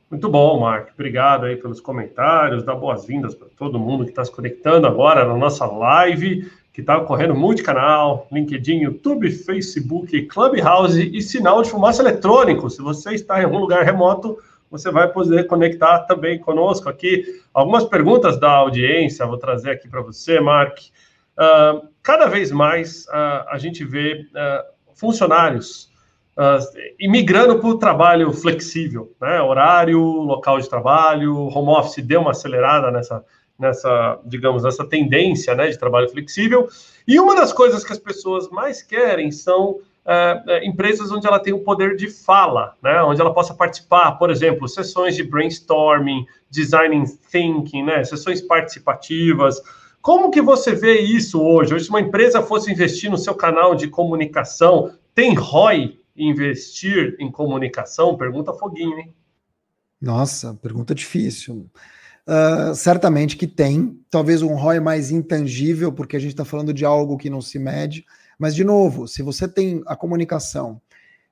Muito 0.09 0.27
bom, 0.27 0.59
Mark. 0.59 0.89
Obrigado 0.93 1.45
aí 1.45 1.55
pelos 1.55 1.79
comentários. 1.79 2.63
Dá 2.63 2.75
boas-vindas 2.75 3.33
para 3.33 3.47
todo 3.57 3.79
mundo 3.79 4.03
que 4.03 4.09
está 4.09 4.25
se 4.25 4.31
conectando 4.31 4.85
agora 4.85 5.25
na 5.25 5.37
nossa 5.37 5.65
live, 5.65 6.51
que 6.73 6.81
está 6.81 6.97
ocorrendo 6.97 7.33
multicanal, 7.33 8.27
LinkedIn, 8.29 8.81
YouTube, 8.81 9.31
Facebook, 9.31 10.21
Clubhouse 10.23 10.99
e 10.99 11.21
sinal 11.21 11.61
de 11.61 11.69
fumaça 11.69 12.01
eletrônico. 12.01 12.69
Se 12.69 12.81
você 12.81 13.13
está 13.13 13.39
em 13.39 13.45
algum 13.45 13.59
lugar 13.59 13.85
remoto, 13.85 14.37
você 14.69 14.91
vai 14.91 15.07
poder 15.11 15.47
conectar 15.47 15.99
também 15.99 16.39
conosco 16.39 16.89
aqui. 16.89 17.23
Algumas 17.53 17.85
perguntas 17.85 18.37
da 18.37 18.51
audiência, 18.51 19.25
vou 19.25 19.37
trazer 19.37 19.71
aqui 19.71 19.87
para 19.87 20.01
você, 20.01 20.39
Mark. 20.39 20.77
Uh, 21.37 21.87
cada 22.03 22.27
vez 22.27 22.51
mais 22.51 23.05
uh, 23.05 23.47
a 23.49 23.57
gente 23.57 23.85
vê 23.85 24.25
uh, 24.31 24.80
funcionários 24.95 25.91
uh, 26.37 26.59
e 26.99 27.07
migrando 27.07 27.59
para 27.59 27.69
o 27.69 27.77
trabalho 27.77 28.31
flexível, 28.31 29.13
né? 29.21 29.41
Horário, 29.41 29.99
local 29.99 30.59
de 30.59 30.69
trabalho, 30.69 31.35
home 31.35 31.69
office 31.69 32.03
deu 32.03 32.21
uma 32.21 32.31
acelerada 32.31 32.91
nessa, 32.91 33.23
nessa, 33.61 34.19
digamos, 34.25 34.63
nessa 34.63 34.83
tendência, 34.83 35.53
né, 35.53 35.67
de 35.67 35.77
trabalho 35.77 36.09
flexível. 36.09 36.67
E 37.07 37.19
uma 37.19 37.35
das 37.35 37.53
coisas 37.53 37.83
que 37.83 37.93
as 37.93 37.99
pessoas 37.99 38.49
mais 38.49 38.81
querem 38.81 39.31
são 39.31 39.73
uh, 39.73 40.63
empresas 40.63 41.11
onde 41.11 41.27
ela 41.27 41.39
tem 41.39 41.53
o 41.53 41.59
poder 41.59 41.95
de 41.95 42.09
fala, 42.09 42.75
né, 42.81 43.01
onde 43.03 43.21
ela 43.21 43.33
possa 43.33 43.53
participar, 43.53 44.13
por 44.13 44.31
exemplo, 44.31 44.67
sessões 44.67 45.15
de 45.15 45.23
brainstorming, 45.23 46.25
design 46.49 47.05
thinking, 47.31 47.83
né, 47.83 48.03
sessões 48.03 48.41
participativas. 48.41 49.61
Como 50.01 50.31
que 50.31 50.41
você 50.41 50.73
vê 50.73 50.99
isso 50.99 51.39
hoje? 51.41 51.79
Se 51.79 51.89
uma 51.89 52.01
empresa 52.01 52.41
fosse 52.41 52.71
investir 52.71 53.09
no 53.09 53.17
seu 53.17 53.35
canal 53.35 53.75
de 53.75 53.87
comunicação, 53.87 54.93
tem 55.13 55.35
ROI 55.35 55.99
investir 56.15 57.15
em 57.19 57.31
comunicação? 57.31 58.17
Pergunta 58.17 58.53
Foguinho, 58.53 58.97
hein? 58.97 59.13
Nossa, 60.01 60.55
pergunta 60.55 60.95
difícil. 60.95 61.69
Uh, 62.27 62.73
certamente 62.73 63.37
que 63.37 63.45
tem, 63.45 63.99
talvez 64.09 64.41
um 64.41 64.55
ROI 64.55 64.79
mais 64.79 65.11
intangível, 65.11 65.91
porque 65.91 66.15
a 66.15 66.19
gente 66.19 66.31
está 66.31 66.45
falando 66.45 66.73
de 66.73 66.83
algo 66.83 67.17
que 67.17 67.29
não 67.29 67.41
se 67.41 67.59
mede, 67.59 68.05
mas, 68.39 68.55
de 68.55 68.63
novo, 68.63 69.07
se 69.07 69.21
você 69.21 69.47
tem 69.47 69.83
a 69.85 69.95
comunicação, 69.95 70.81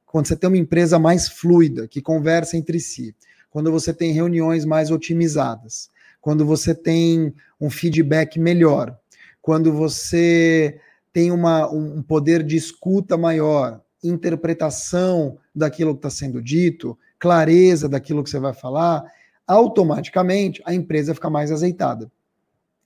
quando 0.05 0.27
você 0.27 0.35
tem 0.35 0.47
uma 0.47 0.57
empresa 0.57 0.99
mais 0.99 1.27
fluida, 1.27 1.87
que 1.87 2.01
conversa 2.01 2.55
entre 2.55 2.79
si, 2.79 3.15
quando 3.49 3.71
você 3.71 3.91
tem 3.91 4.11
reuniões 4.11 4.63
mais 4.63 4.91
otimizadas, 4.91 5.89
quando 6.21 6.45
você 6.45 6.75
tem 6.75 7.33
um 7.59 7.69
feedback 7.69 8.39
melhor, 8.39 8.97
quando 9.41 9.73
você 9.73 10.79
tem 11.11 11.31
uma, 11.31 11.69
um 11.69 12.01
poder 12.01 12.43
de 12.43 12.55
escuta 12.55 13.17
maior, 13.17 13.81
interpretação 14.03 15.37
daquilo 15.53 15.93
que 15.93 15.99
está 15.99 16.09
sendo 16.09 16.41
dito, 16.41 16.97
clareza 17.17 17.89
daquilo 17.89 18.23
que 18.23 18.29
você 18.29 18.39
vai 18.39 18.53
falar, 18.53 19.03
automaticamente 19.45 20.61
a 20.65 20.73
empresa 20.73 21.13
fica 21.13 21.29
mais 21.29 21.51
azeitada. 21.51 22.09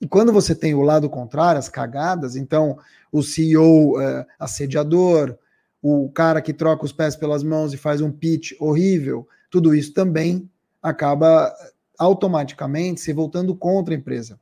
E 0.01 0.07
quando 0.07 0.33
você 0.33 0.55
tem 0.55 0.73
o 0.73 0.81
lado 0.81 1.09
contrário, 1.09 1.59
as 1.59 1.69
cagadas, 1.69 2.35
então 2.35 2.77
o 3.11 3.21
CEO 3.21 4.01
é, 4.01 4.25
assediador, 4.39 5.37
o 5.81 6.09
cara 6.09 6.41
que 6.41 6.53
troca 6.53 6.85
os 6.85 6.91
pés 6.91 7.15
pelas 7.15 7.43
mãos 7.43 7.73
e 7.73 7.77
faz 7.77 8.01
um 8.01 8.11
pitch 8.11 8.53
horrível, 8.59 9.27
tudo 9.51 9.75
isso 9.75 9.93
também 9.93 10.49
acaba 10.81 11.53
automaticamente 11.97 13.01
se 13.01 13.13
voltando 13.13 13.55
contra 13.55 13.93
a 13.93 13.97
empresa, 13.97 14.39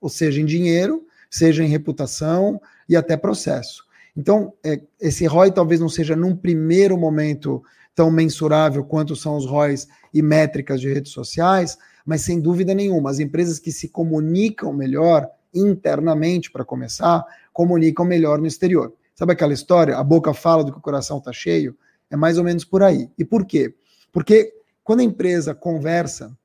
ou 0.00 0.08
seja, 0.08 0.40
em 0.40 0.46
dinheiro, 0.46 1.04
seja 1.30 1.62
em 1.62 1.68
reputação 1.68 2.60
e 2.88 2.96
até 2.96 3.16
processo. 3.16 3.84
Então, 4.16 4.52
é, 4.64 4.80
esse 5.00 5.26
ROI 5.26 5.52
talvez 5.52 5.80
não 5.80 5.88
seja 5.88 6.16
num 6.16 6.34
primeiro 6.34 6.96
momento 6.98 7.62
tão 7.94 8.10
mensurável 8.10 8.84
quanto 8.84 9.14
são 9.14 9.36
os 9.36 9.46
ROIs 9.46 9.86
e 10.12 10.22
métricas 10.22 10.80
de 10.80 10.92
redes 10.92 11.12
sociais, 11.12 11.78
mas 12.04 12.22
sem 12.22 12.40
dúvida 12.40 12.74
nenhuma, 12.74 13.10
as 13.10 13.18
empresas 13.18 13.58
que 13.58 13.70
se 13.70 13.88
comunicam 13.88 14.72
melhor 14.72 15.28
internamente, 15.54 16.50
para 16.50 16.64
começar, 16.64 17.24
comunicam 17.52 18.04
melhor 18.04 18.38
no 18.38 18.46
exterior. 18.46 18.92
Sabe 19.14 19.32
aquela 19.32 19.52
história? 19.52 19.96
A 19.96 20.02
boca 20.02 20.32
fala 20.32 20.64
do 20.64 20.72
que 20.72 20.78
o 20.78 20.82
coração 20.82 21.18
está 21.18 21.32
cheio? 21.32 21.76
É 22.10 22.16
mais 22.16 22.38
ou 22.38 22.44
menos 22.44 22.64
por 22.64 22.82
aí. 22.82 23.10
E 23.18 23.24
por 23.24 23.44
quê? 23.44 23.74
Porque 24.12 24.52
quando 24.82 25.00
a 25.00 25.04
empresa 25.04 25.54
conversa, 25.54 26.36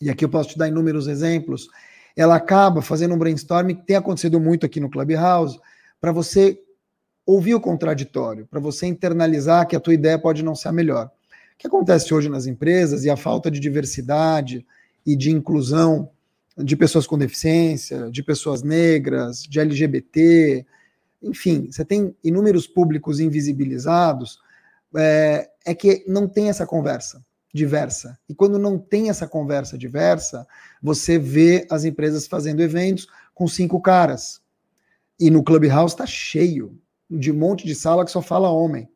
e 0.00 0.10
aqui 0.10 0.24
eu 0.24 0.28
posso 0.28 0.50
te 0.50 0.58
dar 0.58 0.68
inúmeros 0.68 1.08
exemplos, 1.08 1.68
ela 2.16 2.36
acaba 2.36 2.80
fazendo 2.80 3.14
um 3.14 3.18
brainstorming 3.18 3.74
que 3.74 3.86
tem 3.86 3.96
acontecido 3.96 4.40
muito 4.40 4.64
aqui 4.64 4.80
no 4.80 4.90
Clubhouse, 4.90 5.60
para 6.00 6.10
você 6.10 6.58
ouvir 7.26 7.54
o 7.54 7.60
contraditório, 7.60 8.46
para 8.46 8.58
você 8.58 8.86
internalizar 8.86 9.66
que 9.66 9.76
a 9.76 9.80
tua 9.80 9.92
ideia 9.92 10.18
pode 10.18 10.42
não 10.42 10.54
ser 10.54 10.68
a 10.68 10.72
melhor. 10.72 11.06
O 11.06 11.58
que 11.58 11.66
acontece 11.66 12.14
hoje 12.14 12.28
nas 12.28 12.46
empresas 12.46 13.04
e 13.04 13.10
a 13.10 13.16
falta 13.16 13.50
de 13.50 13.60
diversidade 13.60 14.64
e 15.04 15.14
de 15.14 15.30
inclusão 15.30 16.08
de 16.56 16.74
pessoas 16.76 17.06
com 17.06 17.18
deficiência, 17.18 18.10
de 18.10 18.22
pessoas 18.22 18.62
negras, 18.62 19.42
de 19.42 19.60
LGBT, 19.60 20.64
enfim, 21.22 21.68
você 21.70 21.84
tem 21.84 22.14
inúmeros 22.24 22.66
públicos 22.66 23.20
invisibilizados, 23.20 24.38
é, 24.96 25.50
é 25.66 25.74
que 25.74 26.04
não 26.06 26.26
tem 26.26 26.48
essa 26.48 26.66
conversa 26.66 27.25
diversa. 27.56 28.18
E 28.28 28.34
quando 28.34 28.58
não 28.58 28.78
tem 28.78 29.08
essa 29.10 29.26
conversa 29.26 29.76
diversa, 29.76 30.46
você 30.80 31.18
vê 31.18 31.66
as 31.70 31.84
empresas 31.84 32.26
fazendo 32.26 32.62
eventos 32.62 33.08
com 33.34 33.48
cinco 33.48 33.80
caras. 33.80 34.40
E 35.18 35.30
no 35.30 35.42
Clubhouse 35.42 35.94
está 35.94 36.06
cheio 36.06 36.78
de 37.10 37.32
um 37.32 37.36
monte 37.36 37.66
de 37.66 37.74
sala 37.74 38.04
que 38.04 38.10
só 38.10 38.20
fala 38.20 38.50
homem, 38.50 38.88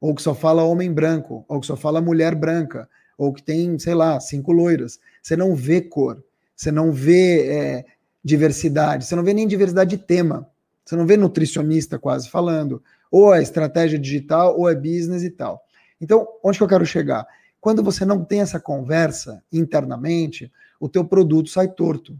ou 0.00 0.14
que 0.14 0.22
só 0.22 0.34
fala 0.34 0.64
homem 0.64 0.92
branco, 0.92 1.44
ou 1.48 1.60
que 1.60 1.66
só 1.66 1.76
fala 1.76 2.00
mulher 2.00 2.34
branca, 2.34 2.88
ou 3.18 3.32
que 3.32 3.42
tem, 3.42 3.78
sei 3.78 3.94
lá, 3.94 4.18
cinco 4.20 4.52
loiras. 4.52 4.98
Você 5.22 5.36
não 5.36 5.54
vê 5.54 5.80
cor, 5.80 6.22
você 6.54 6.70
não 6.70 6.92
vê 6.92 7.48
é, 7.48 7.84
diversidade, 8.24 9.04
você 9.04 9.14
não 9.14 9.22
vê 9.22 9.34
nem 9.34 9.46
diversidade 9.46 9.90
de 9.90 9.98
tema, 9.98 10.48
você 10.84 10.96
não 10.96 11.06
vê 11.06 11.16
nutricionista 11.16 11.98
quase 11.98 12.28
falando, 12.28 12.82
ou 13.10 13.34
é 13.34 13.42
estratégia 13.42 13.98
digital, 13.98 14.58
ou 14.58 14.68
é 14.68 14.74
business 14.74 15.22
e 15.22 15.30
tal. 15.30 15.62
Então, 16.00 16.26
onde 16.42 16.58
que 16.58 16.64
eu 16.64 16.68
quero 16.68 16.86
chegar? 16.86 17.26
Quando 17.66 17.82
você 17.82 18.04
não 18.04 18.24
tem 18.24 18.42
essa 18.42 18.60
conversa 18.60 19.42
internamente, 19.52 20.52
o 20.78 20.88
teu 20.88 21.04
produto 21.04 21.50
sai 21.50 21.66
torto. 21.66 22.16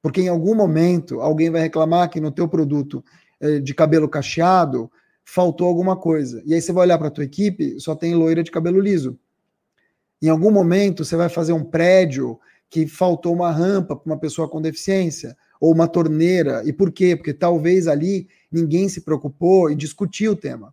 Porque 0.00 0.22
em 0.22 0.28
algum 0.28 0.54
momento 0.54 1.20
alguém 1.20 1.50
vai 1.50 1.60
reclamar 1.60 2.08
que 2.08 2.18
no 2.18 2.32
teu 2.32 2.48
produto 2.48 3.04
eh, 3.38 3.58
de 3.58 3.74
cabelo 3.74 4.08
cacheado, 4.08 4.90
faltou 5.22 5.68
alguma 5.68 5.96
coisa. 5.96 6.42
E 6.46 6.54
aí 6.54 6.62
você 6.62 6.72
vai 6.72 6.84
olhar 6.84 6.96
para 6.96 7.08
a 7.08 7.10
tua 7.10 7.24
equipe, 7.24 7.78
só 7.78 7.94
tem 7.94 8.14
loira 8.14 8.42
de 8.42 8.50
cabelo 8.50 8.80
liso. 8.80 9.18
Em 10.22 10.30
algum 10.30 10.50
momento 10.50 11.04
você 11.04 11.14
vai 11.14 11.28
fazer 11.28 11.52
um 11.52 11.62
prédio 11.62 12.40
que 12.70 12.86
faltou 12.86 13.34
uma 13.34 13.50
rampa 13.50 13.94
para 13.94 14.10
uma 14.10 14.18
pessoa 14.18 14.48
com 14.48 14.62
deficiência, 14.62 15.36
ou 15.60 15.74
uma 15.74 15.88
torneira. 15.88 16.62
E 16.64 16.72
por 16.72 16.90
quê? 16.90 17.14
Porque 17.14 17.34
talvez 17.34 17.86
ali 17.86 18.28
ninguém 18.50 18.88
se 18.88 19.02
preocupou 19.02 19.70
em 19.70 19.76
discutir 19.76 20.30
o 20.30 20.36
tema. 20.36 20.72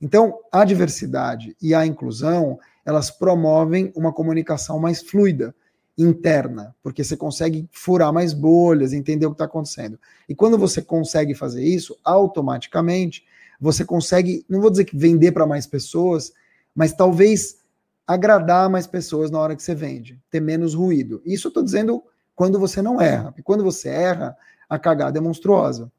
Então, 0.00 0.38
a 0.52 0.64
diversidade 0.64 1.56
e 1.60 1.74
a 1.74 1.84
inclusão, 1.84 2.56
elas 2.88 3.10
promovem 3.10 3.92
uma 3.94 4.14
comunicação 4.14 4.78
mais 4.78 5.02
fluida 5.02 5.54
interna, 5.98 6.74
porque 6.82 7.04
você 7.04 7.18
consegue 7.18 7.68
furar 7.70 8.10
mais 8.14 8.32
bolhas, 8.32 8.94
entender 8.94 9.26
o 9.26 9.30
que 9.30 9.34
está 9.34 9.44
acontecendo. 9.44 10.00
E 10.26 10.34
quando 10.34 10.56
você 10.56 10.80
consegue 10.80 11.34
fazer 11.34 11.62
isso, 11.62 11.98
automaticamente 12.02 13.26
você 13.60 13.84
consegue, 13.84 14.42
não 14.48 14.62
vou 14.62 14.70
dizer 14.70 14.86
que 14.86 14.96
vender 14.96 15.32
para 15.32 15.46
mais 15.46 15.66
pessoas, 15.66 16.32
mas 16.74 16.94
talvez 16.94 17.58
agradar 18.06 18.70
mais 18.70 18.86
pessoas 18.86 19.30
na 19.30 19.38
hora 19.38 19.54
que 19.54 19.62
você 19.62 19.74
vende, 19.74 20.18
ter 20.30 20.40
menos 20.40 20.72
ruído. 20.72 21.20
Isso 21.26 21.48
eu 21.48 21.50
estou 21.50 21.62
dizendo 21.62 22.02
quando 22.34 22.58
você 22.58 22.80
não 22.80 23.02
erra. 23.02 23.34
E 23.36 23.42
quando 23.42 23.62
você 23.62 23.90
erra, 23.90 24.34
a 24.66 24.78
cagada 24.78 25.18
é 25.18 25.20
monstruosa. 25.20 25.92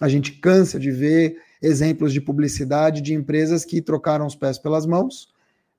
A 0.00 0.08
gente 0.08 0.32
cansa 0.32 0.80
de 0.80 0.90
ver 0.90 1.36
exemplos 1.62 2.12
de 2.12 2.20
publicidade 2.20 3.00
de 3.00 3.14
empresas 3.14 3.64
que 3.64 3.80
trocaram 3.80 4.26
os 4.26 4.34
pés 4.34 4.58
pelas 4.58 4.86
mãos, 4.86 5.31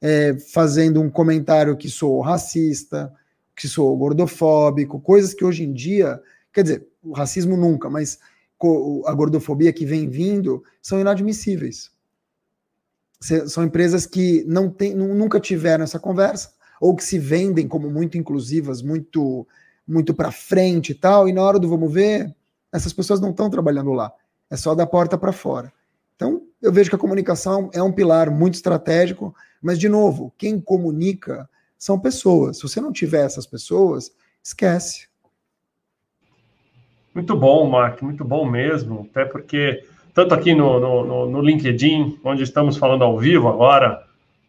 é, 0.04 0.38
fazendo 0.38 1.00
um 1.02 1.10
comentário 1.10 1.78
que 1.78 1.90
soou 1.90 2.20
racista, 2.20 3.10
que 3.56 3.70
sou 3.70 3.96
gordofóbico, 3.96 5.00
coisas 5.00 5.34
que 5.34 5.46
hoje 5.46 5.64
em 5.64 5.72
dia, 5.72 6.22
quer 6.52 6.64
dizer, 6.64 6.88
o 7.02 7.14
racismo 7.14 7.56
nunca, 7.56 7.90
mas 7.90 8.20
a 9.06 9.14
gordofobia 9.14 9.72
que 9.72 9.86
vem 9.86 10.10
vindo 10.10 10.62
são 10.82 11.00
inadmissíveis. 11.00 11.90
São 13.48 13.64
empresas 13.64 14.06
que 14.06 14.44
não 14.46 14.70
tem, 14.70 14.94
nunca 14.94 15.40
tiveram 15.40 15.86
essa 15.86 16.00
conversa, 16.00 16.52
ou 16.82 16.94
que 16.94 17.04
se 17.04 17.18
vendem 17.18 17.66
como 17.66 17.90
muito 17.90 18.18
inclusivas, 18.18 18.82
muito 18.82 19.48
muito 19.86 20.14
para 20.14 20.32
frente 20.32 20.94
e 20.94 20.96
tal, 20.96 21.28
e 21.28 21.34
na 21.34 21.42
hora 21.42 21.60
do 21.60 21.68
vamos 21.68 21.92
ver, 21.92 22.34
essas 22.72 22.94
pessoas 22.94 23.20
não 23.20 23.32
estão 23.32 23.50
trabalhando 23.50 23.92
lá. 23.92 24.14
É 24.50 24.56
só 24.56 24.74
da 24.74 24.88
porta 24.88 25.18
para 25.18 25.34
fora. 25.34 25.74
Então, 26.16 26.42
eu 26.62 26.72
vejo 26.72 26.90
que 26.90 26.96
a 26.96 27.00
comunicação 27.00 27.70
é 27.74 27.84
um 27.84 27.92
pilar 27.92 28.32
muito 28.32 28.54
estratégico, 28.54 29.36
mas, 29.64 29.80
de 29.80 29.88
novo, 29.88 30.34
quem 30.38 30.60
comunica 30.60 31.50
são 31.78 32.00
pessoas. 32.00 32.58
Se 32.58 32.64
você 32.64 32.82
não 32.82 32.92
tiver 32.92 33.26
essas 33.26 33.46
pessoas, 33.46 34.12
esquece. 34.44 35.08
Muito 37.14 37.36
bom, 37.36 37.70
Mark, 37.70 38.02
muito 38.02 38.26
bom 38.26 38.50
mesmo. 38.50 39.08
Até 39.10 39.26
porque, 39.26 39.84
tanto 40.14 40.34
aqui 40.34 40.54
no, 40.54 40.80
no, 40.80 41.30
no 41.30 41.42
LinkedIn, 41.42 42.20
onde 42.24 42.44
estamos 42.44 42.78
falando 42.78 43.04
ao 43.04 43.18
vivo 43.18 43.48
agora, 43.48 44.04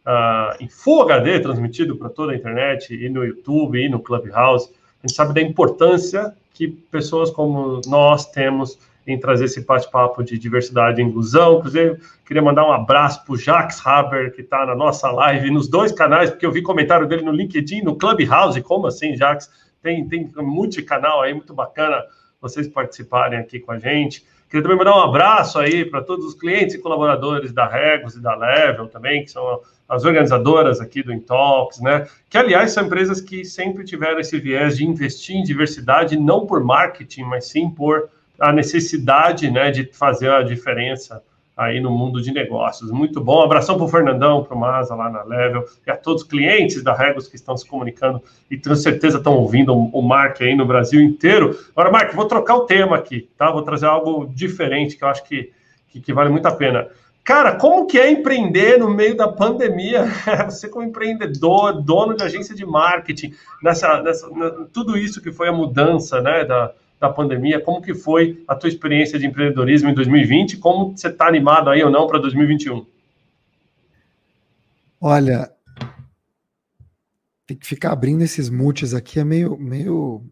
uh, 0.07 0.63
em 0.63 0.69
Full 0.69 1.03
HD, 1.03 1.41
transmitido 1.41 1.97
para 1.97 2.09
toda 2.09 2.33
a 2.33 2.37
internet, 2.37 2.95
e 2.95 3.09
no 3.09 3.25
YouTube, 3.25 3.79
e 3.79 3.89
no 3.89 4.01
Clubhouse, 4.01 4.71
a 5.03 5.07
gente 5.07 5.17
sabe 5.17 5.35
da 5.35 5.41
importância 5.41 6.35
que 6.53 6.69
pessoas 6.69 7.31
como 7.31 7.81
nós 7.87 8.31
temos 8.31 8.79
em 9.07 9.19
trazer 9.19 9.45
esse 9.45 9.65
bate-papo 9.65 10.23
de 10.23 10.39
diversidade 10.39 11.01
e 11.01 11.05
inclusão. 11.05 11.59
Inclusive, 11.59 11.99
queria 12.27 12.43
mandar 12.43 12.67
um 12.67 12.73
abraço 12.73 13.25
para 13.25 13.35
o 13.35 13.37
Jax 13.37 13.87
Haber, 13.87 14.35
que 14.35 14.41
está 14.41 14.65
na 14.65 14.75
nossa 14.75 15.11
live, 15.11 15.51
nos 15.51 15.69
dois 15.69 15.93
canais, 15.93 16.31
porque 16.31 16.47
eu 16.47 16.53
vi 16.53 16.63
comentário 16.63 17.07
dele 17.07 17.23
no 17.23 17.33
LinkedIn, 17.33 17.83
no 17.83 17.97
Clubhouse. 17.97 18.61
Como 18.63 18.87
assim, 18.87 19.17
Jax? 19.17 19.51
Tem, 19.83 20.07
tem 20.09 20.31
multicanal 20.37 21.21
aí, 21.21 21.35
muito 21.35 21.53
bacana 21.53 22.03
vocês 22.41 22.69
participarem 22.69 23.39
aqui 23.39 23.59
com 23.61 23.73
a 23.73 23.79
gente. 23.79 24.25
Queria 24.49 24.63
também 24.63 24.79
mandar 24.79 24.97
um 24.97 25.03
abraço 25.03 25.59
aí 25.59 25.85
para 25.85 26.03
todos 26.03 26.25
os 26.25 26.35
clientes 26.35 26.75
e 26.75 26.79
colaboradores 26.79 27.53
da 27.53 27.67
Regos 27.67 28.15
e 28.15 28.21
da 28.21 28.37
Level 28.37 28.87
também, 28.87 29.25
que 29.25 29.31
são 29.31 29.61
as 29.89 30.05
organizadoras 30.05 30.81
aqui 30.81 31.03
do 31.03 31.13
Intox, 31.13 31.81
né? 31.81 32.07
Que, 32.29 32.39
aliás, 32.39 32.73
são 32.73 32.85
empresas 32.85 33.21
que 33.21 33.45
sempre 33.45 33.85
tiveram 33.85 34.21
esse 34.21 34.39
viés 34.39 34.77
de 34.77 34.87
investir 34.87 35.37
em 35.37 35.43
diversidade, 35.43 36.19
não 36.19 36.47
por 36.47 36.63
marketing, 36.63 37.23
mas 37.23 37.47
sim 37.47 37.69
por 37.69 38.09
a 38.39 38.53
necessidade 38.53 39.51
né, 39.51 39.71
de 39.71 39.85
fazer 39.93 40.31
a 40.31 40.43
diferença 40.43 41.23
aí 41.57 41.81
no 41.81 41.91
mundo 41.91 42.21
de 42.21 42.33
negócios. 42.33 42.91
Muito 42.91 43.21
bom. 43.21 43.43
Abração 43.43 43.77
para 43.77 43.85
o 43.85 43.89
Fernandão, 43.89 44.43
para 44.43 44.57
o 44.57 44.59
Maza 44.59 44.95
lá 44.95 45.09
na 45.09 45.23
Level 45.23 45.65
e 45.87 45.91
a 45.91 45.97
todos 45.97 46.23
os 46.23 46.29
clientes 46.29 46.83
da 46.83 46.93
Regos 46.93 47.29
que 47.29 47.37
estão 47.37 47.57
se 47.57 47.67
comunicando 47.67 48.21
e 48.51 48.57
tenho 48.57 48.75
certeza 48.77 49.19
estão 49.19 49.35
ouvindo 49.35 49.73
o 49.73 50.03
Mark 50.03 50.41
aí 50.41 50.55
no 50.55 50.67
Brasil 50.67 51.01
inteiro. 51.01 51.57
Agora, 51.71 51.93
Mark, 51.93 52.13
vou 52.15 52.27
trocar 52.27 52.57
o 52.57 52.67
tema 52.67 52.97
aqui, 52.97 53.29
tá? 53.39 53.51
Vou 53.51 53.63
trazer 53.63 53.87
algo 53.87 54.27
diferente 54.27 54.97
que 54.97 55.05
eu 55.05 55.09
acho 55.09 55.25
que, 55.25 55.53
que, 55.89 56.01
que 56.01 56.13
vale 56.13 56.31
muito 56.31 56.47
a 56.47 56.53
pena. 56.53 56.89
Cara, 57.23 57.55
como 57.55 57.87
que 57.87 57.99
é 57.99 58.11
empreender 58.11 58.79
no 58.79 58.91
meio 58.91 59.17
da 59.17 59.29
pandemia? 59.29 60.05
Você 60.45 60.69
como 60.69 60.85
empreendedor, 60.85 61.81
dono 61.81 62.15
de 62.15 62.23
agência 62.23 62.55
de 62.55 62.67
marketing, 62.67 63.33
nessa, 63.63 64.03
nessa 64.03 64.29
tudo 64.73 64.99
isso 64.99 65.23
que 65.23 65.33
foi 65.33 65.49
a 65.49 65.53
mudança, 65.53 66.21
né, 66.21 66.45
da, 66.45 66.73
da 67.01 67.09
pandemia, 67.09 67.61
como 67.61 67.83
que 67.83 67.95
foi 67.95 68.43
a 68.49 68.55
tua 68.55 68.69
experiência 68.69 69.19
de 69.19 69.27
empreendedorismo 69.27 69.91
em 69.91 69.95
2020? 69.95 70.57
Como 70.59 70.97
você 70.97 71.09
está 71.09 71.27
animado 71.27 71.71
aí 71.71 71.83
ou 71.83 71.91
não 71.91 72.07
para 72.07 72.19
2021? 72.19 72.87
Olha, 75.01 75.51
tem 77.47 77.57
que 77.57 77.67
ficar 77.67 77.93
abrindo 77.93 78.23
esses 78.23 78.49
mutes 78.49 78.95
aqui 78.95 79.21
é 79.21 79.25
meio, 79.25 79.57
meio 79.59 80.25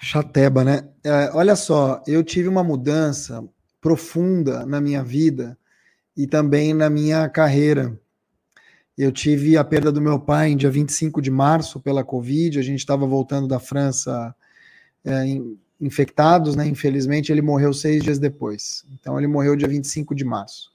chateba, 0.00 0.62
né? 0.62 0.86
É, 1.02 1.30
olha 1.32 1.56
só, 1.56 2.02
eu 2.06 2.22
tive 2.22 2.48
uma 2.48 2.62
mudança 2.62 3.42
profunda 3.80 4.66
na 4.66 4.80
minha 4.80 5.02
vida 5.02 5.56
e 6.16 6.26
também 6.26 6.74
na 6.74 6.90
minha 6.90 7.28
carreira. 7.28 7.98
Eu 8.96 9.12
tive 9.12 9.56
a 9.56 9.64
perda 9.64 9.92
do 9.92 10.00
meu 10.00 10.18
pai 10.18 10.50
em 10.50 10.56
dia 10.56 10.70
25 10.70 11.20
de 11.20 11.30
março 11.30 11.80
pela 11.80 12.04
Covid. 12.04 12.58
A 12.58 12.62
gente 12.62 12.80
estava 12.80 13.06
voltando 13.06 13.46
da 13.46 13.60
França 13.60 14.34
é, 15.04 15.24
infectados, 15.80 16.56
né? 16.56 16.66
Infelizmente, 16.66 17.30
ele 17.30 17.42
morreu 17.42 17.72
seis 17.72 18.02
dias 18.02 18.18
depois. 18.18 18.84
Então, 18.92 19.18
ele 19.18 19.26
morreu 19.26 19.56
dia 19.56 19.68
25 19.68 20.14
de 20.14 20.24
março. 20.24 20.70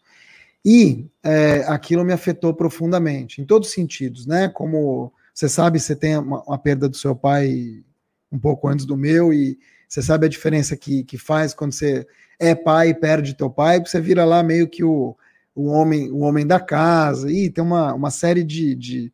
E 0.64 1.08
é, 1.24 1.64
aquilo 1.68 2.06
me 2.06 2.14
afetou 2.14 2.54
profundamente, 2.54 3.41
em 3.41 3.45
todos 3.45 3.70
os 3.70 3.74
sentidos, 3.74 4.28
né? 4.28 4.47
Como 4.47 5.12
você 5.34 5.49
sabe, 5.49 5.80
você 5.80 5.95
tem 5.95 6.18
uma, 6.18 6.43
uma, 6.43 6.58
perda 6.58 6.88
do 6.88 6.95
seu 6.95 7.16
pai 7.16 7.84
um 8.32 8.38
pouco 8.38 8.68
antes 8.68 8.86
do 8.86 8.95
meu, 8.95 9.34
e 9.34 9.58
você 9.88 10.02
sabe 10.02 10.26
a 10.26 10.30
diferença 10.30 10.78
que, 10.78 11.04
que 11.04 11.18
faz 11.18 11.54
quando 11.54 11.74
você 11.74 12.06
é 12.39 12.54
pai 12.54 12.89
e 12.89 12.93
perde 12.93 13.34
teu 13.34 13.49
pai, 13.49 13.80
você 13.80 13.99
vira 13.99 14.24
lá 14.24 14.43
meio 14.43 14.68
que 14.68 14.84
o, 14.84 15.16
o 15.56 15.68
homem, 15.68 16.12
o 16.12 16.20
homem 16.20 16.45
da 16.45 16.60
casa, 16.60 17.32
e 17.32 17.49
tem 17.49 17.64
uma, 17.64 17.93
uma 17.93 18.12
série 18.12 18.43
de, 18.43 18.76
de, 18.76 19.14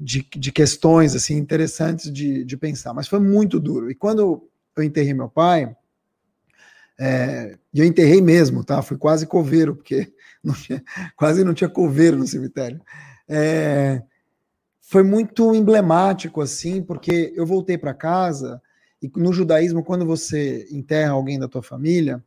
de, 0.00 0.26
de 0.34 0.52
questões 0.52 1.14
assim 1.14 1.36
interessantes 1.36 2.10
de, 2.10 2.42
de 2.42 2.56
pensar. 2.56 2.94
Mas 2.94 3.06
foi 3.06 3.20
muito 3.20 3.60
duro. 3.60 3.90
E 3.90 3.94
quando 3.94 4.48
eu 4.76 4.82
enterrei 4.82 5.14
meu 5.14 5.28
pai, 5.28 5.74
é, 6.98 7.58
e 7.72 7.80
eu 7.80 7.84
enterrei 7.84 8.20
mesmo, 8.20 8.62
tá? 8.64 8.80
Fui 8.80 8.96
quase 8.96 9.26
coveiro, 9.26 9.74
porque 9.74 10.12
não 10.42 10.54
tinha, 10.54 10.82
quase 11.16 11.44
não 11.44 11.54
tinha 11.54 11.68
coveiro 11.68 12.16
no 12.16 12.26
cemitério. 12.26 12.80
É, 13.28 14.02
foi 14.80 15.02
muito 15.02 15.54
emblemático, 15.54 16.40
assim, 16.40 16.82
porque 16.82 17.32
eu 17.36 17.46
voltei 17.46 17.76
para 17.76 17.94
casa, 17.94 18.60
e 19.02 19.10
no 19.16 19.32
judaísmo, 19.32 19.82
quando 19.82 20.06
você 20.06 20.66
enterra 20.70 21.12
alguém 21.12 21.38
da 21.38 21.48
tua 21.48 21.62
família, 21.62 22.22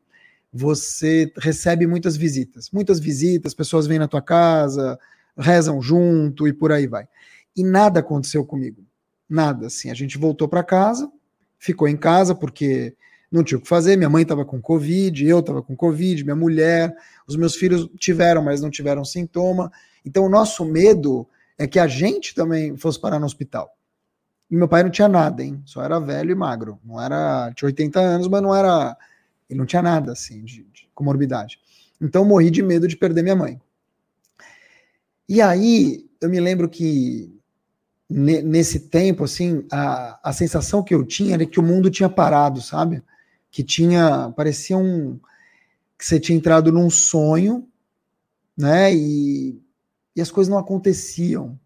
você 0.51 1.31
recebe 1.37 1.87
muitas 1.87 2.17
visitas. 2.17 2.69
Muitas 2.71 2.99
visitas, 2.99 3.53
pessoas 3.53 3.87
vêm 3.87 3.99
na 3.99 4.07
tua 4.07 4.21
casa, 4.21 4.99
rezam 5.37 5.81
junto 5.81 6.47
e 6.47 6.53
por 6.53 6.71
aí 6.71 6.87
vai. 6.87 7.07
E 7.55 7.63
nada 7.63 7.99
aconteceu 7.99 8.45
comigo. 8.45 8.83
Nada, 9.29 9.67
assim. 9.67 9.89
A 9.89 9.93
gente 9.93 10.17
voltou 10.17 10.47
para 10.47 10.63
casa, 10.63 11.11
ficou 11.59 11.87
em 11.87 11.97
casa 11.97 12.35
porque 12.35 12.95
não 13.31 13.43
tinha 13.43 13.57
o 13.57 13.61
que 13.61 13.67
fazer. 13.67 13.97
Minha 13.97 14.09
mãe 14.09 14.23
estava 14.23 14.45
com 14.45 14.61
Covid, 14.61 15.25
eu 15.25 15.39
estava 15.39 15.61
com 15.61 15.75
Covid, 15.75 16.23
minha 16.23 16.35
mulher, 16.35 16.95
os 17.27 17.35
meus 17.35 17.55
filhos 17.55 17.89
tiveram, 17.97 18.43
mas 18.43 18.61
não 18.61 18.69
tiveram 18.69 19.03
sintoma. 19.03 19.71
Então, 20.05 20.25
o 20.25 20.29
nosso 20.29 20.63
medo 20.65 21.27
é 21.57 21.67
que 21.67 21.79
a 21.79 21.87
gente 21.87 22.33
também 22.33 22.77
fosse 22.77 22.99
parar 22.99 23.19
no 23.19 23.25
hospital. 23.25 23.75
E 24.49 24.55
meu 24.55 24.67
pai 24.67 24.83
não 24.83 24.89
tinha 24.89 25.09
nada, 25.09 25.43
hein? 25.43 25.61
Só 25.65 25.83
era 25.83 25.99
velho 25.99 26.31
e 26.31 26.35
magro. 26.35 26.79
Não 26.85 27.01
era. 27.01 27.51
Tinha 27.53 27.67
80 27.67 27.99
anos, 27.99 28.27
mas 28.27 28.41
não 28.41 28.55
era 28.55 28.95
ele 29.49 29.59
não 29.59 29.65
tinha 29.65 29.81
nada 29.81 30.11
assim 30.11 30.43
de, 30.43 30.63
de 30.63 30.89
comorbidade. 30.93 31.59
Então 32.01 32.25
morri 32.25 32.51
de 32.51 32.61
medo 32.61 32.87
de 32.87 32.97
perder 32.97 33.23
minha 33.23 33.35
mãe. 33.35 33.59
E 35.27 35.41
aí 35.41 36.05
eu 36.21 36.29
me 36.29 36.39
lembro 36.39 36.69
que 36.69 37.36
nesse 38.09 38.79
tempo 38.79 39.25
assim 39.25 39.65
a, 39.71 40.29
a 40.29 40.33
sensação 40.33 40.81
que 40.81 40.95
eu 40.95 41.03
tinha 41.05 41.33
era 41.33 41.45
que 41.45 41.59
o 41.59 41.63
mundo 41.63 41.89
tinha 41.89 42.09
parado, 42.09 42.61
sabe? 42.61 43.03
Que 43.51 43.63
tinha 43.63 44.31
parecia 44.35 44.77
um 44.77 45.19
que 45.97 46.05
você 46.05 46.19
tinha 46.19 46.37
entrado 46.37 46.71
num 46.71 46.89
sonho, 46.89 47.67
né? 48.55 48.93
E, 48.93 49.59
e 50.15 50.21
as 50.21 50.31
coisas 50.31 50.51
não 50.51 50.59
aconteciam. 50.59 51.59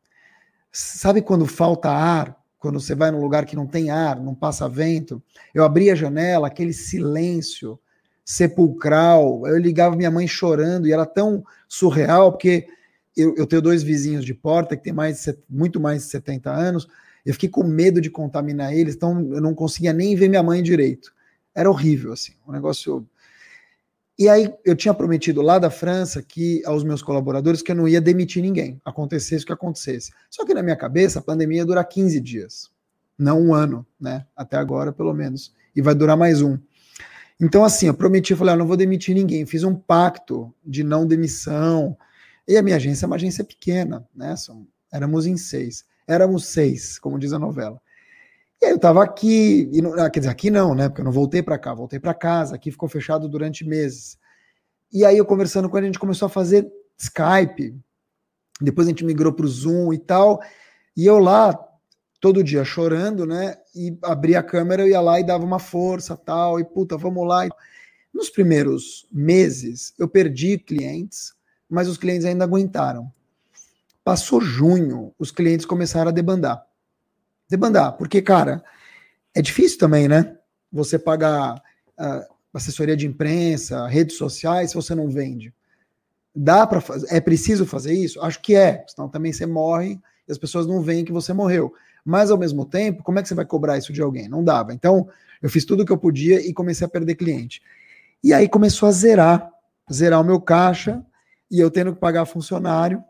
Sabe 0.72 1.22
quando 1.22 1.46
falta 1.46 1.90
ar? 1.90 2.42
quando 2.62 2.80
você 2.80 2.94
vai 2.94 3.10
num 3.10 3.20
lugar 3.20 3.44
que 3.48 3.56
não 3.56 3.66
tem 3.66 3.90
ar, 3.90 4.22
não 4.22 4.36
passa 4.36 4.70
vento. 4.70 5.22
Eu 5.52 5.64
abria 5.64 5.94
a 5.94 5.96
janela, 5.96 6.46
aquele 6.46 6.74
silêncio 6.74 7.80
sepulcral. 8.24 9.48
Eu 9.48 9.58
ligava 9.58 9.96
minha 9.96 10.12
mãe 10.12 10.28
chorando 10.28 10.88
e 10.88 10.94
era 10.94 11.08
tão 11.08 11.44
surreal, 11.68 12.32
porque 12.32 12.68
eu, 13.16 13.36
eu 13.38 13.48
tenho 13.48 13.62
dois 13.62 13.84
vizinhos 13.84 14.26
de 14.26 14.34
porta 14.34 14.76
que 14.76 14.84
tem 14.84 14.94
mais 14.94 15.28
muito 15.50 15.80
mais 15.80 16.04
de 16.04 16.10
70 16.10 16.52
anos. 16.52 16.88
Eu 17.26 17.34
fiquei 17.34 17.50
com 17.50 17.64
medo 17.64 18.02
de 18.02 18.10
contaminar 18.10 18.74
eles, 18.74 18.96
então 18.96 19.20
eu 19.34 19.42
não 19.42 19.54
conseguia 19.54 19.94
nem 19.94 20.16
ver 20.16 20.28
minha 20.28 20.44
mãe 20.44 20.64
direito. 20.64 21.14
Era 21.54 21.70
horrível, 21.70 22.14
assim, 22.14 22.34
um 22.48 22.52
negócio 22.52 23.08
e 24.22 24.30
aí 24.30 24.54
eu 24.64 24.76
tinha 24.76 24.94
prometido 24.94 25.42
lá 25.42 25.58
da 25.58 25.72
França 25.72 26.22
que 26.22 26.62
aos 26.64 26.84
meus 26.84 27.02
colaboradores 27.02 27.64
que 27.64 27.72
eu 27.72 27.76
não 27.76 27.88
ia 27.88 28.00
demitir 28.00 28.44
ninguém, 28.44 28.80
acontecesse 28.86 29.44
o 29.44 29.48
que 29.48 29.52
acontecesse. 29.52 30.12
Só 30.30 30.46
que 30.46 30.54
na 30.54 30.62
minha 30.62 30.76
cabeça 30.76 31.18
a 31.18 31.24
pandemia 31.24 31.58
ia 31.58 31.66
durar 31.66 31.84
15 31.86 32.20
dias, 32.20 32.70
não 33.18 33.42
um 33.42 33.52
ano, 33.52 33.84
né? 34.00 34.24
Até 34.36 34.58
agora, 34.58 34.94
pelo 34.94 35.12
menos. 35.12 35.56
E 35.76 35.82
vai 35.82 35.96
durar 35.96 36.16
mais 36.16 36.40
um. 36.40 36.56
Então, 37.40 37.64
assim, 37.66 37.88
eu 37.88 37.96
prometi, 37.96 38.36
falei, 38.36 38.54
ah, 38.54 38.58
não 38.58 38.68
vou 38.68 38.78
demitir 38.78 39.16
ninguém. 39.16 39.44
Fiz 39.48 39.64
um 39.64 39.74
pacto 39.74 40.54
de 40.64 40.84
não 40.84 41.08
demissão. 41.08 41.98
E 42.48 42.58
a 42.58 42.64
minha 42.64 42.76
agência 42.76 43.06
é 43.06 43.08
uma 43.08 43.16
agência 43.16 43.44
pequena, 43.44 44.08
né? 44.16 44.36
São, 44.36 44.68
éramos 44.92 45.26
em 45.26 45.38
seis. 45.38 45.86
Éramos 46.08 46.46
seis, 46.46 47.00
como 47.00 47.20
diz 47.20 47.34
a 47.34 47.40
novela. 47.40 47.82
E 48.62 48.66
aí 48.66 48.72
eu 48.72 48.76
estava 48.76 49.04
aqui, 49.04 49.70
e 49.72 49.82
não, 49.82 49.94
ah, 49.94 50.10
quer 50.10 50.20
dizer, 50.20 50.32
aqui 50.32 50.52
não, 50.52 50.76
né? 50.76 50.88
Porque 50.88 51.02
eu 51.02 51.06
não 51.06 51.12
voltei 51.12 51.42
para 51.42 51.58
cá, 51.58 51.74
voltei 51.74 52.00
para 52.00 52.14
casa, 52.14 52.56
aqui 52.56 52.70
ficou 52.70 52.88
fechado 52.88 53.28
durante 53.28 53.66
meses. 53.66 54.20
E 54.94 55.04
aí 55.04 55.18
eu 55.18 55.26
conversando 55.26 55.70
com 55.70 55.78
ele, 55.78 55.88
a 55.88 55.90
gente 55.90 56.00
começou 56.00 56.28
a 56.28 56.30
fazer 56.30 56.72
Skype, 56.98 57.76
depois 58.62 58.86
a 58.88 58.92
gente 58.92 59.04
migrou 59.04 59.34
para 59.34 59.46
o 59.46 59.50
Zoom 59.50 59.94
e 59.94 59.98
tal, 59.98 60.40
e 60.96 61.06
eu 61.06 61.18
lá, 61.18 61.58
todo 62.20 62.44
dia 62.44 62.64
chorando, 62.64 63.26
né? 63.26 63.56
E 63.74 63.98
abria 64.04 64.40
a 64.40 64.44
câmera, 64.44 64.84
eu 64.84 64.90
ia 64.90 65.02
lá 65.02 65.20
e 65.20 65.26
dava 65.26 65.44
uma 65.44 65.58
força 65.58 66.16
tal, 66.16 66.60
e 66.60 66.64
puta, 66.64 66.96
vamos 66.96 67.28
lá. 67.28 67.48
Nos 68.14 68.30
primeiros 68.30 69.08
meses, 69.12 69.94
eu 69.98 70.08
perdi 70.08 70.60
clientes, 70.60 71.34
mas 71.72 71.88
os 71.88 71.98
clientes 71.98 72.26
ainda 72.26 72.44
aguentaram. 72.44 73.12
Passou 74.04 74.42
junho, 74.42 75.14
os 75.18 75.32
clientes 75.32 75.66
começaram 75.66 76.10
a 76.10 76.14
debandar 76.14 76.66
debandar. 77.52 77.98
Porque, 77.98 78.22
cara, 78.22 78.64
é 79.36 79.42
difícil 79.42 79.78
também, 79.78 80.08
né? 80.08 80.38
Você 80.72 80.98
pagar 80.98 81.56
uh, 81.56 82.34
assessoria 82.54 82.96
de 82.96 83.06
imprensa, 83.06 83.86
redes 83.88 84.18
sociais, 84.18 84.70
se 84.70 84.76
você 84.76 84.96
não 84.96 85.10
vende. 85.10 85.54
Dá 86.34 86.66
para 86.66 86.80
fazer? 86.80 87.08
É 87.14 87.20
preciso 87.20 87.66
fazer 87.66 87.94
isso? 87.94 88.22
Acho 88.22 88.42
que 88.42 88.56
é. 88.56 88.86
Senão 88.88 89.10
também 89.10 89.34
você 89.34 89.46
morre 89.46 90.00
e 90.28 90.32
as 90.32 90.38
pessoas 90.38 90.66
não 90.66 90.82
veem 90.82 91.04
que 91.04 91.12
você 91.12 91.34
morreu. 91.34 91.74
Mas 92.06 92.32
ao 92.32 92.38
mesmo 92.38 92.66
tempo, 92.66 93.04
como 93.04 93.20
é 93.20 93.22
que 93.22 93.28
você 93.28 93.36
vai 93.36 93.46
cobrar 93.46 93.78
isso 93.78 93.92
de 93.92 94.02
alguém? 94.02 94.30
Não 94.30 94.44
dava. 94.44 94.74
Então, 94.74 95.08
eu 95.42 95.50
fiz 95.50 95.66
tudo 95.66 95.84
o 95.84 95.86
que 95.86 95.92
eu 95.92 95.98
podia 95.98 96.40
e 96.40 96.54
comecei 96.54 96.88
a 96.88 96.90
perder 96.90 97.16
cliente. 97.16 97.62
E 98.24 98.34
aí 98.34 98.48
começou 98.48 98.88
a 98.88 98.92
zerar, 98.92 99.52
zerar 99.92 100.22
o 100.22 100.24
meu 100.24 100.40
caixa 100.40 101.06
e 101.52 101.60
eu 101.60 101.70
tendo 101.70 101.94
que 101.94 102.00
pagar 102.00 102.26
funcionário 102.26 103.04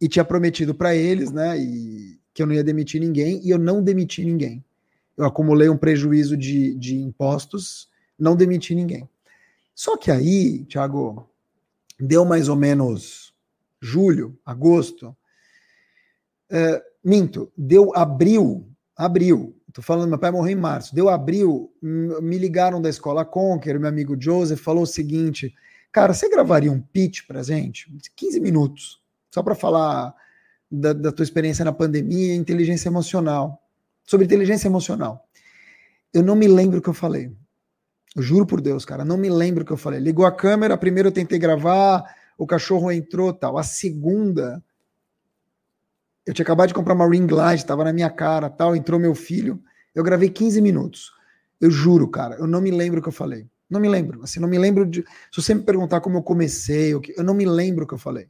e 0.00 0.08
tinha 0.08 0.24
prometido 0.24 0.74
para 0.74 0.96
eles, 0.96 1.30
né? 1.30 1.58
E, 1.58 2.18
que 2.32 2.42
eu 2.42 2.46
não 2.46 2.54
ia 2.54 2.64
demitir 2.64 3.00
ninguém 3.00 3.40
e 3.44 3.50
eu 3.50 3.58
não 3.58 3.80
demiti 3.80 4.24
ninguém. 4.24 4.64
Eu 5.16 5.24
acumulei 5.24 5.68
um 5.68 5.76
prejuízo 5.76 6.36
de, 6.36 6.74
de 6.74 6.96
impostos, 6.96 7.88
não 8.18 8.34
demiti 8.34 8.74
ninguém. 8.74 9.08
Só 9.72 9.96
que 9.96 10.10
aí, 10.10 10.64
Thiago, 10.64 11.28
deu 11.98 12.24
mais 12.24 12.48
ou 12.48 12.56
menos 12.56 13.32
julho, 13.80 14.36
agosto. 14.44 15.16
É, 16.50 16.82
minto, 17.04 17.52
deu 17.56 17.94
abril, 17.94 18.66
abril. 18.96 19.54
Tô 19.72 19.82
falando, 19.82 20.08
meu 20.08 20.18
pai 20.18 20.32
morreu 20.32 20.56
em 20.56 20.60
março. 20.60 20.94
Deu 20.94 21.08
abril, 21.08 21.72
me 21.80 22.38
ligaram 22.38 22.82
da 22.82 22.88
escola 22.88 23.24
Conquer, 23.24 23.78
meu 23.78 23.88
amigo 23.88 24.20
Joseph 24.20 24.60
falou 24.60 24.82
o 24.82 24.86
seguinte: 24.86 25.54
Cara, 25.94 26.12
você 26.12 26.28
gravaria 26.28 26.72
um 26.72 26.80
pitch 26.80 27.24
pra 27.24 27.44
gente? 27.44 27.88
15 28.16 28.40
minutos, 28.40 29.00
só 29.30 29.44
para 29.44 29.54
falar 29.54 30.12
da, 30.68 30.92
da 30.92 31.12
tua 31.12 31.22
experiência 31.22 31.64
na 31.64 31.72
pandemia, 31.72 32.34
inteligência 32.34 32.88
emocional. 32.88 33.62
Sobre 34.02 34.26
inteligência 34.26 34.66
emocional. 34.66 35.24
Eu 36.12 36.24
não 36.24 36.34
me 36.34 36.48
lembro 36.48 36.80
o 36.80 36.82
que 36.82 36.88
eu 36.88 36.94
falei. 36.94 37.30
Eu 38.16 38.22
juro 38.22 38.44
por 38.44 38.60
Deus, 38.60 38.84
cara, 38.84 39.04
não 39.04 39.16
me 39.16 39.30
lembro 39.30 39.62
o 39.62 39.66
que 39.66 39.72
eu 39.72 39.76
falei. 39.76 40.00
Ligou 40.00 40.26
a 40.26 40.32
câmera, 40.32 40.74
a 40.74 40.76
primeira 40.76 41.10
eu 41.10 41.12
tentei 41.12 41.38
gravar, 41.38 42.02
o 42.36 42.44
cachorro 42.44 42.90
entrou 42.90 43.32
tal. 43.32 43.56
A 43.56 43.62
segunda, 43.62 44.60
eu 46.26 46.34
tinha 46.34 46.42
acabado 46.42 46.70
de 46.70 46.74
comprar 46.74 46.94
uma 46.94 47.08
ring 47.08 47.28
light, 47.28 47.60
estava 47.60 47.84
na 47.84 47.92
minha 47.92 48.10
cara 48.10 48.50
tal, 48.50 48.74
entrou 48.74 48.98
meu 48.98 49.14
filho. 49.14 49.62
Eu 49.94 50.02
gravei 50.02 50.28
15 50.28 50.60
minutos. 50.60 51.12
Eu 51.60 51.70
juro, 51.70 52.08
cara, 52.08 52.34
eu 52.34 52.48
não 52.48 52.60
me 52.60 52.72
lembro 52.72 52.98
o 52.98 53.02
que 53.02 53.10
eu 53.10 53.12
falei. 53.12 53.48
Não 53.68 53.80
me 53.80 53.88
lembro. 53.88 54.22
Assim, 54.22 54.40
não 54.40 54.48
me 54.48 54.58
lembro 54.58 54.86
de. 54.86 55.02
Se 55.32 55.42
você 55.42 55.54
me 55.54 55.62
perguntar 55.62 56.00
como 56.00 56.18
eu 56.18 56.22
comecei, 56.22 56.92
eu 56.92 57.24
não 57.24 57.34
me 57.34 57.44
lembro 57.44 57.84
o 57.84 57.88
que 57.88 57.94
eu 57.94 57.98
falei. 57.98 58.28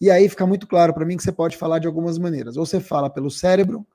E 0.00 0.10
aí 0.10 0.28
fica 0.28 0.46
muito 0.46 0.66
claro 0.66 0.94
para 0.94 1.04
mim 1.04 1.16
que 1.16 1.22
você 1.22 1.32
pode 1.32 1.56
falar 1.56 1.78
de 1.78 1.86
algumas 1.86 2.18
maneiras. 2.18 2.56
Ou 2.56 2.64
você 2.64 2.80
fala 2.80 3.10
pelo 3.10 3.30
cérebro, 3.30 3.86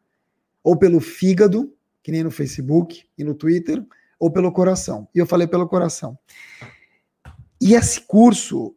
ou 0.64 0.78
pelo 0.78 1.00
fígado, 1.00 1.74
que 2.04 2.12
nem 2.12 2.24
no 2.24 2.30
Facebook 2.30 3.04
e 3.18 3.24
no 3.24 3.34
Twitter, 3.34 3.84
ou 4.20 4.32
pelo 4.32 4.52
coração. 4.52 5.08
E 5.14 5.20
eu 5.20 5.26
falei 5.26 5.48
pelo 5.48 5.68
coração. 5.68 6.18
E 7.60 7.74
esse 7.74 8.02
curso, 8.02 8.76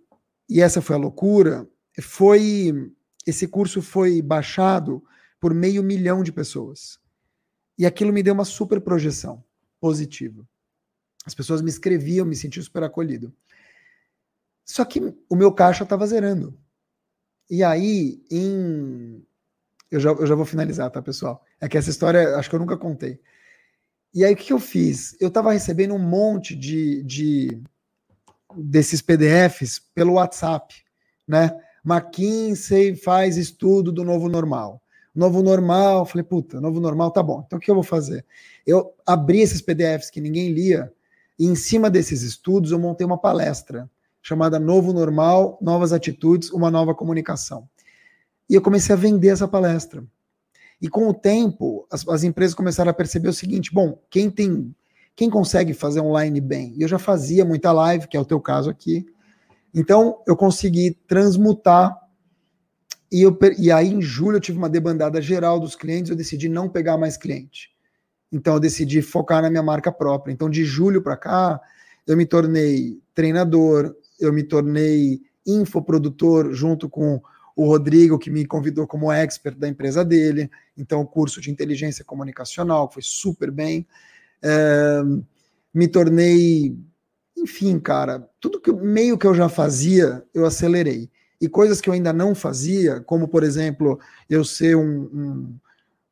e 0.48 0.62
essa 0.62 0.80
foi 0.80 0.96
a 0.96 0.98
loucura, 0.98 1.68
foi 2.00 2.90
esse 3.26 3.46
curso 3.46 3.82
foi 3.82 4.22
baixado 4.22 5.04
por 5.38 5.52
meio 5.52 5.82
milhão 5.82 6.22
de 6.22 6.32
pessoas. 6.32 6.98
E 7.76 7.84
aquilo 7.84 8.12
me 8.12 8.22
deu 8.22 8.32
uma 8.32 8.44
super 8.44 8.80
projeção 8.80 9.44
positiva. 9.78 10.48
As 11.28 11.34
pessoas 11.34 11.60
me 11.60 11.68
escreviam, 11.68 12.24
me 12.24 12.34
senti 12.34 12.62
super 12.62 12.82
acolhido. 12.82 13.30
Só 14.64 14.82
que 14.82 15.14
o 15.28 15.36
meu 15.36 15.52
caixa 15.52 15.84
estava 15.84 16.06
zerando. 16.06 16.58
E 17.50 17.62
aí, 17.62 18.22
em. 18.30 19.22
Eu 19.90 20.00
já, 20.00 20.10
eu 20.10 20.26
já 20.26 20.34
vou 20.34 20.46
finalizar, 20.46 20.90
tá, 20.90 21.02
pessoal? 21.02 21.44
É 21.60 21.68
que 21.68 21.76
essa 21.76 21.90
história, 21.90 22.34
acho 22.36 22.48
que 22.48 22.56
eu 22.56 22.60
nunca 22.60 22.78
contei. 22.78 23.20
E 24.14 24.24
aí, 24.24 24.32
o 24.32 24.36
que 24.36 24.54
eu 24.54 24.58
fiz? 24.58 25.14
Eu 25.20 25.28
estava 25.28 25.52
recebendo 25.52 25.94
um 25.94 25.98
monte 25.98 26.56
de, 26.56 27.02
de 27.02 27.62
desses 28.56 29.02
PDFs 29.02 29.82
pelo 29.94 30.14
WhatsApp, 30.14 30.74
né? 31.26 31.50
McKinsey 31.84 32.96
faz 32.96 33.36
estudo 33.36 33.92
do 33.92 34.02
novo 34.02 34.30
normal. 34.30 34.82
Novo 35.14 35.42
normal, 35.42 36.06
falei, 36.06 36.24
puta, 36.24 36.58
novo 36.58 36.80
normal, 36.80 37.10
tá 37.10 37.22
bom. 37.22 37.42
Então 37.46 37.58
o 37.58 37.60
que 37.60 37.70
eu 37.70 37.74
vou 37.74 37.84
fazer? 37.84 38.24
Eu 38.66 38.94
abri 39.06 39.40
esses 39.40 39.60
PDFs 39.60 40.10
que 40.10 40.22
ninguém 40.22 40.52
lia, 40.52 40.90
e 41.38 41.46
em 41.46 41.54
cima 41.54 41.88
desses 41.88 42.22
estudos 42.22 42.72
eu 42.72 42.78
montei 42.78 43.06
uma 43.06 43.18
palestra 43.18 43.88
chamada 44.20 44.58
Novo 44.58 44.92
Normal, 44.92 45.58
Novas 45.60 45.92
Atitudes, 45.92 46.50
uma 46.50 46.70
nova 46.70 46.94
comunicação. 46.94 47.68
E 48.50 48.54
eu 48.54 48.62
comecei 48.62 48.94
a 48.94 48.98
vender 48.98 49.28
essa 49.28 49.46
palestra. 49.46 50.04
E 50.80 50.88
com 50.88 51.08
o 51.08 51.14
tempo, 51.14 51.86
as, 51.90 52.06
as 52.08 52.24
empresas 52.24 52.54
começaram 52.54 52.90
a 52.90 52.94
perceber 52.94 53.28
o 53.28 53.32
seguinte: 53.32 53.72
bom, 53.72 54.00
quem 54.10 54.30
tem, 54.30 54.74
quem 55.14 55.28
consegue 55.28 55.74
fazer 55.74 56.00
online 56.00 56.40
bem? 56.40 56.74
E 56.76 56.82
eu 56.82 56.88
já 56.88 56.98
fazia 56.98 57.44
muita 57.44 57.72
live, 57.72 58.08
que 58.08 58.16
é 58.16 58.20
o 58.20 58.24
teu 58.24 58.40
caso 58.40 58.70
aqui. 58.70 59.06
Então, 59.74 60.22
eu 60.26 60.36
consegui 60.36 60.96
transmutar. 61.06 61.96
E, 63.10 63.22
eu, 63.22 63.36
e 63.58 63.72
aí, 63.72 63.88
em 63.88 64.02
julho, 64.02 64.36
eu 64.36 64.40
tive 64.40 64.58
uma 64.58 64.68
debandada 64.68 65.20
geral 65.20 65.58
dos 65.58 65.74
clientes. 65.74 66.10
Eu 66.10 66.16
decidi 66.16 66.48
não 66.48 66.68
pegar 66.68 66.96
mais 66.96 67.16
cliente. 67.16 67.70
Então, 68.30 68.54
eu 68.54 68.60
decidi 68.60 69.00
focar 69.02 69.42
na 69.42 69.50
minha 69.50 69.62
marca 69.62 69.90
própria. 69.90 70.32
Então, 70.32 70.50
de 70.50 70.64
julho 70.64 71.02
para 71.02 71.16
cá, 71.16 71.60
eu 72.06 72.16
me 72.16 72.26
tornei 72.26 72.98
treinador, 73.14 73.94
eu 74.20 74.32
me 74.32 74.42
tornei 74.42 75.20
infoprodutor 75.46 76.52
junto 76.52 76.88
com 76.88 77.20
o 77.56 77.66
Rodrigo, 77.66 78.18
que 78.18 78.30
me 78.30 78.46
convidou 78.46 78.86
como 78.86 79.10
expert 79.10 79.56
da 79.56 79.66
empresa 79.66 80.04
dele. 80.04 80.50
Então, 80.76 81.04
curso 81.04 81.40
de 81.40 81.50
inteligência 81.50 82.04
comunicacional 82.04 82.90
foi 82.90 83.02
super 83.02 83.50
bem. 83.50 83.86
É, 84.40 85.02
me 85.74 85.88
tornei, 85.88 86.78
enfim, 87.36 87.80
cara, 87.80 88.28
tudo 88.40 88.60
que 88.60 88.70
meio 88.72 89.18
que 89.18 89.26
eu 89.26 89.34
já 89.34 89.48
fazia, 89.48 90.24
eu 90.32 90.46
acelerei. 90.46 91.10
E 91.40 91.48
coisas 91.48 91.80
que 91.80 91.88
eu 91.88 91.94
ainda 91.94 92.12
não 92.12 92.34
fazia, 92.34 93.00
como, 93.00 93.28
por 93.28 93.42
exemplo, 93.42 93.98
eu 94.28 94.44
ser 94.44 94.76
um, 94.76 95.02
um, 95.02 95.58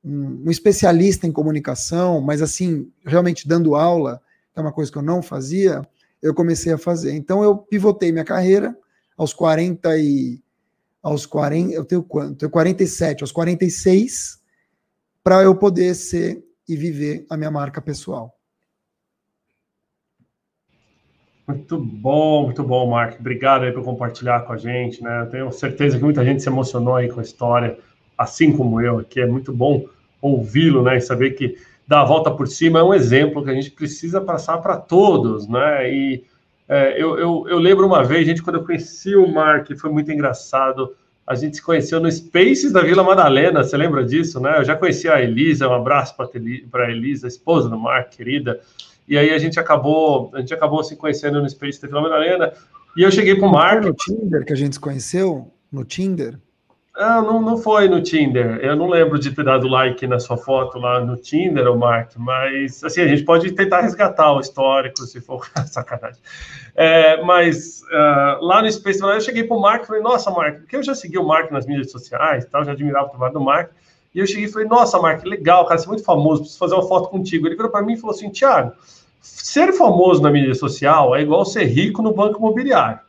um 0.07 0.49
especialista 0.49 1.27
em 1.27 1.33
comunicação, 1.33 2.21
mas 2.21 2.41
assim, 2.41 2.89
realmente 3.05 3.49
dando 3.49 3.75
aula, 3.75 4.23
que 4.53 4.61
é 4.61 4.63
uma 4.63 4.73
coisa 4.73 4.91
que 4.93 4.97
eu 4.97 5.03
não 5.03 5.21
fazia, 5.21 5.83
eu 6.23 6.33
comecei 6.33 6.73
a 6.73 6.79
fazer. 6.79 7.13
Então 7.15 7.43
eu 7.43 7.57
pivotei 7.57 8.13
minha 8.13 8.25
carreira 8.25 8.77
aos 9.19 9.35
40 9.35 9.99
e 9.99 10.41
aos 11.03 11.27
40, 11.27 11.75
eu 11.75 11.85
tenho 11.85 12.03
quanto? 12.05 12.33
Eu 12.33 12.37
tenho 12.37 12.51
47, 12.51 13.23
aos 13.25 13.33
46 13.33 14.41
para 15.25 15.43
eu 15.43 15.57
poder 15.57 15.95
ser 15.95 16.45
e 16.69 16.77
viver 16.77 17.27
a 17.29 17.37
minha 17.37 17.51
marca 17.51 17.81
pessoal. 17.81 18.33
Muito 21.49 21.79
bom, 21.79 22.45
muito 22.45 22.63
bom, 22.63 22.91
Mark. 22.91 23.19
Obrigado 23.19 23.65
aí 23.65 23.73
por 23.73 23.85
compartilhar 23.85 24.41
com 24.41 24.53
a 24.53 24.57
gente, 24.57 25.03
né? 25.03 25.23
Eu 25.23 25.31
tenho 25.31 25.53
certeza 25.53 25.97
que 25.97 26.03
muita 26.03 26.25
gente 26.25 26.43
se 26.43 26.49
emocionou 26.49 26.97
aí 26.97 27.09
com 27.09 27.21
a 27.21 27.23
história, 27.23 27.79
assim 28.19 28.57
como 28.57 28.81
eu, 28.81 29.05
que 29.05 29.21
é 29.21 29.27
muito 29.27 29.53
bom 29.53 29.85
ouvi-lo, 30.33 30.83
né? 30.83 30.97
E 30.97 31.01
saber 31.01 31.33
que 31.33 31.57
dar 31.87 32.03
a 32.03 32.05
volta 32.05 32.31
por 32.31 32.49
cima 32.49 32.81
é 32.81 32.83
um 32.83 32.95
exemplo 32.95 33.45
que 33.45 33.51
a 33.51 33.55
gente 33.55 33.71
precisa 33.71 34.21
passar 34.21 34.59
para 34.59 34.77
todos, 34.77 35.47
né? 35.49 35.93
E 35.93 36.25
é, 36.69 37.01
eu, 37.01 37.19
eu, 37.19 37.47
eu, 37.49 37.59
lembro 37.59 37.87
uma 37.87 38.03
vez, 38.03 38.27
gente, 38.27 38.43
quando 38.43 38.57
eu 38.57 38.65
conheci 38.65 39.15
o 39.15 39.27
Mark, 39.33 39.71
foi 39.77 39.91
muito 39.91 40.11
engraçado. 40.11 40.95
A 41.27 41.35
gente 41.35 41.57
se 41.57 41.63
conheceu 41.63 42.01
no 42.01 42.11
Spaces 42.11 42.73
da 42.73 42.83
Vila 42.83 43.03
Madalena, 43.03 43.63
você 43.63 43.77
lembra 43.77 44.05
disso, 44.05 44.41
né? 44.41 44.59
Eu 44.59 44.65
já 44.65 44.77
conhecia 44.77 45.15
a 45.15 45.23
Elisa, 45.23 45.69
um 45.69 45.75
abraço 45.75 46.17
para 46.17 46.87
a 46.87 46.91
Elisa, 46.91 47.29
esposa 47.29 47.69
do 47.69 47.79
Mark, 47.79 48.11
querida. 48.11 48.61
E 49.09 49.17
aí 49.17 49.31
a 49.31 49.39
gente 49.39 49.59
acabou, 49.59 50.31
a 50.35 50.41
gente 50.41 50.53
acabou 50.53 50.83
se 50.83 50.97
conhecendo 50.97 51.41
no 51.41 51.49
Spaces 51.49 51.81
da 51.81 51.89
Vila 51.89 52.03
Madalena. 52.03 52.53
E 52.97 53.03
eu 53.03 53.11
cheguei 53.11 53.37
para 53.37 53.47
o 53.47 53.53
Mark. 53.53 53.85
No 53.85 53.95
Tinder 53.95 54.45
que 54.45 54.53
a 54.53 54.57
gente 54.57 54.75
se 54.75 54.81
conheceu? 54.81 55.53
No 55.71 55.85
Tinder? 55.85 56.39
Ah, 56.99 57.21
não, 57.21 57.43
não 57.43 57.59
foi 57.59 57.91
no 57.91 58.03
Tinder. 58.03 58.59
Eu 58.63 58.75
não 58.75 58.89
lembro 58.89 59.19
de 59.19 59.31
ter 59.31 59.45
dado 59.45 59.69
like 59.69 60.07
na 60.07 60.19
sua 60.19 60.39
foto 60.39 60.79
lá 60.79 60.99
no 60.99 61.15
Tinder, 61.15 61.71
o 61.71 61.79
Mark, 61.79 62.13
mas 62.17 62.83
assim, 62.83 63.03
a 63.03 63.07
gente 63.07 63.23
pode 63.23 63.53
tentar 63.53 63.83
resgatar 63.83 64.33
o 64.33 64.41
histórico, 64.41 65.03
se 65.03 65.21
for 65.21 65.47
sacanagem. 65.69 66.19
É, 66.75 67.23
mas 67.23 67.83
uh, 67.83 68.43
lá 68.43 68.63
no 68.63 68.73
Space 68.73 69.03
eu 69.03 69.21
cheguei 69.21 69.45
para 69.45 69.55
o 69.55 69.61
Mark 69.61 69.83
e 69.85 69.87
falei, 69.87 70.01
nossa, 70.01 70.31
Mark, 70.31 70.57
porque 70.61 70.75
eu 70.75 70.83
já 70.83 70.95
segui 70.95 71.19
o 71.19 71.27
Mark 71.27 71.51
nas 71.51 71.67
mídias 71.67 71.91
sociais, 71.91 72.47
tal, 72.47 72.65
já 72.65 72.73
admirava 72.73 73.09
o 73.09 73.11
trabalho 73.11 73.35
do 73.35 73.41
Mark, 73.43 73.73
e 74.15 74.19
eu 74.19 74.27
cheguei 74.27 74.47
e 74.47 74.49
falei, 74.49 74.67
nossa, 74.67 74.99
Mark, 74.99 75.23
legal, 75.27 75.67
cara, 75.67 75.79
você 75.79 75.85
é 75.85 75.89
muito 75.89 76.05
famoso, 76.05 76.41
preciso 76.41 76.59
fazer 76.59 76.75
uma 76.77 76.89
foto 76.89 77.11
contigo. 77.11 77.47
Ele 77.47 77.57
virou 77.57 77.71
para 77.71 77.83
mim 77.83 77.93
e 77.93 77.97
falou 77.99 78.17
assim, 78.17 78.31
Thiago, 78.31 78.73
ser 79.21 79.75
famoso 79.75 80.23
na 80.23 80.31
mídia 80.31 80.55
social 80.55 81.15
é 81.15 81.21
igual 81.21 81.45
ser 81.45 81.65
rico 81.65 82.01
no 82.01 82.15
banco 82.15 82.39
imobiliário 82.39 83.01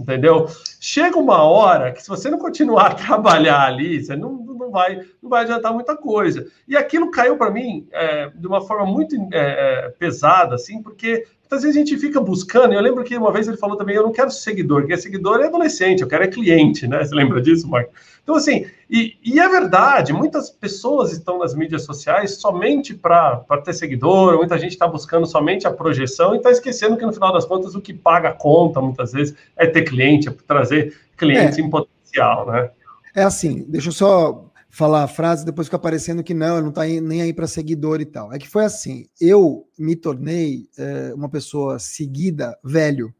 entendeu? 0.00 0.46
Chega 0.80 1.18
uma 1.18 1.42
hora 1.44 1.92
que 1.92 2.02
se 2.02 2.08
você 2.08 2.30
não 2.30 2.38
continuar 2.38 2.86
a 2.86 2.94
trabalhar 2.94 3.66
ali, 3.66 4.02
você 4.02 4.16
não, 4.16 4.32
não, 4.32 4.70
vai, 4.70 5.00
não 5.22 5.28
vai 5.28 5.42
adiantar 5.42 5.72
muita 5.72 5.96
coisa. 5.96 6.46
E 6.66 6.76
aquilo 6.76 7.10
caiu 7.10 7.36
para 7.36 7.50
mim 7.50 7.86
é, 7.92 8.30
de 8.34 8.46
uma 8.46 8.60
forma 8.60 8.86
muito 8.86 9.14
é, 9.32 9.86
é, 9.86 9.88
pesada, 9.90 10.54
assim, 10.54 10.82
porque 10.82 11.26
muitas 11.42 11.62
vezes 11.62 11.76
a 11.76 11.78
gente 11.80 11.98
fica 11.98 12.20
buscando. 12.20 12.72
Eu 12.72 12.80
lembro 12.80 13.04
que 13.04 13.16
uma 13.16 13.32
vez 13.32 13.46
ele 13.46 13.56
falou 13.56 13.76
também: 13.76 13.96
eu 13.96 14.02
não 14.02 14.12
quero 14.12 14.30
seguidor, 14.30 14.82
porque 14.82 14.96
seguidor 14.96 15.40
é 15.40 15.46
adolescente, 15.46 16.02
eu 16.02 16.08
quero 16.08 16.24
é 16.24 16.28
cliente, 16.28 16.86
né? 16.88 17.04
Você 17.04 17.14
lembra 17.14 17.40
disso, 17.40 17.68
Marco? 17.68 17.92
Então, 18.22 18.36
assim, 18.36 18.66
e, 18.88 19.16
e 19.24 19.40
é 19.40 19.48
verdade, 19.48 20.12
muitas 20.12 20.50
pessoas 20.50 21.12
estão 21.12 21.38
nas 21.38 21.54
mídias 21.54 21.84
sociais 21.84 22.36
somente 22.36 22.94
para 22.94 23.44
ter 23.64 23.72
seguidor, 23.72 24.36
muita 24.36 24.58
gente 24.58 24.72
está 24.72 24.86
buscando 24.86 25.26
somente 25.26 25.66
a 25.66 25.70
projeção 25.70 26.34
e 26.34 26.38
está 26.38 26.50
esquecendo 26.50 26.96
que 26.96 27.06
no 27.06 27.12
final 27.12 27.32
das 27.32 27.44
contas 27.44 27.74
o 27.74 27.80
que 27.80 27.92
paga 27.92 28.30
a 28.30 28.32
conta, 28.32 28.80
muitas 28.80 29.12
vezes, 29.12 29.34
é 29.56 29.66
ter 29.66 29.82
cliente, 29.82 30.28
é 30.28 30.32
trazer 30.46 30.96
clientes 31.16 31.58
é. 31.58 31.60
em 31.60 31.70
potencial, 31.70 32.46
né? 32.46 32.70
É 33.14 33.22
assim, 33.22 33.64
deixa 33.68 33.88
eu 33.88 33.92
só 33.92 34.50
falar 34.70 35.02
a 35.02 35.08
frase, 35.08 35.44
depois 35.44 35.66
fica 35.66 35.78
parecendo 35.78 36.22
que 36.22 36.32
não, 36.32 36.60
não 36.60 36.68
está 36.68 36.84
nem 36.86 37.22
aí 37.22 37.32
para 37.32 37.46
seguidor 37.46 38.00
e 38.00 38.06
tal. 38.06 38.32
É 38.32 38.38
que 38.38 38.48
foi 38.48 38.64
assim, 38.64 39.06
eu 39.20 39.66
me 39.76 39.96
tornei 39.96 40.68
é, 40.78 41.12
uma 41.12 41.28
pessoa 41.28 41.78
seguida 41.78 42.56
velho. 42.62 43.12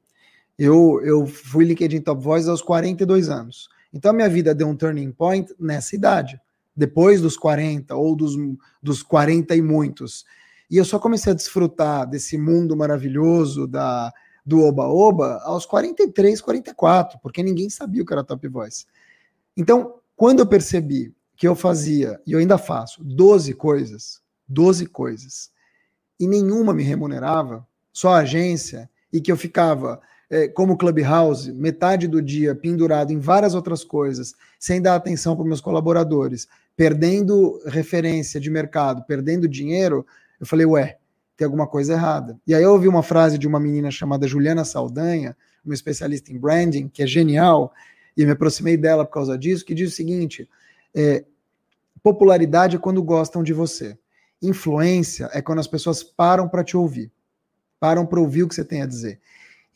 Eu, 0.56 1.00
eu 1.02 1.26
fui 1.26 1.64
LinkedIn 1.64 2.02
Top 2.02 2.22
Voice 2.22 2.48
aos 2.48 2.62
42 2.62 3.28
anos. 3.28 3.68
Então 3.92 4.10
a 4.10 4.14
minha 4.14 4.28
vida 4.28 4.54
deu 4.54 4.68
um 4.68 4.76
turning 4.76 5.12
point 5.12 5.54
nessa 5.58 5.94
idade, 5.94 6.40
depois 6.74 7.20
dos 7.20 7.36
40 7.36 7.94
ou 7.94 8.14
dos, 8.14 8.34
dos 8.82 9.02
40 9.02 9.54
e 9.54 9.62
muitos. 9.62 10.24
E 10.70 10.76
eu 10.76 10.84
só 10.84 10.98
comecei 10.98 11.32
a 11.32 11.36
desfrutar 11.36 12.08
desse 12.08 12.38
mundo 12.38 12.76
maravilhoso 12.76 13.66
da 13.66 14.12
do 14.44 14.64
Oba-Oba 14.64 15.40
aos 15.44 15.66
43, 15.66 16.40
44, 16.40 17.18
porque 17.22 17.42
ninguém 17.42 17.68
sabia 17.68 18.02
o 18.02 18.06
que 18.06 18.12
era 18.12 18.24
Top 18.24 18.46
Voice. 18.48 18.86
Então, 19.56 19.96
quando 20.16 20.40
eu 20.40 20.46
percebi 20.46 21.14
que 21.36 21.46
eu 21.46 21.54
fazia, 21.54 22.20
e 22.26 22.32
eu 22.32 22.38
ainda 22.38 22.58
faço, 22.58 23.04
12 23.04 23.54
coisas, 23.54 24.20
12 24.48 24.86
coisas, 24.86 25.50
e 26.18 26.26
nenhuma 26.26 26.74
me 26.74 26.82
remunerava, 26.82 27.66
só 27.92 28.14
a 28.14 28.18
agência, 28.18 28.90
e 29.12 29.20
que 29.20 29.30
eu 29.30 29.36
ficava 29.36 30.00
é, 30.30 30.46
como 30.46 30.76
Clubhouse, 30.76 31.52
metade 31.52 32.06
do 32.06 32.22
dia 32.22 32.54
pendurado 32.54 33.12
em 33.12 33.18
várias 33.18 33.54
outras 33.54 33.82
coisas, 33.82 34.34
sem 34.58 34.80
dar 34.80 34.94
atenção 34.94 35.34
para 35.34 35.44
meus 35.44 35.60
colaboradores, 35.60 36.46
perdendo 36.76 37.60
referência 37.66 38.40
de 38.40 38.48
mercado, 38.48 39.02
perdendo 39.06 39.48
dinheiro, 39.48 40.06
eu 40.38 40.46
falei, 40.46 40.64
ué, 40.64 40.98
tem 41.36 41.44
alguma 41.44 41.66
coisa 41.66 41.94
errada. 41.94 42.38
E 42.46 42.54
aí 42.54 42.62
eu 42.62 42.72
ouvi 42.72 42.86
uma 42.86 43.02
frase 43.02 43.36
de 43.36 43.48
uma 43.48 43.58
menina 43.58 43.90
chamada 43.90 44.28
Juliana 44.28 44.64
Saldanha, 44.64 45.36
uma 45.64 45.74
especialista 45.74 46.32
em 46.32 46.38
branding, 46.38 46.88
que 46.88 47.02
é 47.02 47.06
genial, 47.06 47.72
e 48.16 48.24
me 48.24 48.32
aproximei 48.32 48.76
dela 48.76 49.04
por 49.04 49.12
causa 49.12 49.36
disso, 49.36 49.64
que 49.64 49.74
diz 49.74 49.92
o 49.92 49.96
seguinte: 49.96 50.48
é, 50.94 51.24
popularidade 52.02 52.76
é 52.76 52.78
quando 52.78 53.02
gostam 53.02 53.42
de 53.42 53.52
você. 53.52 53.98
Influência 54.40 55.28
é 55.32 55.42
quando 55.42 55.58
as 55.58 55.66
pessoas 55.66 56.02
param 56.02 56.48
para 56.48 56.64
te 56.64 56.76
ouvir. 56.76 57.10
param 57.78 58.06
para 58.06 58.20
ouvir 58.20 58.42
o 58.42 58.48
que 58.48 58.54
você 58.54 58.64
tem 58.64 58.82
a 58.82 58.86
dizer. 58.86 59.20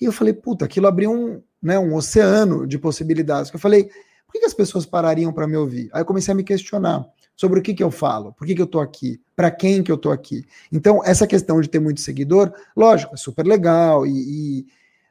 E 0.01 0.05
eu 0.05 0.13
falei, 0.13 0.33
puta, 0.33 0.65
aquilo 0.65 0.87
abriu 0.87 1.11
um, 1.13 1.43
né, 1.63 1.79
um 1.79 1.95
oceano 1.95 2.67
de 2.67 2.79
possibilidades. 2.79 3.53
Eu 3.53 3.59
falei, 3.59 3.85
por 4.27 4.33
que, 4.33 4.41
que 4.41 4.47
as 4.47 4.55
pessoas 4.55 4.85
parariam 4.85 5.33
para 5.33 5.47
me 5.47 5.57
ouvir? 5.57 5.89
Aí 5.93 6.03
eu 6.03 6.07
comecei 6.07 6.33
a 6.33 6.35
me 6.37 6.45
questionar 6.45 7.07
sobre 7.37 7.59
o 7.59 7.63
que, 7.63 7.75
que 7.75 7.83
eu 7.83 7.91
falo, 7.91 8.33
por 8.33 8.47
que, 8.47 8.55
que 8.55 8.61
eu 8.61 8.67
estou 8.67 8.81
aqui, 8.81 9.21
para 9.35 9.51
quem 9.51 9.83
que 9.83 9.91
eu 9.91 9.97
estou 9.97 10.13
aqui. 10.13 10.45
Então, 10.71 11.03
essa 11.05 11.27
questão 11.27 11.61
de 11.61 11.69
ter 11.69 11.81
muito 11.81 12.01
seguidor, 12.01 12.53
lógico, 12.77 13.15
é 13.15 13.17
super 13.17 13.45
legal, 13.45 14.07
e, 14.07 14.61
e, 14.61 14.67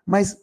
mas 0.05 0.37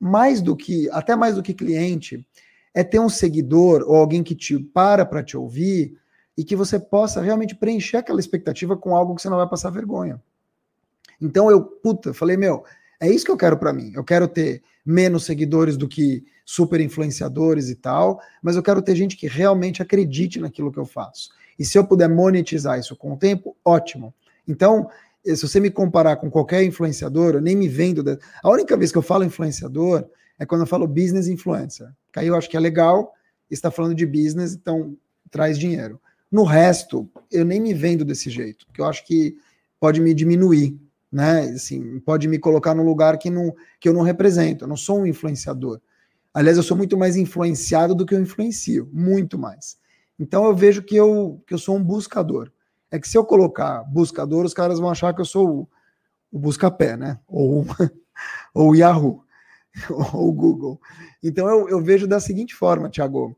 mais 0.00 0.40
do 0.40 0.56
que, 0.56 0.88
até 0.90 1.14
mais 1.16 1.34
do 1.34 1.42
que 1.42 1.52
cliente, 1.52 2.26
é 2.72 2.84
ter 2.84 3.00
um 3.00 3.08
seguidor 3.08 3.82
ou 3.86 3.96
alguém 3.96 4.22
que 4.22 4.34
te 4.34 4.58
para 4.58 5.04
para 5.04 5.22
te 5.22 5.36
ouvir 5.36 5.98
e 6.36 6.44
que 6.44 6.54
você 6.54 6.78
possa 6.78 7.20
realmente 7.20 7.54
preencher 7.56 7.96
aquela 7.96 8.20
expectativa 8.20 8.76
com 8.76 8.94
algo 8.94 9.14
que 9.14 9.22
você 9.22 9.28
não 9.28 9.36
vai 9.36 9.48
passar 9.48 9.70
vergonha. 9.70 10.22
Então 11.20 11.50
eu, 11.50 11.62
puta, 11.62 12.14
falei, 12.14 12.36
meu, 12.36 12.64
é 13.00 13.10
isso 13.10 13.24
que 13.24 13.30
eu 13.30 13.36
quero 13.36 13.56
para 13.56 13.72
mim. 13.72 13.92
Eu 13.94 14.04
quero 14.04 14.26
ter 14.26 14.62
menos 14.84 15.24
seguidores 15.24 15.76
do 15.76 15.86
que 15.86 16.24
super 16.44 16.80
influenciadores 16.80 17.68
e 17.68 17.74
tal, 17.74 18.20
mas 18.42 18.56
eu 18.56 18.62
quero 18.62 18.80
ter 18.80 18.96
gente 18.96 19.16
que 19.16 19.26
realmente 19.26 19.82
acredite 19.82 20.40
naquilo 20.40 20.72
que 20.72 20.78
eu 20.78 20.86
faço. 20.86 21.30
E 21.58 21.64
se 21.64 21.76
eu 21.76 21.86
puder 21.86 22.08
monetizar 22.08 22.78
isso 22.78 22.96
com 22.96 23.12
o 23.12 23.16
tempo, 23.16 23.56
ótimo. 23.64 24.14
Então, 24.46 24.88
se 25.24 25.42
você 25.42 25.60
me 25.60 25.70
comparar 25.70 26.16
com 26.16 26.30
qualquer 26.30 26.62
influenciador, 26.62 27.34
eu 27.34 27.40
nem 27.40 27.54
me 27.54 27.68
vendo. 27.68 28.02
De... 28.02 28.18
A 28.42 28.50
única 28.50 28.76
vez 28.76 28.90
que 28.90 28.98
eu 28.98 29.02
falo 29.02 29.24
influenciador 29.24 30.04
é 30.38 30.46
quando 30.46 30.62
eu 30.62 30.66
falo 30.66 30.86
business 30.86 31.28
influencer. 31.28 31.88
Que 32.12 32.20
aí 32.20 32.26
eu 32.28 32.36
acho 32.36 32.48
que 32.48 32.56
é 32.56 32.60
legal, 32.60 33.12
está 33.50 33.70
falando 33.70 33.94
de 33.94 34.06
business, 34.06 34.54
então 34.54 34.96
traz 35.30 35.58
dinheiro. 35.58 36.00
No 36.30 36.44
resto, 36.44 37.08
eu 37.30 37.44
nem 37.44 37.60
me 37.60 37.74
vendo 37.74 38.04
desse 38.04 38.30
jeito, 38.30 38.66
porque 38.66 38.80
eu 38.80 38.86
acho 38.86 39.04
que 39.06 39.36
pode 39.80 40.00
me 40.00 40.14
diminuir, 40.14 40.78
né? 41.10 41.40
Assim, 41.50 42.00
pode 42.00 42.28
me 42.28 42.38
colocar 42.38 42.74
num 42.74 42.84
lugar 42.84 43.18
que, 43.18 43.30
não, 43.30 43.54
que 43.80 43.88
eu 43.88 43.92
não 43.92 44.02
represento. 44.02 44.64
Eu 44.64 44.68
não 44.68 44.76
sou 44.76 45.00
um 45.00 45.06
influenciador. 45.06 45.80
Aliás, 46.32 46.56
eu 46.56 46.62
sou 46.62 46.76
muito 46.76 46.96
mais 46.96 47.16
influenciado 47.16 47.94
do 47.94 48.06
que 48.06 48.14
eu 48.14 48.20
influencio, 48.20 48.88
muito 48.92 49.38
mais. 49.38 49.78
Então 50.18 50.44
eu 50.46 50.54
vejo 50.54 50.82
que 50.82 50.96
eu, 50.96 51.42
que 51.46 51.54
eu 51.54 51.58
sou 51.58 51.76
um 51.76 51.82
buscador. 51.82 52.50
É 52.90 52.98
que 52.98 53.08
se 53.08 53.16
eu 53.16 53.24
colocar 53.24 53.82
buscador, 53.84 54.44
os 54.44 54.54
caras 54.54 54.78
vão 54.78 54.90
achar 54.90 55.14
que 55.14 55.20
eu 55.20 55.24
sou 55.24 55.48
o, 55.48 55.68
o 56.32 56.38
busca-pé, 56.38 56.96
né? 56.96 57.18
Ou, 57.26 57.64
ou 58.54 58.70
o 58.70 58.74
Yahoo, 58.74 59.22
ou 60.14 60.28
o 60.28 60.32
Google. 60.32 60.80
Então 61.22 61.48
eu, 61.48 61.68
eu 61.68 61.80
vejo 61.82 62.06
da 62.06 62.20
seguinte 62.20 62.54
forma, 62.54 62.90
Thiago. 62.90 63.36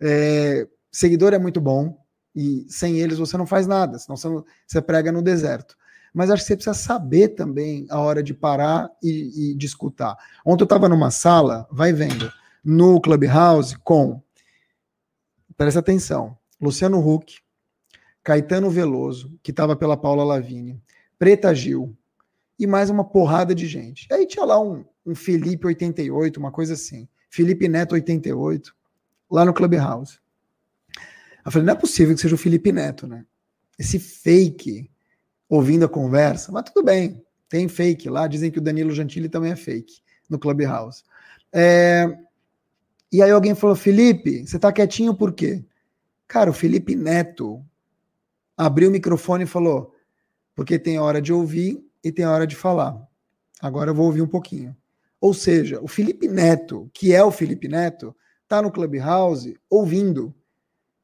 É, 0.00 0.66
seguidor 0.90 1.34
é 1.34 1.38
muito 1.38 1.60
bom, 1.60 1.96
e 2.34 2.66
sem 2.68 2.98
eles 3.00 3.18
você 3.18 3.36
não 3.36 3.46
faz 3.46 3.66
nada, 3.66 3.98
senão 3.98 4.16
você, 4.16 4.28
não, 4.28 4.44
você 4.66 4.80
prega 4.80 5.12
no 5.12 5.22
deserto. 5.22 5.76
Mas 6.12 6.30
acho 6.30 6.42
que 6.42 6.48
você 6.48 6.56
precisa 6.56 6.74
saber 6.74 7.28
também 7.28 7.86
a 7.88 8.00
hora 8.00 8.22
de 8.22 8.34
parar 8.34 8.90
e, 9.02 9.52
e 9.52 9.54
de 9.54 9.66
escutar. 9.66 10.16
Ontem 10.44 10.62
eu 10.62 10.66
estava 10.66 10.88
numa 10.88 11.10
sala, 11.10 11.68
vai 11.70 11.92
vendo, 11.92 12.32
no 12.64 13.00
Clubhouse 13.00 13.76
com, 13.78 14.20
presta 15.56 15.80
atenção, 15.80 16.36
Luciano 16.60 16.98
Huck, 16.98 17.38
Caetano 18.22 18.70
Veloso, 18.70 19.38
que 19.42 19.50
estava 19.50 19.74
pela 19.74 19.96
Paula 19.96 20.24
Lavigne, 20.24 20.82
Preta 21.18 21.54
Gil 21.54 21.96
e 22.58 22.66
mais 22.66 22.90
uma 22.90 23.04
porrada 23.04 23.54
de 23.54 23.66
gente. 23.66 24.06
Aí 24.12 24.26
tinha 24.26 24.44
lá 24.44 24.60
um, 24.60 24.84
um 25.06 25.14
Felipe 25.14 25.66
88, 25.66 26.38
uma 26.38 26.50
coisa 26.50 26.74
assim, 26.74 27.08
Felipe 27.30 27.68
Neto 27.68 27.94
88, 27.94 28.74
lá 29.30 29.44
no 29.44 29.54
Clubhouse. 29.54 30.18
Eu 31.44 31.50
falei, 31.50 31.66
não 31.66 31.72
é 31.72 31.76
possível 31.76 32.14
que 32.14 32.20
seja 32.20 32.34
o 32.34 32.38
Felipe 32.38 32.70
Neto, 32.70 33.06
né? 33.06 33.24
Esse 33.78 33.98
fake 33.98 34.90
ouvindo 35.50 35.84
a 35.84 35.88
conversa, 35.88 36.52
mas 36.52 36.70
tudo 36.70 36.84
bem, 36.84 37.20
tem 37.48 37.68
fake 37.68 38.08
lá, 38.08 38.28
dizem 38.28 38.52
que 38.52 38.58
o 38.58 38.62
Danilo 38.62 38.92
Gentili 38.92 39.28
também 39.28 39.50
é 39.50 39.56
fake 39.56 40.00
no 40.28 40.38
Clubhouse. 40.38 41.02
É... 41.52 42.06
E 43.12 43.20
aí 43.20 43.30
alguém 43.32 43.56
falou, 43.56 43.74
Felipe, 43.74 44.46
você 44.46 44.56
tá 44.56 44.72
quietinho 44.72 45.12
por 45.12 45.32
quê? 45.32 45.64
Cara, 46.28 46.48
o 46.48 46.54
Felipe 46.54 46.94
Neto 46.94 47.60
abriu 48.56 48.88
o 48.88 48.92
microfone 48.92 49.42
e 49.42 49.48
falou, 49.48 49.92
porque 50.54 50.78
tem 50.78 51.00
hora 51.00 51.20
de 51.20 51.32
ouvir 51.32 51.84
e 52.04 52.12
tem 52.12 52.24
hora 52.24 52.46
de 52.46 52.54
falar. 52.54 52.96
Agora 53.60 53.90
eu 53.90 53.94
vou 53.94 54.06
ouvir 54.06 54.22
um 54.22 54.28
pouquinho. 54.28 54.76
Ou 55.20 55.34
seja, 55.34 55.80
o 55.82 55.88
Felipe 55.88 56.28
Neto, 56.28 56.88
que 56.94 57.12
é 57.12 57.22
o 57.24 57.32
Felipe 57.32 57.66
Neto, 57.66 58.14
tá 58.46 58.62
no 58.62 58.70
Clubhouse 58.70 59.58
ouvindo 59.68 60.32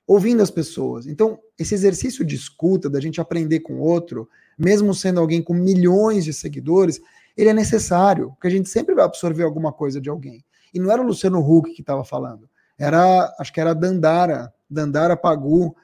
ouvindo 0.06 0.42
as 0.42 0.50
pessoas. 0.50 1.06
Então, 1.06 1.38
esse 1.58 1.74
exercício 1.74 2.24
de 2.24 2.36
escuta, 2.36 2.88
da 2.88 3.00
gente 3.00 3.20
aprender 3.20 3.60
com 3.60 3.78
outro, 3.78 4.28
mesmo 4.56 4.94
sendo 4.94 5.20
alguém 5.20 5.42
com 5.42 5.52
milhões 5.52 6.24
de 6.24 6.32
seguidores, 6.32 7.00
ele 7.36 7.50
é 7.50 7.54
necessário, 7.54 8.30
porque 8.30 8.46
a 8.46 8.50
gente 8.50 8.68
sempre 8.68 8.94
vai 8.94 9.04
absorver 9.04 9.42
alguma 9.42 9.72
coisa 9.72 10.00
de 10.00 10.08
alguém. 10.08 10.44
E 10.72 10.78
não 10.78 10.90
era 10.90 11.02
o 11.02 11.06
Luciano 11.06 11.40
Huck 11.40 11.74
que 11.74 11.80
estava 11.80 12.04
falando, 12.04 12.48
era, 12.78 13.34
acho 13.38 13.52
que 13.52 13.60
era 13.60 13.70
a 13.70 13.74
Dandara, 13.74 14.52
Dandara 14.70 15.16
Pagu, 15.16 15.74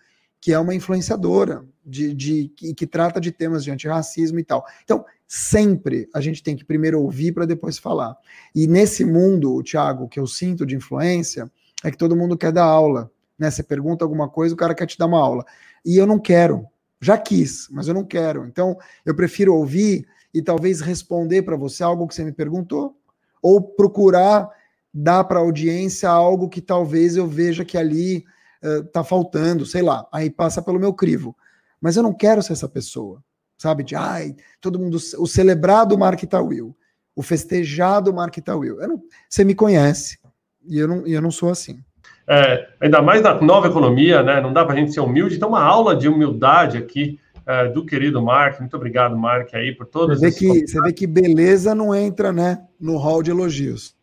que 0.40 0.52
é 0.52 0.58
uma 0.58 0.74
influenciadora 0.74 1.64
de, 1.84 2.14
de 2.14 2.48
que, 2.56 2.74
que 2.74 2.86
trata 2.86 3.20
de 3.20 3.32
temas 3.32 3.64
de 3.64 3.70
antirracismo 3.70 4.38
e 4.38 4.44
tal. 4.44 4.64
Então, 4.84 5.04
sempre 5.26 6.08
a 6.14 6.20
gente 6.20 6.42
tem 6.42 6.56
que 6.56 6.64
primeiro 6.64 7.00
ouvir 7.00 7.32
para 7.32 7.46
depois 7.46 7.78
falar. 7.78 8.16
E 8.54 8.66
nesse 8.66 9.04
mundo, 9.04 9.62
Thiago, 9.62 10.08
que 10.08 10.20
eu 10.20 10.26
sinto 10.26 10.66
de 10.66 10.76
influência, 10.76 11.50
é 11.82 11.90
que 11.90 11.96
todo 11.96 12.16
mundo 12.16 12.36
quer 12.36 12.52
dar 12.52 12.64
aula 12.64 13.10
né? 13.42 13.50
Você 13.50 13.64
pergunta 13.64 14.04
alguma 14.04 14.28
coisa, 14.28 14.54
o 14.54 14.56
cara 14.56 14.72
quer 14.72 14.86
te 14.86 14.96
dar 14.96 15.06
uma 15.06 15.18
aula. 15.18 15.44
E 15.84 15.96
eu 15.96 16.06
não 16.06 16.18
quero. 16.18 16.64
Já 17.00 17.18
quis, 17.18 17.66
mas 17.72 17.88
eu 17.88 17.94
não 17.94 18.04
quero. 18.04 18.46
Então, 18.46 18.78
eu 19.04 19.16
prefiro 19.16 19.52
ouvir 19.52 20.06
e 20.32 20.40
talvez 20.40 20.80
responder 20.80 21.42
para 21.42 21.56
você 21.56 21.82
algo 21.82 22.06
que 22.06 22.14
você 22.14 22.24
me 22.24 22.30
perguntou, 22.30 22.96
ou 23.42 23.60
procurar 23.60 24.48
dar 24.94 25.24
para 25.24 25.40
a 25.40 25.42
audiência 25.42 26.08
algo 26.08 26.48
que 26.48 26.60
talvez 26.60 27.16
eu 27.16 27.26
veja 27.26 27.64
que 27.64 27.76
ali 27.76 28.24
está 28.62 29.00
uh, 29.00 29.04
faltando, 29.04 29.66
sei 29.66 29.82
lá, 29.82 30.06
aí 30.12 30.30
passa 30.30 30.62
pelo 30.62 30.78
meu 30.78 30.94
crivo. 30.94 31.36
Mas 31.80 31.96
eu 31.96 32.02
não 32.04 32.14
quero 32.14 32.40
ser 32.40 32.52
essa 32.52 32.68
pessoa, 32.68 33.20
sabe? 33.58 33.82
De 33.82 33.96
ai, 33.96 34.36
todo 34.60 34.78
mundo, 34.78 34.98
o 35.18 35.26
celebrado 35.26 35.98
Mark 35.98 36.22
Tawil, 36.22 36.76
o 37.16 37.22
festejado 37.22 38.14
Mark 38.14 38.36
Tawil. 38.36 38.76
Você 39.28 39.42
me 39.42 39.56
conhece 39.56 40.20
e 40.64 40.78
eu 40.78 40.86
não, 40.86 41.04
eu 41.04 41.20
não 41.20 41.32
sou 41.32 41.50
assim. 41.50 41.82
É, 42.28 42.68
ainda 42.80 43.02
mais 43.02 43.22
na 43.22 43.40
nova 43.40 43.68
economia, 43.68 44.22
né? 44.22 44.40
Não 44.40 44.52
dá 44.52 44.64
para 44.64 44.74
a 44.74 44.76
gente 44.76 44.92
ser 44.92 45.00
humilde. 45.00 45.36
Então, 45.36 45.48
uma 45.48 45.62
aula 45.62 45.96
de 45.96 46.08
humildade 46.08 46.78
aqui 46.78 47.18
é, 47.46 47.68
do 47.68 47.84
querido 47.84 48.22
Mark. 48.22 48.60
Muito 48.60 48.76
obrigado, 48.76 49.16
Mark, 49.16 49.52
aí 49.54 49.74
por 49.74 49.86
todas 49.86 50.20
você 50.20 50.30
vê 50.30 50.36
que 50.36 50.66
Você 50.66 50.80
vê 50.80 50.92
que 50.92 51.06
beleza 51.06 51.74
não 51.74 51.94
entra, 51.94 52.32
né? 52.32 52.62
No 52.80 52.96
hall 52.96 53.22
de 53.22 53.30
elogios. 53.30 53.94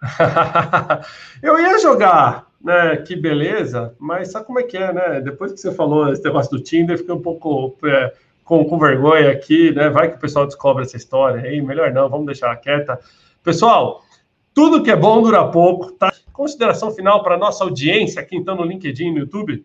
Eu 1.42 1.58
ia 1.60 1.78
jogar, 1.78 2.46
né? 2.60 2.96
Que 2.96 3.14
beleza, 3.14 3.94
mas 3.98 4.32
sabe 4.32 4.46
como 4.46 4.58
é 4.58 4.64
que 4.64 4.76
é, 4.76 4.92
né? 4.92 5.20
Depois 5.20 5.52
que 5.52 5.60
você 5.60 5.72
falou 5.72 6.12
esse 6.12 6.24
negócio 6.24 6.50
do 6.50 6.62
Tinder, 6.62 6.98
fiquei 6.98 7.14
um 7.14 7.22
pouco 7.22 7.76
é, 7.84 8.12
com, 8.44 8.64
com 8.64 8.78
vergonha 8.78 9.30
aqui, 9.30 9.72
né? 9.72 9.88
Vai 9.88 10.10
que 10.10 10.16
o 10.16 10.20
pessoal 10.20 10.46
descobre 10.46 10.82
essa 10.82 10.96
história 10.96 11.42
aí. 11.42 11.60
Melhor 11.62 11.92
não, 11.92 12.08
vamos 12.08 12.26
deixar 12.26 12.54
quieta. 12.56 12.98
Pessoal, 13.44 14.02
tudo 14.54 14.82
que 14.82 14.90
é 14.90 14.96
bom 14.96 15.22
dura 15.22 15.48
pouco, 15.48 15.92
tá? 15.92 16.12
Consideração 16.32 16.90
final 16.90 17.22
para 17.22 17.36
nossa 17.36 17.64
audiência 17.64 18.20
aqui 18.20 18.36
então 18.36 18.56
no 18.56 18.64
LinkedIn 18.64 19.08
e 19.08 19.12
no 19.12 19.18
YouTube? 19.18 19.64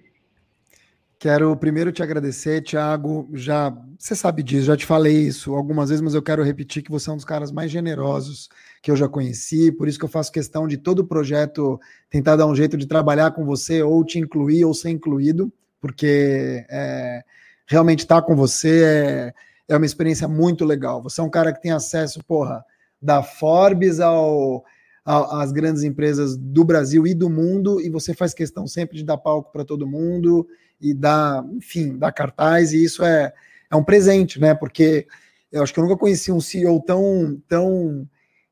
Quero 1.19 1.55
primeiro 1.57 1.91
te 1.91 2.03
agradecer, 2.03 2.61
Thiago. 2.61 3.27
Já 3.33 3.75
você 3.97 4.15
sabe 4.15 4.43
disso, 4.43 4.67
já 4.67 4.77
te 4.77 4.85
falei 4.85 5.17
isso 5.17 5.55
algumas 5.55 5.89
vezes, 5.89 6.01
mas 6.01 6.13
eu 6.13 6.21
quero 6.21 6.43
repetir 6.43 6.83
que 6.83 6.91
você 6.91 7.09
é 7.09 7.13
um 7.13 7.15
dos 7.15 7.25
caras 7.25 7.51
mais 7.51 7.71
generosos 7.71 8.49
que 8.83 8.91
eu 8.91 8.95
já 8.95 9.09
conheci. 9.09 9.71
Por 9.71 9.87
isso 9.87 9.97
que 9.97 10.05
eu 10.05 10.09
faço 10.09 10.31
questão 10.31 10.67
de 10.67 10.77
todo 10.77 11.07
projeto 11.07 11.79
tentar 12.07 12.35
dar 12.35 12.45
um 12.45 12.55
jeito 12.55 12.77
de 12.77 12.85
trabalhar 12.85 13.31
com 13.31 13.43
você, 13.43 13.81
ou 13.81 14.05
te 14.05 14.19
incluir, 14.19 14.63
ou 14.63 14.73
ser 14.75 14.91
incluído, 14.91 15.51
porque 15.81 16.63
é, 16.69 17.23
realmente 17.65 17.99
estar 17.99 18.21
tá 18.21 18.27
com 18.27 18.35
você 18.35 18.83
é, 18.83 19.33
é 19.73 19.75
uma 19.75 19.87
experiência 19.87 20.27
muito 20.27 20.63
legal. 20.65 21.01
Você 21.01 21.19
é 21.19 21.23
um 21.23 21.29
cara 21.31 21.51
que 21.51 21.61
tem 21.61 21.71
acesso, 21.71 22.23
porra, 22.25 22.63
da 23.01 23.23
Forbes 23.23 23.99
ao 23.99 24.63
as 25.09 25.53
grandes 25.53 25.83
empresas 25.83 26.35
do 26.35 26.65
Brasil 26.65 27.07
e 27.07 27.13
do 27.13 27.29
mundo, 27.29 27.79
e 27.79 27.89
você 27.89 28.13
faz 28.13 28.33
questão 28.33 28.67
sempre 28.67 28.97
de 28.97 29.05
dar 29.05 29.17
palco 29.17 29.53
para 29.53 29.63
todo 29.63 29.87
mundo 29.87 30.45
e 30.81 30.93
dar, 30.93 31.45
enfim, 31.53 31.97
dar 31.97 32.11
cartaz, 32.11 32.73
e 32.73 32.83
isso 32.83 33.05
é, 33.05 33.31
é 33.71 33.75
um 33.77 33.83
presente, 33.83 34.37
né? 34.37 34.53
Porque 34.53 35.07
eu 35.49 35.63
acho 35.63 35.73
que 35.73 35.79
eu 35.79 35.85
nunca 35.85 35.95
conheci 35.95 36.29
um 36.29 36.41
CEO 36.41 36.83
tão, 36.83 37.41
tão, 37.47 38.05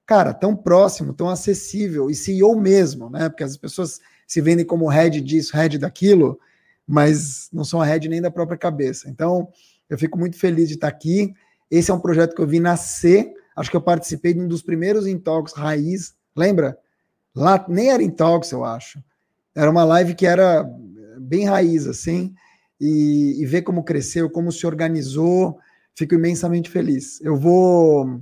cara, 0.06 0.34
tão 0.34 0.56
próximo, 0.56 1.14
tão 1.14 1.28
acessível, 1.28 2.10
e 2.10 2.16
CEO 2.16 2.58
mesmo, 2.58 3.10
né? 3.10 3.28
Porque 3.28 3.44
as 3.44 3.58
pessoas 3.58 4.00
se 4.26 4.40
vendem 4.40 4.66
como 4.66 4.88
head 4.88 5.20
disso, 5.20 5.58
head 5.58 5.78
daquilo, 5.78 6.40
mas 6.88 7.50
não 7.52 7.66
são 7.66 7.82
a 7.82 7.86
head 7.86 8.08
nem 8.08 8.22
da 8.22 8.32
própria 8.32 8.58
cabeça. 8.58 9.10
Então, 9.10 9.50
eu 9.90 9.98
fico 9.98 10.18
muito 10.18 10.40
feliz 10.40 10.70
de 10.70 10.76
estar 10.76 10.88
aqui. 10.88 11.34
Esse 11.70 11.92
é 11.92 11.94
um 11.94 12.00
projeto 12.00 12.34
que 12.34 12.42
eu 12.42 12.48
vi 12.48 12.62
nascer. 12.62 13.34
Acho 13.58 13.70
que 13.70 13.76
eu 13.76 13.82
participei 13.82 14.34
de 14.34 14.40
um 14.40 14.48
dos 14.48 14.62
primeiros 14.62 15.06
Intox 15.06 15.52
raiz 15.52 16.16
Lembra? 16.36 16.78
Lá 17.36 17.64
nem 17.68 17.92
era 17.92 18.04
em 18.04 18.10
talks, 18.10 18.52
eu 18.52 18.64
acho. 18.64 19.04
Era 19.56 19.70
uma 19.70 19.84
live 19.84 20.16
que 20.16 20.26
era 20.26 20.64
bem 21.20 21.46
raiz, 21.46 21.88
assim, 21.88 22.34
e, 22.80 23.42
e 23.42 23.46
ver 23.46 23.62
como 23.62 23.84
cresceu, 23.84 24.30
como 24.30 24.52
se 24.52 24.66
organizou, 24.68 25.58
fico 25.96 26.16
imensamente 26.16 26.70
feliz. 26.70 27.20
Eu 27.22 27.36
vou 27.36 28.22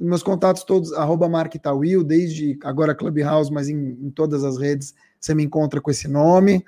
Meus 0.00 0.22
contatos 0.22 0.64
todos, 0.64 0.94
arroba 0.94 1.28
Mark 1.28 1.54
Tawil, 1.56 2.02
desde 2.02 2.58
agora 2.64 2.94
Clubhouse, 2.94 3.52
mas 3.52 3.68
em, 3.68 3.98
em, 4.00 4.10
todas 4.10 4.42
as 4.42 4.56
redes 4.56 4.94
você 5.20 5.34
me 5.34 5.44
encontra 5.44 5.78
com 5.78 5.90
esse 5.90 6.08
nome. 6.08 6.64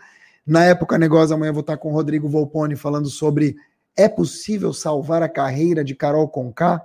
Na 0.46 0.66
época 0.66 0.98
Negócio, 0.98 1.34
amanhã 1.34 1.50
vou 1.50 1.62
estar 1.62 1.78
com 1.78 1.88
o 1.90 1.94
Rodrigo 1.94 2.28
Volpone 2.28 2.76
falando 2.76 3.08
sobre 3.08 3.56
é 3.96 4.06
possível 4.06 4.70
salvar 4.74 5.22
a 5.22 5.30
carreira 5.30 5.82
de 5.82 5.94
Carol 5.94 6.28
Conká 6.28 6.84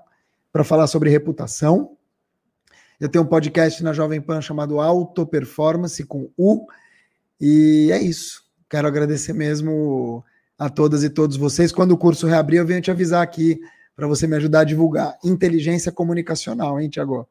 para 0.49 0.63
falar 0.63 0.87
sobre 0.87 1.09
reputação. 1.09 1.96
Eu 2.99 3.07
tenho 3.07 3.23
um 3.23 3.27
podcast 3.27 3.83
na 3.83 3.93
Jovem 3.93 4.19
Pan 4.19 4.41
chamado 4.41 4.79
Auto 4.79 5.23
Performance 5.23 6.03
com 6.03 6.31
U. 6.35 6.65
E 7.39 7.91
é 7.91 8.01
isso. 8.01 8.41
Quero 8.67 8.87
agradecer 8.87 9.33
mesmo 9.33 10.25
a 10.57 10.67
todas 10.67 11.03
e 11.03 11.09
todos 11.09 11.37
vocês. 11.37 11.71
Quando 11.71 11.91
o 11.91 11.97
curso 11.97 12.25
reabrir, 12.25 12.57
eu 12.57 12.65
venho 12.65 12.81
te 12.81 12.89
avisar 12.89 13.21
aqui 13.21 13.59
para 13.95 14.07
você 14.07 14.25
me 14.25 14.35
ajudar 14.35 14.61
a 14.61 14.63
divulgar. 14.63 15.15
Inteligência 15.23 15.91
comunicacional, 15.91 16.79
hein, 16.81 16.89
Tiago? 16.89 17.27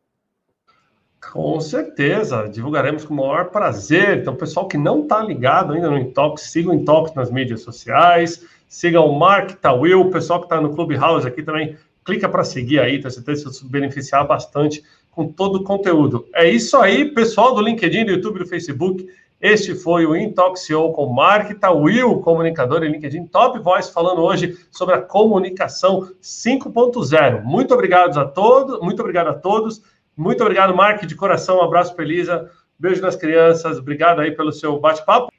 Com 1.33 1.61
certeza, 1.61 2.49
divulgaremos 2.49 3.05
com 3.05 3.15
o 3.15 3.17
maior 3.17 3.51
prazer. 3.51 4.19
Então, 4.19 4.37
pessoal 4.37 4.69
que 4.69 4.79
não 4.79 5.03
está 5.03 5.21
ligado 5.21 5.73
ainda 5.73 5.91
no 5.91 5.99
Intox, 5.99 6.43
siga 6.43 6.71
o 6.71 6.75
Intox 6.75 7.13
nas 7.13 7.29
mídias 7.29 7.63
sociais, 7.63 8.45
siga 8.69 9.01
o 9.01 9.19
Mark 9.19 9.57
Tawil, 9.61 10.03
o 10.03 10.11
pessoal 10.13 10.39
que 10.39 10.47
está 10.47 10.61
no 10.61 10.73
Clubhouse 10.73 11.27
aqui 11.27 11.43
também, 11.43 11.77
clica 12.05 12.29
para 12.29 12.45
seguir 12.45 12.79
aí, 12.79 13.01
tenho 13.01 13.11
certeza 13.11 13.51
que 13.51 13.57
se 13.57 13.67
beneficiar 13.67 14.25
bastante 14.25 14.85
com 15.17 15.27
todo 15.27 15.57
o 15.57 15.65
conteúdo. 15.65 16.29
É 16.35 16.47
isso 16.47 16.77
aí, 16.77 17.07
pessoal 17.07 17.55
do 17.55 17.63
LinkedIn, 17.63 18.05
do 18.05 18.11
YouTube, 18.11 18.41
do 18.41 18.47
Facebook. 18.47 19.09
Este 19.41 19.75
foi 19.75 20.05
o 20.05 20.15
Intoxio 20.15 20.93
com 20.93 21.07
Mark 21.07 21.59
Tawil, 21.59 22.21
comunicador 22.21 22.85
em 22.85 22.91
LinkedIn 22.91 23.27
Top 23.29 23.59
Voice, 23.59 23.91
falando 23.91 24.21
hoje 24.21 24.59
sobre 24.71 24.95
a 24.95 25.01
comunicação 25.01 26.13
5.0. 26.21 27.43
Muito 27.43 27.73
obrigado 27.73 28.19
a 28.21 28.27
todos, 28.27 28.79
muito 28.81 29.01
obrigado 29.01 29.29
a 29.29 29.35
todos. 29.35 29.83
Muito 30.15 30.43
obrigado, 30.43 30.77
Mark, 30.77 31.07
de 31.07 31.15
coração. 31.15 31.59
Um 31.59 31.63
abraço 31.63 31.95
para 31.95 32.05
Elisa. 32.05 32.51
Beijo 32.79 33.01
nas 33.01 33.17
crianças. 33.17 33.79
Obrigado 33.79 34.21
aí 34.21 34.33
pelo 34.33 34.53
seu 34.53 34.79
bate-papo. 34.79 35.33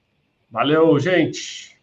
Valeu, 0.49 0.97
gente. 0.99 1.76